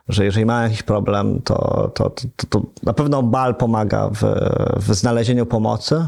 że 0.09 0.25
jeżeli 0.25 0.47
mają 0.47 0.63
jakiś 0.63 0.83
problem, 0.83 1.43
to, 1.43 1.55
to, 1.95 2.11
to, 2.11 2.23
to, 2.37 2.47
to 2.47 2.63
na 2.83 2.93
pewno 2.93 3.23
bal 3.23 3.55
pomaga 3.55 4.09
w, 4.09 4.23
w 4.77 4.95
znalezieniu 4.95 5.47
pomocy, 5.47 6.07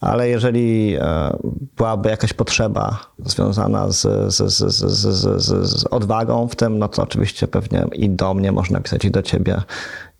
ale 0.00 0.28
jeżeli 0.28 0.96
e, 1.00 1.36
byłaby 1.76 2.08
jakaś 2.08 2.32
potrzeba 2.32 2.98
związana 3.24 3.90
z, 3.90 4.02
z, 4.34 4.52
z, 4.52 4.72
z, 4.72 5.42
z, 5.42 5.70
z 5.70 5.84
odwagą 5.84 6.48
w 6.48 6.56
tym, 6.56 6.78
no 6.78 6.88
to 6.88 7.02
oczywiście 7.02 7.48
pewnie 7.48 7.84
i 7.92 8.10
do 8.10 8.34
mnie 8.34 8.52
można 8.52 8.80
pisać, 8.80 9.04
i 9.04 9.10
do 9.10 9.22
ciebie. 9.22 9.62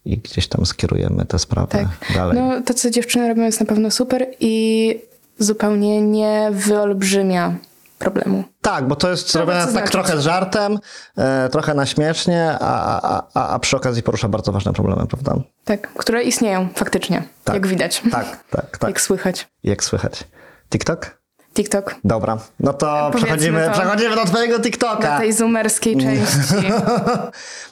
I 0.05 0.19
gdzieś 0.19 0.49
tam 0.49 0.67
skierujemy 0.67 1.25
tę 1.27 1.39
sprawę 1.39 1.69
Tak. 1.69 2.15
dalej. 2.15 2.37
No 2.39 2.61
to, 2.63 2.75
co 2.75 2.91
dziewczyny 2.91 3.29
robią 3.29 3.43
jest 3.43 3.61
na 3.61 3.67
pewno 3.67 3.91
super 3.91 4.27
i 4.41 5.01
zupełnie 5.39 6.03
nie 6.03 6.49
wyolbrzymia 6.53 7.55
problemu. 7.99 8.45
Tak, 8.61 8.89
bo 8.89 8.97
to 8.97 9.11
jest 9.11 9.33
To 9.33 9.39
robione 9.41 9.59
co 9.61 9.65
tak 9.65 9.73
znaczyć. 9.73 9.93
trochę 9.93 10.17
z 10.19 10.21
żartem, 10.21 10.79
e, 11.17 11.49
trochę 11.49 11.75
na 11.75 11.87
śmiesznie, 11.87 12.51
a, 12.61 13.01
a, 13.03 13.23
a, 13.35 13.49
a 13.49 13.59
przy 13.59 13.77
okazji 13.77 14.03
porusza 14.03 14.29
bardzo 14.29 14.53
ważne 14.53 14.73
problemy, 14.73 15.07
prawda? 15.07 15.35
Tak, 15.65 15.89
które 15.95 16.23
istnieją 16.23 16.69
faktycznie, 16.75 17.23
Tak. 17.45 17.55
jak 17.55 17.67
widać, 17.67 18.03
Tak, 18.11 18.45
tak, 18.51 18.79
tak. 18.79 18.91
jak 18.91 19.01
słychać. 19.01 19.49
Jak 19.65 19.85
słychać. 19.85 20.25
TikTok? 20.71 21.18
TikTok. 21.59 21.95
Dobra, 22.05 22.39
no 22.61 22.73
to 22.73 22.87
Powiedzmy 23.13 23.21
przechodzimy, 23.27 23.67
to. 23.67 23.73
przechodzimy 23.73 24.15
do 24.17 24.25
twojego 24.25 24.61
TikToka. 24.61 25.19
tej 25.19 25.33
zoomerskiej 25.33 25.97
części. 25.97 26.55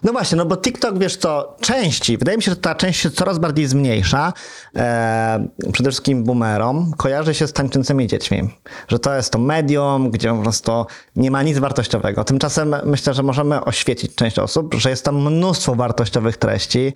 No 0.02 0.12
właśnie, 0.12 0.36
no 0.36 0.46
bo 0.46 0.56
TikTok, 0.56 0.98
wiesz 0.98 1.16
co, 1.16 1.56
części, 1.60 2.18
wydaje 2.18 2.36
mi 2.36 2.42
się, 2.42 2.50
że 2.50 2.56
ta 2.56 2.74
część 2.74 3.00
się 3.00 3.10
coraz 3.10 3.38
bardziej 3.38 3.66
zmniejsza, 3.66 4.32
e, 4.76 5.46
przede 5.72 5.90
wszystkim 5.90 6.24
boomerom, 6.24 6.92
kojarzy 6.96 7.34
się 7.34 7.46
z 7.46 7.52
tańczącymi 7.52 8.06
dziećmi, 8.06 8.50
że 8.88 8.98
to 8.98 9.14
jest 9.14 9.32
to 9.32 9.38
medium, 9.38 10.10
gdzie 10.10 10.34
po 10.34 10.42
prostu 10.42 10.86
nie 11.16 11.30
ma 11.30 11.42
nic 11.42 11.58
wartościowego. 11.58 12.24
Tymczasem 12.24 12.76
myślę, 12.84 13.14
że 13.14 13.22
możemy 13.22 13.64
oświecić 13.64 14.14
część 14.14 14.38
osób, 14.38 14.74
że 14.74 14.90
jest 14.90 15.04
tam 15.04 15.16
mnóstwo 15.32 15.74
wartościowych 15.74 16.36
treści, 16.36 16.92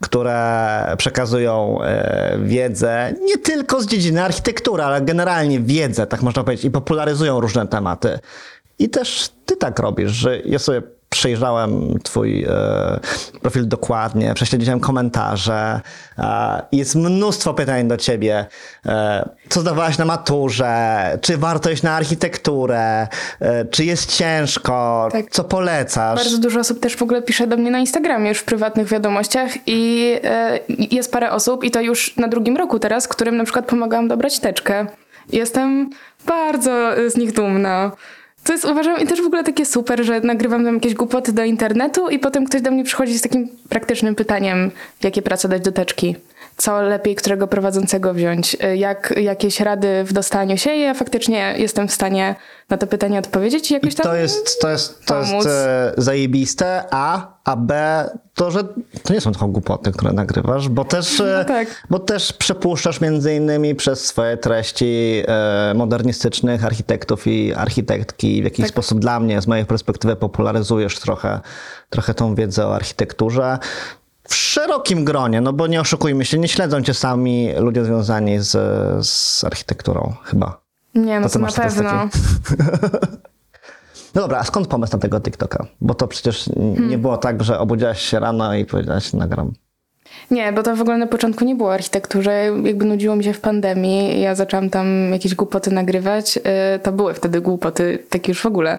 które 0.00 0.94
przekazują 0.98 1.82
e, 1.82 2.38
wiedzę 2.42 3.14
nie 3.24 3.38
tylko 3.38 3.80
z 3.80 3.86
dziedziny 3.86 4.24
architektury, 4.24 4.82
ale 4.82 5.00
generalnie 5.00 5.60
wiedzę, 5.60 6.06
tak 6.06 6.22
można 6.22 6.44
powiedzieć, 6.44 6.64
i 6.64 6.70
popularyzują 6.70 7.40
różne 7.40 7.66
tematy. 7.66 8.18
I 8.78 8.88
też 8.88 9.30
ty 9.46 9.56
tak 9.56 9.78
robisz, 9.78 10.10
że 10.10 10.40
ja 10.40 10.58
sobie 10.58 10.82
przejrzałem 11.08 11.98
twój 12.02 12.44
e, 12.44 13.00
profil 13.42 13.68
dokładnie, 13.68 14.34
prześledziłem 14.34 14.80
komentarze. 14.80 15.80
E, 16.18 16.62
jest 16.72 16.94
mnóstwo 16.94 17.54
pytań 17.54 17.88
do 17.88 17.96
ciebie. 17.96 18.46
E, 18.86 19.28
co 19.48 19.60
zdawałaś 19.60 19.98
na 19.98 20.04
maturze? 20.04 21.18
Czy 21.20 21.36
warto 21.36 21.70
iść 21.70 21.82
na 21.82 21.92
architekturę? 21.92 23.08
E, 23.40 23.64
czy 23.64 23.84
jest 23.84 24.16
ciężko? 24.16 25.08
Tak. 25.12 25.30
Co 25.30 25.44
polecasz? 25.44 26.18
Bardzo 26.18 26.38
dużo 26.38 26.60
osób 26.60 26.80
też 26.80 26.96
w 26.96 27.02
ogóle 27.02 27.22
pisze 27.22 27.46
do 27.46 27.56
mnie 27.56 27.70
na 27.70 27.78
Instagramie 27.78 28.28
już 28.28 28.38
w 28.38 28.44
prywatnych 28.44 28.88
wiadomościach 28.88 29.50
i 29.66 30.12
jest 30.90 31.12
parę 31.12 31.30
osób 31.30 31.64
i 31.64 31.70
to 31.70 31.80
już 31.80 32.16
na 32.16 32.28
drugim 32.28 32.56
roku 32.56 32.78
teraz, 32.78 33.08
którym 33.08 33.36
na 33.36 33.44
przykład 33.44 33.66
pomagałam 33.66 34.08
dobrać 34.08 34.40
teczkę. 34.40 34.86
Jestem 35.32 35.90
bardzo 36.26 36.90
z 37.08 37.16
nich 37.16 37.32
dumna. 37.32 37.92
To 38.48 38.52
jest 38.52 38.64
uważam 38.64 39.00
i 39.00 39.06
też 39.06 39.22
w 39.22 39.26
ogóle 39.26 39.44
takie 39.44 39.66
super, 39.66 40.04
że 40.04 40.20
nagrywam 40.20 40.64
tam 40.64 40.74
jakieś 40.74 40.94
głupoty 40.94 41.32
do 41.32 41.44
internetu 41.44 42.08
i 42.08 42.18
potem 42.18 42.46
ktoś 42.46 42.62
do 42.62 42.70
mnie 42.70 42.84
przychodzi 42.84 43.18
z 43.18 43.22
takim 43.22 43.48
praktycznym 43.68 44.14
pytaniem, 44.14 44.70
jakie 45.02 45.22
prace 45.22 45.48
dać 45.48 45.62
do 45.62 45.72
teczki. 45.72 46.16
Co 46.58 46.82
lepiej 46.82 47.14
którego 47.14 47.46
prowadzącego 47.48 48.14
wziąć, 48.14 48.56
y, 48.64 48.76
jak, 48.76 49.14
jakieś 49.16 49.60
rady 49.60 50.04
w 50.04 50.12
dostaniu 50.12 50.56
się 50.56 50.74
i 50.74 50.80
ja 50.80 50.94
faktycznie 50.94 51.54
jestem 51.58 51.88
w 51.88 51.92
stanie 51.92 52.34
na 52.68 52.78
to 52.78 52.86
pytanie 52.86 53.18
odpowiedzieć 53.18 53.70
i 53.70 53.74
jakoś 53.74 53.94
tam 53.94 54.04
To 54.04 54.14
jest, 54.14 54.60
to 54.60 54.70
jest, 54.70 55.06
to 55.06 55.18
jest 55.18 55.46
e, 55.46 55.92
zajebiste, 55.96 56.84
A, 56.90 57.38
a 57.44 57.56
B, 57.56 58.04
to, 58.34 58.50
że 58.50 58.64
to 59.02 59.12
nie 59.14 59.20
są 59.20 59.32
tylko 59.32 59.48
głupoty, 59.48 59.92
które 59.92 60.12
nagrywasz, 60.12 60.68
bo 60.68 60.84
też, 60.84 61.20
e, 61.20 61.38
No 61.38 61.44
tak. 61.44 61.68
bo 61.90 61.98
też 61.98 62.32
przepuszczasz 62.32 63.00
między 63.00 63.34
innymi 63.34 63.74
przez 63.74 64.04
swoje 64.04 64.36
treści 64.36 65.22
e, 65.28 65.72
modernistycznych 65.74 66.64
architektów 66.64 67.26
i 67.26 67.54
architektki. 67.54 68.40
W 68.42 68.44
jakiś 68.44 68.64
Tak. 68.64 68.68
sposób 68.68 68.98
dla 68.98 69.20
mnie, 69.20 69.42
z 69.42 69.46
mojej 69.46 69.64
perspektywy, 69.64 70.16
popularyzujesz 70.16 70.98
trochę, 70.98 71.40
trochę 71.90 72.14
tą 72.14 72.34
wiedzę 72.34 72.66
o 72.66 72.74
architekturze. 72.74 73.58
W 74.28 74.34
szerokim 74.34 75.04
gronie, 75.04 75.40
no 75.40 75.52
bo 75.52 75.66
nie 75.66 75.80
oszukujmy 75.80 76.24
się, 76.24 76.38
nie 76.38 76.48
śledzą 76.48 76.82
cię 76.82 76.94
sami 76.94 77.52
ludzie 77.58 77.84
związani 77.84 78.38
z, 78.38 78.50
z 79.08 79.44
architekturą, 79.44 80.14
chyba. 80.24 80.60
Nie, 80.94 81.20
no 81.20 81.28
To 81.28 81.38
na 81.38 81.48
pewno. 81.52 81.90
No 84.14 84.20
dobra, 84.22 84.38
a 84.38 84.44
skąd 84.44 84.66
pomysł 84.68 84.92
na 84.92 84.98
tego 84.98 85.20
TikToka? 85.20 85.66
Bo 85.80 85.94
to 85.94 86.08
przecież 86.08 86.44
Hmm. 86.54 86.88
nie 86.88 86.98
było 86.98 87.16
tak, 87.16 87.44
że 87.44 87.58
obudziłaś 87.58 88.02
się 88.02 88.20
rano 88.20 88.54
i 88.54 88.64
powiedziałaś, 88.64 89.12
nagram. 89.12 89.52
Nie, 90.30 90.52
bo 90.52 90.62
to 90.62 90.76
w 90.76 90.80
ogóle 90.80 90.98
na 90.98 91.06
początku 91.06 91.44
nie 91.44 91.54
było 91.54 91.74
architekturze. 91.74 92.32
Jakby 92.62 92.84
nudziło 92.84 93.16
mi 93.16 93.24
się 93.24 93.32
w 93.32 93.40
pandemii. 93.40 94.20
Ja 94.20 94.34
zaczęłam 94.34 94.70
tam 94.70 95.12
jakieś 95.12 95.34
głupoty 95.34 95.70
nagrywać. 95.70 96.36
Y, 96.36 96.42
To 96.82 96.92
były 96.92 97.14
wtedy 97.14 97.40
głupoty, 97.40 98.04
takie 98.10 98.32
już 98.32 98.40
w 98.42 98.46
ogóle. 98.46 98.78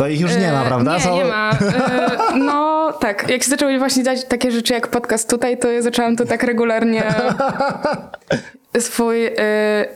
To 0.00 0.08
ich 0.08 0.20
już 0.20 0.36
nie 0.36 0.52
ma, 0.52 0.62
E, 0.64 0.66
prawda? 0.66 0.94
Nie, 0.94 1.00
Są- 1.00 1.16
nie 1.16 1.24
ma. 1.24 1.50
E, 1.50 2.38
No 2.38 2.92
tak, 3.00 3.28
jak 3.28 3.42
się 3.42 3.50
zaczęły 3.50 3.78
właśnie 3.78 4.02
dać 4.02 4.24
takie 4.24 4.50
rzeczy 4.50 4.72
jak 4.72 4.88
podcast 4.88 5.30
tutaj, 5.30 5.58
to 5.58 5.70
ja 5.70 5.82
zaczęłam 5.82 6.16
to 6.16 6.26
tak 6.26 6.42
regularnie 6.42 7.02
swój 8.78 9.26
e, 9.26 9.32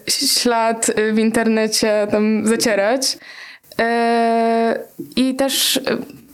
ślad 0.09 0.91
w 1.13 1.19
internecie 1.19 2.07
tam 2.11 2.47
zacierać. 2.47 3.19
I 5.17 5.35
też 5.35 5.81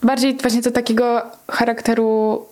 bardziej 0.03 0.37
właśnie 0.37 0.63
to 0.63 0.71
takiego 0.71 1.23
charakteru 1.49 2.07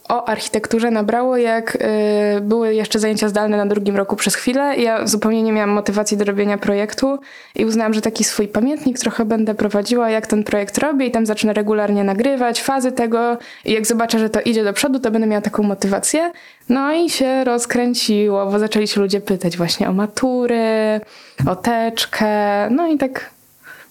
o 0.08 0.28
architekturze 0.28 0.90
nabrało, 0.90 1.36
jak 1.36 1.78
e, 1.80 2.40
były 2.40 2.74
jeszcze 2.74 2.98
zajęcia 2.98 3.28
zdalne 3.28 3.56
na 3.56 3.66
drugim 3.66 3.96
roku 3.96 4.16
przez 4.16 4.34
chwilę. 4.34 4.76
Ja 4.76 5.06
zupełnie 5.06 5.42
nie 5.42 5.52
miałam 5.52 5.70
motywacji 5.70 6.16
do 6.16 6.24
robienia 6.24 6.58
projektu 6.58 7.18
i 7.54 7.64
uznałam, 7.64 7.94
że 7.94 8.00
taki 8.00 8.24
swój 8.24 8.48
pamiętnik 8.48 8.98
trochę 8.98 9.24
będę 9.24 9.54
prowadziła, 9.54 10.10
jak 10.10 10.26
ten 10.26 10.44
projekt 10.44 10.78
robię 10.78 11.06
i 11.06 11.10
tam 11.10 11.26
zacznę 11.26 11.52
regularnie 11.52 12.04
nagrywać 12.04 12.62
fazy 12.62 12.92
tego 12.92 13.38
i 13.64 13.72
jak 13.72 13.86
zobaczę, 13.86 14.18
że 14.18 14.30
to 14.30 14.40
idzie 14.40 14.64
do 14.64 14.72
przodu, 14.72 14.98
to 14.98 15.10
będę 15.10 15.26
miała 15.26 15.42
taką 15.42 15.62
motywację. 15.62 16.32
No 16.68 16.92
i 16.92 17.10
się 17.10 17.44
rozkręciło, 17.44 18.46
bo 18.46 18.58
zaczęli 18.58 18.88
się 18.88 19.00
ludzie 19.00 19.20
pytać 19.20 19.56
właśnie 19.56 19.88
o 19.88 19.92
matury, 19.92 21.00
o 21.46 21.56
teczkę, 21.56 22.26
no 22.70 22.86
i 22.86 22.98
tak 22.98 23.37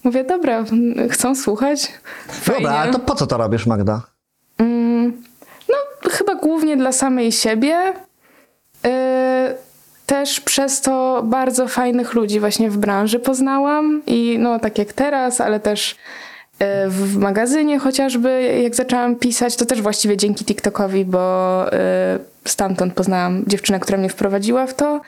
mówię, 0.04 0.24
dobra, 0.24 0.64
chcą 1.10 1.36
słuchać. 1.36 1.92
Dobra, 2.28 2.54
Fajnie. 2.54 2.70
ale 2.70 2.92
to 2.92 3.00
po 3.00 3.16
co 3.16 3.28
to 3.28 3.38
robisz, 3.38 3.66
Magda? 3.66 4.02
No, 5.70 6.10
chyba 6.10 6.36
głównie 6.36 6.78
dla 6.78 6.92
samej 6.92 7.32
siebie. 7.32 7.94
Yy, 8.84 8.92
też 10.06 10.40
przez 10.40 10.82
to 10.82 11.22
bardzo 11.26 11.68
fajnych 11.68 12.14
ludzi 12.14 12.40
właśnie 12.40 12.70
w 12.70 12.78
branży 12.78 13.20
poznałam 13.20 14.02
i 14.08 14.38
no 14.40 14.60
tak 14.60 14.78
jak 14.78 14.94
teraz, 14.94 15.42
ale 15.42 15.60
też 15.60 15.96
yy, 16.60 16.68
w 16.88 17.18
magazynie 17.18 17.80
chociażby 17.80 18.60
jak 18.64 18.76
zaczęłam 18.76 19.16
pisać, 19.16 19.56
to 19.56 19.66
też 19.66 19.82
właściwie 19.82 20.18
dzięki 20.18 20.46
TikTokowi, 20.46 21.06
bo 21.06 21.64
yy, 21.72 22.20
stamtąd 22.46 22.94
poznałam 22.94 23.44
dziewczynę, 23.48 23.80
która 23.80 23.98
mnie 23.98 24.10
wprowadziła 24.10 24.68
w 24.68 24.74
to. 24.74 25.02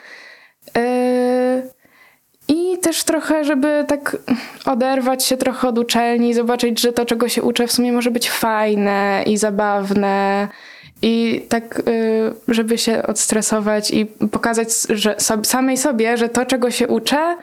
Też 2.89 3.03
trochę, 3.03 3.45
żeby 3.45 3.85
tak 3.87 4.17
oderwać 4.65 5.25
się 5.25 5.37
trochę 5.37 5.67
od 5.67 5.77
uczelni 5.77 6.33
zobaczyć, 6.33 6.81
że 6.81 6.93
to, 6.93 7.05
czego 7.05 7.29
się 7.29 7.43
uczę, 7.43 7.67
w 7.67 7.71
sumie 7.71 7.91
może 7.91 8.11
być 8.11 8.31
fajne 8.31 9.23
i 9.25 9.37
zabawne. 9.37 10.47
I 11.01 11.45
tak, 11.49 11.79
y, 11.79 11.83
żeby 12.47 12.77
się 12.77 13.03
odstresować 13.03 13.91
i 13.91 14.05
pokazać 14.05 14.67
że 14.89 15.15
samej 15.43 15.77
sobie, 15.77 16.17
że 16.17 16.29
to, 16.29 16.45
czego 16.45 16.71
się 16.71 16.87
uczę, 16.87 17.37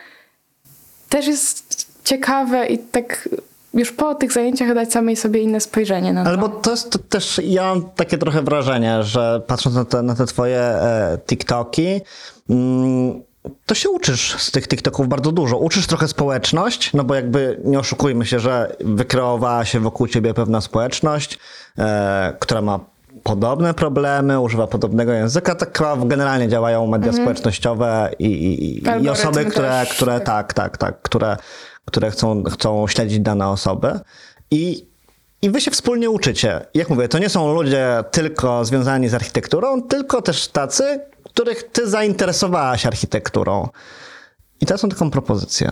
też 1.08 1.26
jest 1.26 1.86
ciekawe 2.04 2.66
i 2.66 2.78
tak 2.78 3.28
już 3.74 3.92
po 3.92 4.14
tych 4.14 4.32
zajęciach 4.32 4.74
dać 4.74 4.92
samej 4.92 5.16
sobie 5.16 5.40
inne 5.40 5.60
spojrzenie 5.60 6.12
na 6.12 6.22
to. 6.22 6.28
Ale 6.28 6.38
bo 6.38 6.48
to 6.48 6.70
jest 6.70 6.90
to 6.90 6.98
też, 6.98 7.40
ja 7.44 7.64
mam 7.64 7.90
takie 7.96 8.18
trochę 8.18 8.42
wrażenie, 8.42 9.02
że 9.02 9.42
patrząc 9.46 9.76
na 9.76 9.84
te, 9.84 10.02
na 10.02 10.14
te 10.14 10.26
twoje 10.26 10.60
e, 10.60 11.18
TikToki, 11.26 12.00
mm, 12.50 13.25
to 13.66 13.74
się 13.74 13.90
uczysz 13.90 14.36
z 14.38 14.50
tych 14.50 14.68
TikToków 14.68 15.08
bardzo 15.08 15.32
dużo. 15.32 15.58
Uczysz 15.58 15.86
trochę 15.86 16.08
społeczność, 16.08 16.92
no 16.94 17.04
bo 17.04 17.14
jakby 17.14 17.60
nie 17.64 17.78
oszukujmy 17.78 18.26
się, 18.26 18.40
że 18.40 18.76
wykreowała 18.80 19.64
się 19.64 19.80
wokół 19.80 20.08
ciebie 20.08 20.34
pewna 20.34 20.60
społeczność, 20.60 21.38
e, 21.78 22.36
która 22.40 22.62
ma 22.62 22.80
podobne 23.22 23.74
problemy, 23.74 24.40
używa 24.40 24.66
podobnego 24.66 25.12
języka, 25.12 25.54
tak 25.54 25.82
generalnie 26.04 26.48
działają 26.48 26.86
media 26.86 27.12
społecznościowe 27.12 28.10
i, 28.18 28.26
i, 28.26 28.82
i 29.04 29.08
osoby, 29.08 29.44
które, 29.44 29.86
które 29.90 30.20
tak, 30.20 30.54
tak, 30.54 30.78
tak, 30.78 31.02
które, 31.02 31.36
które 31.84 32.10
chcą, 32.10 32.44
chcą 32.44 32.88
śledzić 32.88 33.20
dane 33.20 33.48
osoby. 33.48 34.00
I 34.50 34.86
i 35.42 35.50
wy 35.50 35.60
się 35.60 35.70
wspólnie 35.70 36.10
uczycie. 36.10 36.66
Jak 36.74 36.90
mówię, 36.90 37.08
to 37.08 37.18
nie 37.18 37.28
są 37.28 37.54
ludzie 37.54 38.04
tylko 38.10 38.64
związani 38.64 39.08
z 39.08 39.14
architekturą, 39.14 39.82
tylko 39.82 40.22
też 40.22 40.48
tacy, 40.48 41.00
których 41.36 41.70
ty 41.70 41.90
zainteresowałaś 41.90 42.86
architekturą. 42.86 43.68
I 44.60 44.66
teraz 44.66 44.82
mam 44.82 44.90
taką 44.90 45.10
propozycję. 45.10 45.70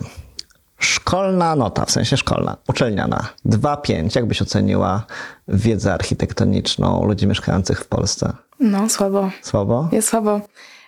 Szkolna 0.78 1.56
nota, 1.56 1.84
w 1.84 1.90
sensie 1.90 2.16
szkolna, 2.16 2.56
uczelniana. 2.68 3.28
2,5. 3.46 4.16
Jak 4.16 4.26
byś 4.26 4.42
oceniła 4.42 5.06
wiedzę 5.48 5.94
architektoniczną 5.94 7.06
ludzi 7.06 7.26
mieszkających 7.26 7.80
w 7.80 7.86
Polsce? 7.86 8.32
No, 8.60 8.88
słabo. 8.88 9.30
Słabo? 9.42 9.88
Jest 9.92 10.08
słabo. 10.08 10.40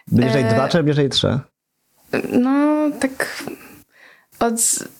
Bliżej 0.07 0.43
E, 0.43 0.55
2 0.55 0.69
czy 0.69 0.83
bliżej 0.83 1.09
3? 1.09 1.39
No, 2.33 2.77
tak 3.01 3.45
od 4.39 4.55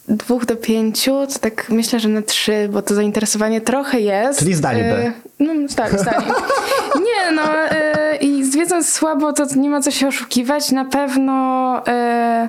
dwóch 0.09 0.45
do 0.45 0.57
pięciu, 0.57 1.27
to 1.27 1.39
tak 1.39 1.71
myślę, 1.71 2.01
że 2.01 2.09
na 2.09 2.23
trzy, 2.23 2.69
bo 2.73 2.83
to 2.83 2.95
zainteresowanie 2.95 3.61
trochę 3.61 4.01
jest. 4.01 4.39
Czyli. 4.39 4.55
E, 4.65 5.13
no, 5.41 5.53
tak, 5.77 6.01
zdali. 6.01 6.27
nie, 7.07 7.33
no 7.33 7.43
e, 7.55 8.06
słabo, 8.83 9.33
to 9.33 9.45
nie 9.57 9.71
ma 9.71 9.81
co 9.81 9.91
się 9.91 10.09
oszukiwać. 10.09 10.73
Na 10.73 10.85
pewno 10.85 11.33
e, 11.89 12.49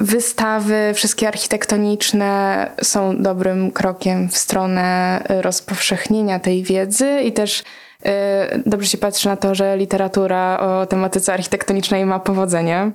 wystawy, 0.00 0.92
wszystkie 0.94 1.28
architektoniczne 1.28 2.70
są 2.82 3.22
dobrym 3.22 3.70
krokiem 3.70 4.28
w 4.28 4.38
stronę 4.38 5.20
e, 5.28 5.42
rozpowszechnienia 5.42 6.38
tej 6.38 6.62
wiedzy 6.62 7.20
i 7.24 7.32
też 7.32 7.62
e, 8.04 8.58
dobrze 8.66 8.88
się 8.88 8.98
patrzy 8.98 9.28
na 9.28 9.36
to, 9.36 9.54
że 9.54 9.76
literatura 9.76 10.60
o 10.60 10.86
tematyce 10.86 11.32
architektonicznej 11.32 12.06
ma 12.06 12.20
powodzenie. 12.20 12.92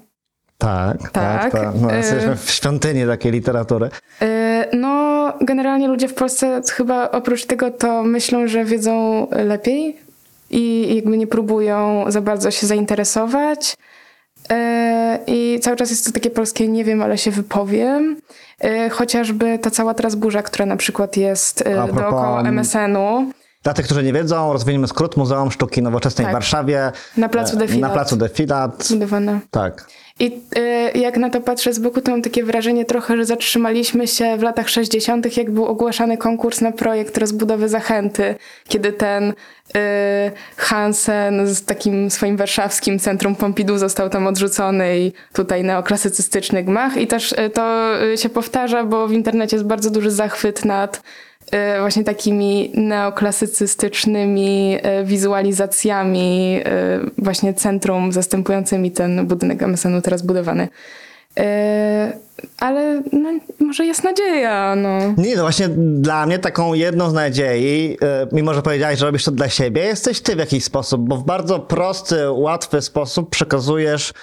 Tak, 0.57 0.97
tak. 0.97 1.11
Tak. 1.11 1.51
tak. 1.51 1.69
No, 1.81 1.93
E, 1.93 1.97
jesteśmy 1.97 2.35
w 2.35 2.51
świątyni 2.51 3.05
takiej 3.05 3.31
literatury. 3.31 3.89
Y, 4.21 4.45
No, 4.73 5.33
generalnie 5.41 5.87
ludzie 5.87 6.07
w 6.07 6.13
Polsce 6.13 6.61
chyba 6.71 7.11
oprócz 7.11 7.45
tego 7.45 7.71
to 7.71 8.03
myślą, 8.03 8.47
że 8.47 8.65
wiedzą 8.65 9.27
lepiej 9.31 10.04
i 10.49 10.95
jakby 10.95 11.17
nie 11.17 11.27
próbują 11.27 12.05
za 12.07 12.21
bardzo 12.21 12.51
się 12.51 12.67
zainteresować. 12.67 13.77
Y, 14.51 14.55
I 15.27 15.59
cały 15.61 15.77
czas 15.77 15.89
jest 15.89 16.05
to 16.05 16.11
takie 16.11 16.29
polskie 16.29 16.67
nie 16.67 16.83
wiem, 16.83 17.01
ale 17.01 17.17
się 17.17 17.31
wypowiem. 17.31 18.17
Y, 18.65 18.89
Chociażby 18.89 19.59
ta 19.59 19.71
cała 19.71 19.93
teraz 19.93 20.15
burza, 20.15 20.43
która 20.43 20.65
na 20.65 20.75
przykład 20.77 21.17
jest 21.17 21.63
propos- 21.63 21.95
dookoła 21.95 22.41
MSN-u. 22.43 23.31
Dla 23.63 23.73
tych, 23.73 23.85
którzy 23.85 24.03
nie 24.03 24.13
wiedzą, 24.13 24.53
rozwiniemy 24.53 24.87
skrót 24.87 25.17
Muzeum 25.17 25.51
Sztuki 25.51 25.81
Nowoczesnej 25.81 26.25
Tak. 26.25 26.31
w 26.31 26.33
Warszawie. 26.33 26.91
Na 27.17 27.29
placu 27.29 27.55
E, 27.55 27.59
Defilat. 27.59 27.81
Na 27.89 27.95
placu 27.95 28.15
Defilat. 28.17 28.83
Zbudowane. 28.85 29.39
Tak. 29.51 29.87
I 30.19 30.41
y, 30.95 30.99
jak 30.99 31.17
na 31.17 31.29
to 31.29 31.41
patrzę 31.41 31.73
z 31.73 31.79
boku, 31.79 32.01
to 32.01 32.11
mam 32.11 32.21
takie 32.21 32.43
wrażenie 32.43 32.85
trochę, 32.85 33.17
że 33.17 33.25
zatrzymaliśmy 33.25 34.07
się 34.07 34.37
w 34.37 34.41
latach 34.41 34.69
60., 34.69 35.37
jak 35.37 35.51
był 35.51 35.65
ogłaszany 35.65 36.17
konkurs 36.17 36.61
na 36.61 36.71
projekt 36.71 37.17
rozbudowy 37.17 37.69
Zachęty, 37.69 38.35
kiedy 38.67 38.93
ten 38.93 39.29
y, 39.29 39.33
Hansen 40.57 41.47
z 41.47 41.65
takim 41.65 42.11
swoim 42.11 42.37
warszawskim 42.37 42.99
centrum 42.99 43.35
Pompidou 43.35 43.77
został 43.77 44.09
tam 44.09 44.27
odrzucony 44.27 44.99
i 44.99 45.11
tutaj 45.33 45.63
neoklasycystyczny 45.63 46.63
gmach. 46.63 46.97
I 46.97 47.07
też 47.07 47.31
y, 47.31 47.49
to 47.49 47.93
y, 48.03 48.17
się 48.17 48.29
powtarza, 48.29 48.83
bo 48.83 49.07
w 49.07 49.11
internecie 49.11 49.55
jest 49.55 49.67
bardzo 49.67 49.89
duży 49.89 50.11
zachwyt 50.11 50.65
nad 50.65 51.01
właśnie 51.79 52.03
takimi 52.03 52.71
neoklasycystycznymi 52.73 54.77
y, 55.01 55.05
wizualizacjami 55.05 56.59
y, 57.07 57.11
właśnie 57.17 57.53
centrum 57.53 58.11
zastępującymi 58.11 58.91
ten 58.91 59.27
budynek 59.27 59.63
MSN-u 59.63 60.01
teraz 60.01 60.21
budowany. 60.21 60.67
E, 61.39 62.13
ale 62.59 63.03
no, 63.11 63.29
może 63.59 63.85
jest 63.85 64.03
nadzieja, 64.03 64.75
no. 64.75 64.99
Nie, 65.17 65.35
no 65.35 65.41
właśnie 65.41 65.67
dla 65.77 66.25
mnie 66.25 66.39
taką 66.39 66.73
jedną 66.73 67.09
z 67.09 67.13
nadziei, 67.13 67.97
e, 68.01 68.27
mimo 68.31 68.53
że 68.53 68.61
powiedziałeś, 68.61 68.99
że 68.99 69.05
robisz 69.05 69.23
to 69.23 69.31
dla 69.31 69.49
siebie, 69.49 69.83
jesteś 69.83 70.21
ty 70.21 70.35
w 70.35 70.39
jakiś 70.39 70.63
sposób, 70.63 71.01
bo 71.01 71.17
w 71.17 71.25
bardzo 71.25 71.59
prosty, 71.59 72.31
łatwy 72.31 72.81
sposób 72.81 73.29
przekazujesz 73.29 74.13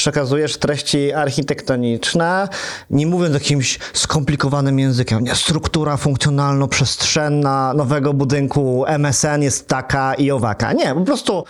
przekazujesz 0.00 0.56
treści 0.56 1.12
architektoniczne, 1.12 2.48
nie 2.90 3.06
mówiąc 3.06 3.34
jakimś 3.34 3.78
skomplikowanym 3.92 4.78
językiem. 4.78 5.24
Nie, 5.24 5.34
struktura 5.34 5.96
funkcjonalno-przestrzenna 5.96 7.74
nowego 7.74 8.12
budynku 8.12 8.84
MSN 8.86 9.42
jest 9.42 9.68
taka 9.68 10.14
i 10.14 10.30
owaka. 10.30 10.72
Nie, 10.72 10.94
po 10.94 11.00
prostu 11.00 11.44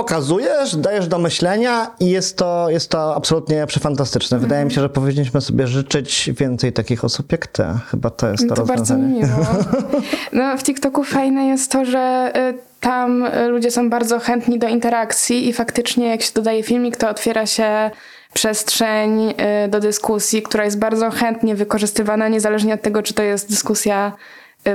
pokazujesz, 0.00 0.76
dajesz 0.76 1.08
do 1.08 1.18
myślenia 1.18 1.90
i 2.00 2.10
jest 2.10 2.36
to, 2.36 2.70
jest 2.70 2.90
to 2.90 3.14
absolutnie 3.14 3.66
przefantastyczne. 3.66 4.38
Wydaje 4.38 4.64
mi 4.64 4.70
się, 4.70 4.80
że 4.80 4.88
powinniśmy 4.88 5.40
sobie 5.40 5.66
życzyć 5.66 6.30
więcej 6.38 6.72
takich 6.72 7.04
osób 7.04 7.32
jak 7.32 7.46
ty. 7.46 7.64
Chyba 7.90 8.10
to 8.10 8.28
jest 8.28 8.48
to, 8.48 8.54
to 8.54 8.64
bardzo 8.64 8.94
rozwiązanie. 8.94 9.22
miło. 9.22 9.46
No, 10.32 10.56
w 10.58 10.62
TikToku 10.62 11.04
fajne 11.04 11.46
jest 11.46 11.72
to, 11.72 11.84
że 11.84 12.32
y, 12.36 12.58
tam 12.80 13.22
y, 13.24 13.48
ludzie 13.48 13.70
są 13.70 13.90
bardzo 13.90 14.18
chętni 14.18 14.58
do 14.58 14.68
interakcji 14.68 15.48
i 15.48 15.52
faktycznie 15.52 16.08
jak 16.08 16.22
się 16.22 16.32
dodaje 16.34 16.62
filmik, 16.62 16.96
to 16.96 17.08
otwiera 17.08 17.46
się 17.46 17.90
przestrzeń 18.32 19.30
y, 19.30 19.34
do 19.68 19.80
dyskusji, 19.80 20.42
która 20.42 20.64
jest 20.64 20.78
bardzo 20.78 21.10
chętnie 21.10 21.54
wykorzystywana, 21.54 22.28
niezależnie 22.28 22.74
od 22.74 22.82
tego, 22.82 23.02
czy 23.02 23.14
to 23.14 23.22
jest 23.22 23.50
dyskusja 23.50 24.12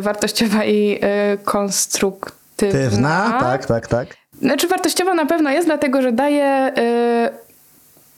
wartościowa 0.01 0.65
i 0.65 0.99
konstruktywna. 1.43 2.89
Tywna, 2.89 3.37
tak, 3.39 3.65
tak, 3.65 3.87
tak. 3.87 4.07
Znaczy 4.41 4.67
wartościowa 4.67 5.13
na 5.13 5.25
pewno 5.25 5.49
jest, 5.49 5.67
dlatego 5.67 6.01
że 6.01 6.11
daje 6.11 6.71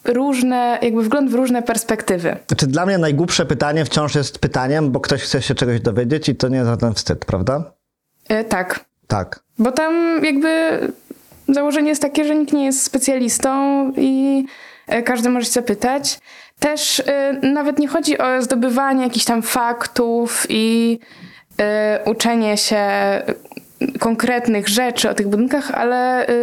y, 0.05 0.13
różne, 0.13 0.79
jakby 0.81 1.03
wgląd 1.03 1.31
w 1.31 1.33
różne 1.33 1.61
perspektywy. 1.61 2.37
Znaczy 2.47 2.67
dla 2.67 2.85
mnie 2.85 2.97
najgłupsze 2.97 3.45
pytanie 3.45 3.85
wciąż 3.85 4.15
jest 4.15 4.39
pytaniem, 4.39 4.91
bo 4.91 4.99
ktoś 4.99 5.21
chce 5.21 5.41
się 5.41 5.55
czegoś 5.55 5.79
dowiedzieć 5.81 6.29
i 6.29 6.35
to 6.35 6.47
nie 6.47 6.57
jest 6.57 6.69
żaden 6.69 6.93
wstyd, 6.93 7.25
prawda? 7.25 7.71
Y, 8.31 8.43
tak, 8.43 8.85
Tak. 9.07 9.39
Bo 9.59 9.71
tam 9.71 10.19
jakby 10.23 10.79
założenie 11.49 11.89
jest 11.89 12.01
takie, 12.01 12.25
że 12.25 12.35
nikt 12.35 12.53
nie 12.53 12.65
jest 12.65 12.83
specjalistą 12.83 13.51
i 13.97 14.45
e, 14.87 15.03
każdy 15.03 15.29
może 15.29 15.45
się 15.45 15.51
zapytać. 15.51 16.19
Też 16.59 16.99
e, 16.99 17.33
nawet 17.43 17.79
nie 17.79 17.87
chodzi 17.87 18.17
o 18.17 18.41
zdobywanie 18.41 19.03
jakichś 19.03 19.25
tam 19.25 19.41
faktów 19.41 20.45
i 20.49 20.99
e, 21.59 21.99
uczenie 22.05 22.57
się 22.57 22.81
konkretnych 23.99 24.67
rzeczy 24.67 25.09
o 25.09 25.13
tych 25.13 25.27
budynkach, 25.27 25.71
ale 25.71 26.27
e, 26.27 26.33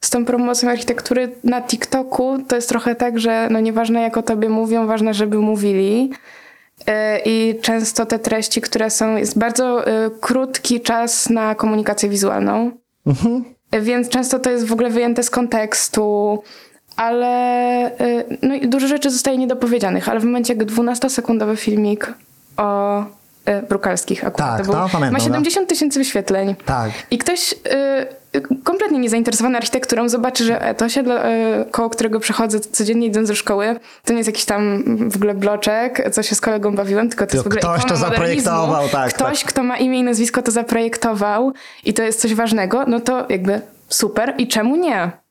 z 0.00 0.10
tą 0.10 0.24
promocją 0.24 0.70
architektury 0.70 1.32
na 1.44 1.62
TikToku 1.62 2.38
to 2.48 2.56
jest 2.56 2.68
trochę 2.68 2.94
tak, 2.94 3.20
że 3.20 3.48
no 3.50 3.60
nieważne 3.60 4.02
jak 4.02 4.16
o 4.16 4.22
tobie 4.22 4.48
mówią, 4.48 4.86
ważne, 4.86 5.14
żeby 5.14 5.38
mówili. 5.38 6.10
E, 6.86 7.18
I 7.24 7.60
często 7.62 8.06
te 8.06 8.18
treści, 8.18 8.60
które 8.60 8.90
są, 8.90 9.16
jest 9.16 9.38
bardzo 9.38 9.86
e, 9.86 10.10
krótki 10.20 10.80
czas 10.80 11.30
na 11.30 11.54
komunikację 11.54 12.08
wizualną. 12.08 12.70
E, 13.70 13.80
Więc 13.80 14.08
często 14.08 14.38
to 14.38 14.50
jest 14.50 14.66
w 14.66 14.72
ogóle 14.72 14.90
wyjęte 14.90 15.22
z 15.22 15.30
kontekstu, 15.30 16.42
ale 16.96 17.90
no 18.42 18.54
i 18.54 18.68
dużo 18.68 18.88
rzeczy 18.88 19.10
zostaje 19.10 19.38
niedopowiedzianych, 19.38 20.08
ale 20.08 20.20
w 20.20 20.24
momencie 20.24 20.54
jak 20.54 20.64
12-sekundowy 20.64 21.56
filmik 21.56 22.14
o 22.56 23.04
Brukalskich 23.68 24.24
akurat 24.24 24.50
Tak, 24.50 24.58
to 24.58 24.72
był, 24.72 24.80
no, 24.80 24.88
pamiętam, 24.92 25.12
ma 25.12 25.18
no. 25.18 25.24
70 25.24 25.68
tysięcy 25.68 25.98
wyświetleń. 25.98 26.54
Tak. 26.64 26.90
I 27.10 27.18
ktoś 27.18 27.52
y, 27.52 27.56
kompletnie 28.64 28.98
niezainteresowany 28.98 29.56
architekturą 29.56 30.08
zobaczy, 30.08 30.44
że 30.44 30.62
e, 30.62 30.74
to 30.74 30.88
się, 30.88 31.00
y, 31.00 31.04
koło 31.70 31.90
którego 31.90 32.20
przechodzę 32.20 32.60
codziennie 32.60 33.06
idąc 33.06 33.28
do 33.28 33.34
szkoły, 33.34 33.76
to 34.04 34.12
nie 34.12 34.18
jest 34.18 34.28
jakiś 34.28 34.44
tam 34.44 34.84
w 35.10 35.16
ogóle 35.16 35.34
bloczek, 35.34 36.10
co 36.12 36.22
się 36.22 36.34
z 36.34 36.40
kolegą 36.40 36.74
bawiłem, 36.74 37.08
tylko 37.08 37.26
to 37.26 37.36
jest 37.36 37.44
w 37.44 37.46
ogóle 37.46 37.60
Ktoś 37.60 37.84
to 37.84 37.96
zaprojektował, 37.96 38.88
tak, 38.88 39.14
Ktoś, 39.14 39.44
kto 39.44 39.62
ma 39.62 39.76
imię 39.76 39.98
i 39.98 40.02
nazwisko, 40.02 40.42
to 40.42 40.50
zaprojektował 40.50 41.52
i 41.84 41.94
to 41.94 42.02
jest 42.02 42.20
coś 42.20 42.34
ważnego, 42.34 42.84
no 42.86 43.00
to 43.00 43.26
jakby 43.28 43.60
super 43.88 44.34
i 44.38 44.48
czemu 44.48 44.76
nie? 44.76 45.25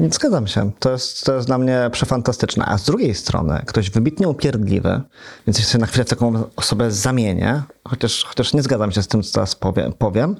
Zgadzam 0.00 0.46
się. 0.46 0.70
To 0.78 0.92
jest, 0.92 1.24
to 1.24 1.34
jest 1.34 1.46
dla 1.46 1.58
mnie 1.58 1.90
przefantastyczne. 1.92 2.64
A 2.66 2.78
z 2.78 2.84
drugiej 2.84 3.14
strony, 3.14 3.62
ktoś 3.66 3.90
wybitnie 3.90 4.28
upierdliwy, 4.28 5.00
więc 5.46 5.58
jeśli 5.58 5.80
na 5.80 5.86
chwilę 5.86 6.04
taką 6.04 6.44
osobę 6.56 6.90
zamienię, 6.90 7.62
chociaż, 7.88 8.24
chociaż 8.24 8.54
nie 8.54 8.62
zgadzam 8.62 8.92
się 8.92 9.02
z 9.02 9.08
tym, 9.08 9.22
co 9.22 9.32
teraz 9.32 9.54
powiem, 9.54 9.92
powiem, 9.92 10.36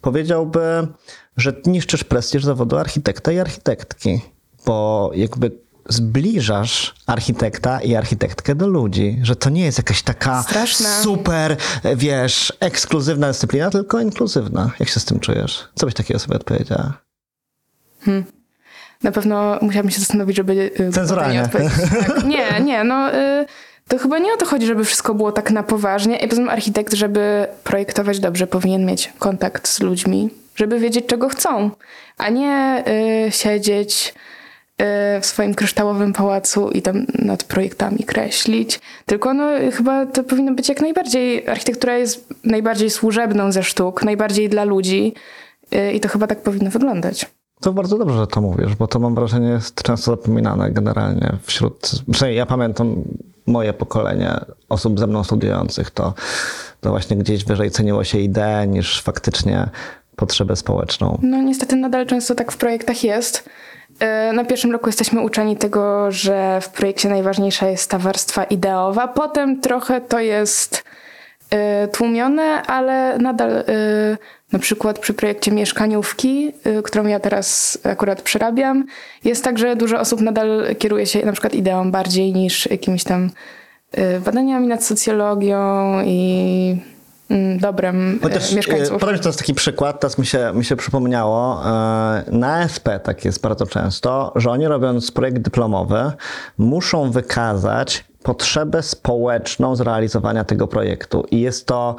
powiedziałby, 0.00 0.88
że 1.36 1.52
niszczysz 1.66 2.04
prestiż 2.04 2.44
zawodu 2.44 2.76
architekta 2.76 3.32
i 3.32 3.38
architektki, 3.38 4.20
bo 4.66 5.10
jakby 5.14 5.64
zbliżasz 5.88 6.94
architekta 7.06 7.80
i 7.80 7.94
architektkę 7.94 8.54
do 8.54 8.66
ludzi, 8.66 9.18
że 9.22 9.36
to 9.36 9.50
nie 9.50 9.64
jest 9.64 9.78
jakaś 9.78 10.02
taka 10.02 10.42
Straszne. 10.42 11.02
super, 11.02 11.56
wiesz, 11.96 12.52
ekskluzywna 12.60 13.28
dyscyplina, 13.28 13.70
tylko 13.70 14.00
inkluzywna. 14.00 14.70
Jak 14.80 14.88
się 14.88 15.00
z 15.00 15.04
tym 15.04 15.20
czujesz? 15.20 15.68
Co 15.74 15.86
byś 15.86 15.94
takiej 15.94 16.16
osobie 16.16 16.36
odpowiedziała? 16.36 16.92
Na 19.04 19.12
pewno 19.12 19.58
musiałabym 19.62 19.90
się 19.90 20.00
zastanowić, 20.00 20.36
żeby... 20.36 20.70
y, 20.80 20.90
Cenzuralnie. 20.92 21.34
nie 21.34 21.42
odpowiedzieć. 21.42 21.74
Tak. 22.06 22.24
Nie, 22.34 22.60
nie, 22.64 22.84
no... 22.84 23.14
Y, 23.14 23.46
to 23.88 23.98
chyba 23.98 24.18
nie 24.18 24.34
o 24.34 24.36
to 24.36 24.46
chodzi, 24.46 24.66
żeby 24.66 24.84
wszystko 24.84 25.14
było 25.14 25.32
tak 25.32 25.50
na 25.50 25.62
poważnie. 25.62 26.16
I 26.16 26.28
poza 26.28 26.40
tym 26.40 26.50
architekt, 26.50 26.94
żeby 26.94 27.46
projektować 27.64 28.20
dobrze, 28.20 28.46
powinien 28.46 28.86
mieć 28.86 29.12
kontakt 29.18 29.68
z 29.68 29.80
ludźmi, 29.80 30.30
żeby 30.56 30.78
wiedzieć, 30.78 31.06
czego 31.06 31.28
chcą, 31.28 31.70
a 32.18 32.28
nie 32.28 32.84
y, 33.28 33.32
siedzieć 33.32 34.14
y, 34.80 35.20
w 35.20 35.26
swoim 35.26 35.54
kryształowym 35.54 36.12
pałacu 36.12 36.70
i 36.70 36.82
tam 36.82 37.06
nad 37.18 37.44
projektami 37.44 37.98
kreślić. 37.98 38.80
Tylko 39.06 39.34
no, 39.34 39.46
chyba 39.72 40.06
to 40.06 40.24
powinno 40.24 40.52
być 40.52 40.68
jak 40.68 40.80
najbardziej... 40.80 41.48
Architektura 41.48 41.96
jest 41.96 42.26
najbardziej 42.44 42.90
służebną 42.90 43.52
ze 43.52 43.62
sztuk, 43.62 44.02
najbardziej 44.02 44.48
dla 44.48 44.64
ludzi 44.64 45.14
y, 45.74 45.92
i 45.92 46.00
to 46.00 46.08
chyba 46.08 46.26
tak 46.26 46.42
powinno 46.42 46.70
wyglądać. 46.70 47.26
To 47.64 47.72
bardzo 47.72 47.98
dobrze, 47.98 48.16
że 48.16 48.26
to 48.26 48.40
mówisz, 48.40 48.74
bo 48.74 48.86
to 48.86 48.98
mam 48.98 49.14
wrażenie 49.14 49.48
jest 49.48 49.82
często 49.82 50.10
zapominane 50.10 50.70
generalnie 50.70 51.32
wśród, 51.42 51.90
przynajmniej 52.12 52.38
ja 52.38 52.46
pamiętam 52.46 52.94
moje 53.46 53.72
pokolenie 53.72 54.40
osób 54.68 54.98
ze 55.00 55.06
mną 55.06 55.24
studiujących, 55.24 55.90
to, 55.90 56.14
to 56.80 56.90
właśnie 56.90 57.16
gdzieś 57.16 57.44
wyżej 57.44 57.70
ceniło 57.70 58.04
się 58.04 58.18
ideę 58.18 58.66
niż 58.66 59.02
faktycznie 59.02 59.68
potrzebę 60.16 60.56
społeczną. 60.56 61.18
No 61.22 61.42
niestety 61.42 61.76
nadal 61.76 62.06
często 62.06 62.34
tak 62.34 62.52
w 62.52 62.56
projektach 62.56 63.04
jest. 63.04 63.48
E, 64.00 64.32
Na 64.32 64.44
pierwszym 64.44 64.72
roku 64.72 64.86
jesteśmy 64.86 65.20
uczeni 65.20 65.56
tego, 65.56 66.10
że 66.10 66.60
w 66.60 66.68
projekcie 66.68 67.08
najważniejsza 67.08 67.68
jest 67.68 67.90
ta 67.90 67.98
warstwa 67.98 68.44
ideowa. 68.44 69.08
Potem 69.08 69.60
trochę 69.60 70.00
to 70.00 70.20
jest 70.20 70.84
tłumione, 71.92 72.62
ale 72.62 73.18
nadal 73.18 73.50
e, 73.50 73.64
na 74.52 74.58
przykład 74.58 74.98
przy 74.98 75.14
projekcie 75.14 75.52
mieszkaniówki, 75.52 76.52
e, 76.64 76.82
którą 76.82 77.06
ja 77.06 77.20
teraz 77.20 77.78
akurat 77.84 78.22
przerabiam, 78.22 78.84
jest 79.24 79.44
tak, 79.44 79.58
że 79.58 79.76
dużo 79.76 80.00
osób 80.00 80.20
nadal 80.20 80.66
kieruje 80.78 81.06
się 81.06 81.26
na 81.26 81.32
przykład 81.32 81.54
ideą 81.54 81.90
bardziej 81.90 82.32
niż 82.32 82.70
jakimiś 82.70 83.04
tam 83.04 83.30
e, 83.92 84.20
badaniami 84.20 84.66
nad 84.66 84.84
socjologią 84.84 85.92
i 86.04 86.76
mm, 87.30 87.58
dobrem 87.58 88.18
Chociaż 88.22 88.52
e, 88.52 88.56
mieszkańców. 88.56 88.96
e, 88.96 88.98
podam 88.98 89.18
teraz 89.18 89.36
taki 89.36 89.54
przykład, 89.54 90.00
teraz 90.00 90.18
mi 90.18 90.26
się, 90.26 90.52
mi 90.54 90.64
się 90.64 90.76
przypomniało. 90.76 91.62
e, 91.66 92.24
Na 92.30 92.62
SP 92.74 92.86
tak 93.04 93.24
jest 93.24 93.40
bardzo 93.42 93.66
często, 93.66 94.32
że 94.36 94.50
oni 94.50 94.66
robiąc 94.68 95.10
projekt 95.10 95.38
dyplomowy 95.38 96.12
muszą 96.58 97.10
wykazać 97.10 98.04
potrzebę 98.24 98.82
społeczną 98.82 99.76
zrealizowania 99.76 100.44
tego 100.44 100.66
projektu. 100.66 101.26
I 101.30 101.40
jest 101.40 101.66
to 101.66 101.96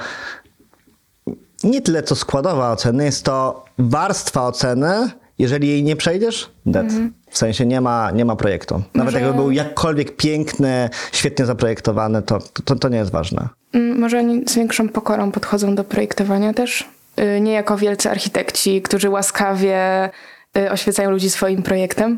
nie 1.64 1.82
tyle 1.82 2.04
co 2.04 2.16
składowa 2.16 2.72
oceny, 2.72 3.06
jest 3.06 3.24
to 3.26 3.66
warstwa 3.80 4.48
oceny. 4.48 5.10
Jeżeli 5.40 5.68
jej 5.68 5.84
nie 5.84 5.96
przejdziesz, 5.96 6.50
dead. 6.66 6.86
W 7.30 7.38
sensie 7.38 7.66
nie 7.66 7.82
ma, 7.82 8.12
nie 8.12 8.26
ma 8.26 8.36
projektu. 8.36 8.82
Nawet 8.94 9.14
Może- 9.14 9.26
jakby 9.26 9.42
był 9.42 9.52
jakkolwiek 9.52 10.16
piękny, 10.16 10.90
świetnie 11.12 11.46
zaprojektowany, 11.46 12.22
to, 12.22 12.40
to, 12.66 12.76
to 12.76 12.90
nie 12.90 12.98
jest 12.98 13.12
ważne. 13.12 13.50
Mm, 13.74 14.00
Może 14.00 14.20
oni 14.20 14.44
z 14.48 14.56
większą 14.56 14.90
pokorą 14.90 15.32
podchodzą 15.32 15.76
do 15.76 15.84
projektowania 15.84 16.54
też? 16.54 16.90
Y, 17.20 17.40
Nie 17.42 17.52
jako 17.54 17.78
wielcy 17.78 18.10
architekci, 18.10 18.82
którzy 18.82 19.10
łaskawie 19.10 20.10
y, 20.58 20.72
oświecają 20.72 21.12
ludzi 21.12 21.30
swoim 21.30 21.64
projektem, 21.64 22.18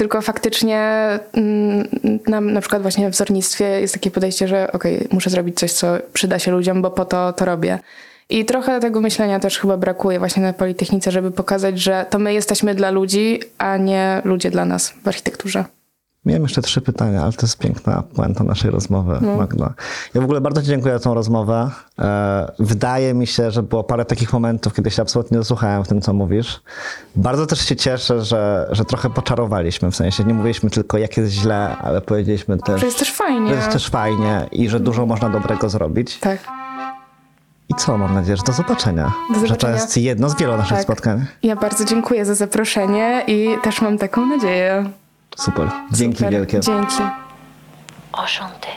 tylko 0.00 0.22
faktycznie 0.22 0.78
mm, 1.32 1.88
na, 2.26 2.40
na 2.40 2.60
przykład 2.60 2.82
właśnie 2.82 3.08
w 3.08 3.12
wzornictwie 3.12 3.64
jest 3.64 3.94
takie 3.94 4.10
podejście, 4.10 4.48
że 4.48 4.72
okej, 4.72 5.08
muszę 5.12 5.30
zrobić 5.30 5.58
coś, 5.58 5.72
co 5.72 5.86
przyda 6.12 6.38
się 6.38 6.50
ludziom, 6.50 6.82
bo 6.82 6.90
po 6.90 7.04
to 7.04 7.32
to 7.32 7.44
robię. 7.44 7.78
I 8.30 8.44
trochę 8.44 8.80
tego 8.80 9.00
myślenia 9.00 9.40
też 9.40 9.58
chyba 9.58 9.76
brakuje 9.76 10.18
właśnie 10.18 10.42
na 10.42 10.52
Politechnice, 10.52 11.10
żeby 11.10 11.30
pokazać, 11.30 11.78
że 11.78 12.06
to 12.10 12.18
my 12.18 12.34
jesteśmy 12.34 12.74
dla 12.74 12.90
ludzi, 12.90 13.40
a 13.58 13.76
nie 13.76 14.22
ludzie 14.24 14.50
dla 14.50 14.64
nas 14.64 14.94
w 15.04 15.08
architekturze. 15.08 15.64
Miałem 16.24 16.42
jeszcze 16.42 16.62
trzy 16.62 16.80
pytania, 16.80 17.22
ale 17.22 17.32
to 17.32 17.42
jest 17.46 17.58
piękna 17.58 18.02
puenta 18.14 18.44
naszej 18.44 18.70
rozmowy, 18.70 19.18
Magda. 19.38 19.74
Ja 20.14 20.20
w 20.20 20.24
ogóle 20.24 20.40
bardzo 20.40 20.60
Ci 20.62 20.68
dziękuję 20.68 20.94
za 20.94 21.00
tą 21.00 21.14
rozmowę. 21.14 21.70
E, 21.98 22.52
Wydaje 22.58 23.14
mi 23.14 23.26
się, 23.26 23.50
że 23.50 23.62
było 23.62 23.84
parę 23.84 24.04
takich 24.04 24.32
momentów, 24.32 24.74
kiedy 24.74 24.90
się 24.90 25.02
absolutnie 25.02 25.38
zasłuchałem 25.38 25.84
w 25.84 25.88
tym, 25.88 26.00
co 26.00 26.12
mówisz. 26.12 26.60
Bardzo 27.16 27.46
też 27.46 27.60
się 27.68 27.76
cieszę, 27.76 28.22
że, 28.24 28.68
że 28.70 28.84
trochę 28.84 29.10
poczarowaliśmy, 29.10 29.90
w 29.90 29.96
sensie 29.96 30.24
nie 30.24 30.34
mówiliśmy 30.34 30.70
tylko, 30.70 30.98
jak 30.98 31.16
jest 31.16 31.32
źle, 31.32 31.76
ale 31.78 32.00
powiedzieliśmy 32.00 32.58
też, 32.58 32.80
Że 32.80 32.86
jest 32.86 32.98
też 32.98 33.12
fajnie. 33.12 33.48
że 33.48 33.54
jest 33.54 33.70
też 33.70 33.88
fajnie 33.88 34.46
i 34.52 34.68
że 34.68 34.80
dużo 34.80 35.06
można 35.06 35.28
dobrego 35.30 35.68
zrobić. 35.68 36.18
Tak. 36.18 36.38
I 37.68 37.74
co, 37.74 37.98
mam 37.98 38.14
nadzieję, 38.14 38.36
że 38.36 38.42
do 38.42 38.52
zobaczenia. 38.52 39.12
Do 39.28 39.34
Że 39.34 39.40
to 39.40 39.46
zobaczenia. 39.46 39.74
jest 39.74 39.96
jedno 39.96 40.28
z 40.28 40.36
wielu 40.36 40.56
naszych 40.56 40.76
Tak. 40.76 40.82
spotkań. 40.82 41.26
Ja 41.42 41.56
bardzo 41.56 41.84
dziękuję 41.84 42.24
za 42.24 42.34
zaproszenie 42.34 43.24
i 43.26 43.48
też 43.62 43.82
mam 43.82 43.98
taką 43.98 44.26
nadzieję. 44.26 44.90
Super. 45.36 45.68
Dzięki 45.92 46.16
Super. 46.16 46.32
wielkie. 46.32 46.60
Dzięki. 46.60 47.02
Enchanté. 48.18 48.68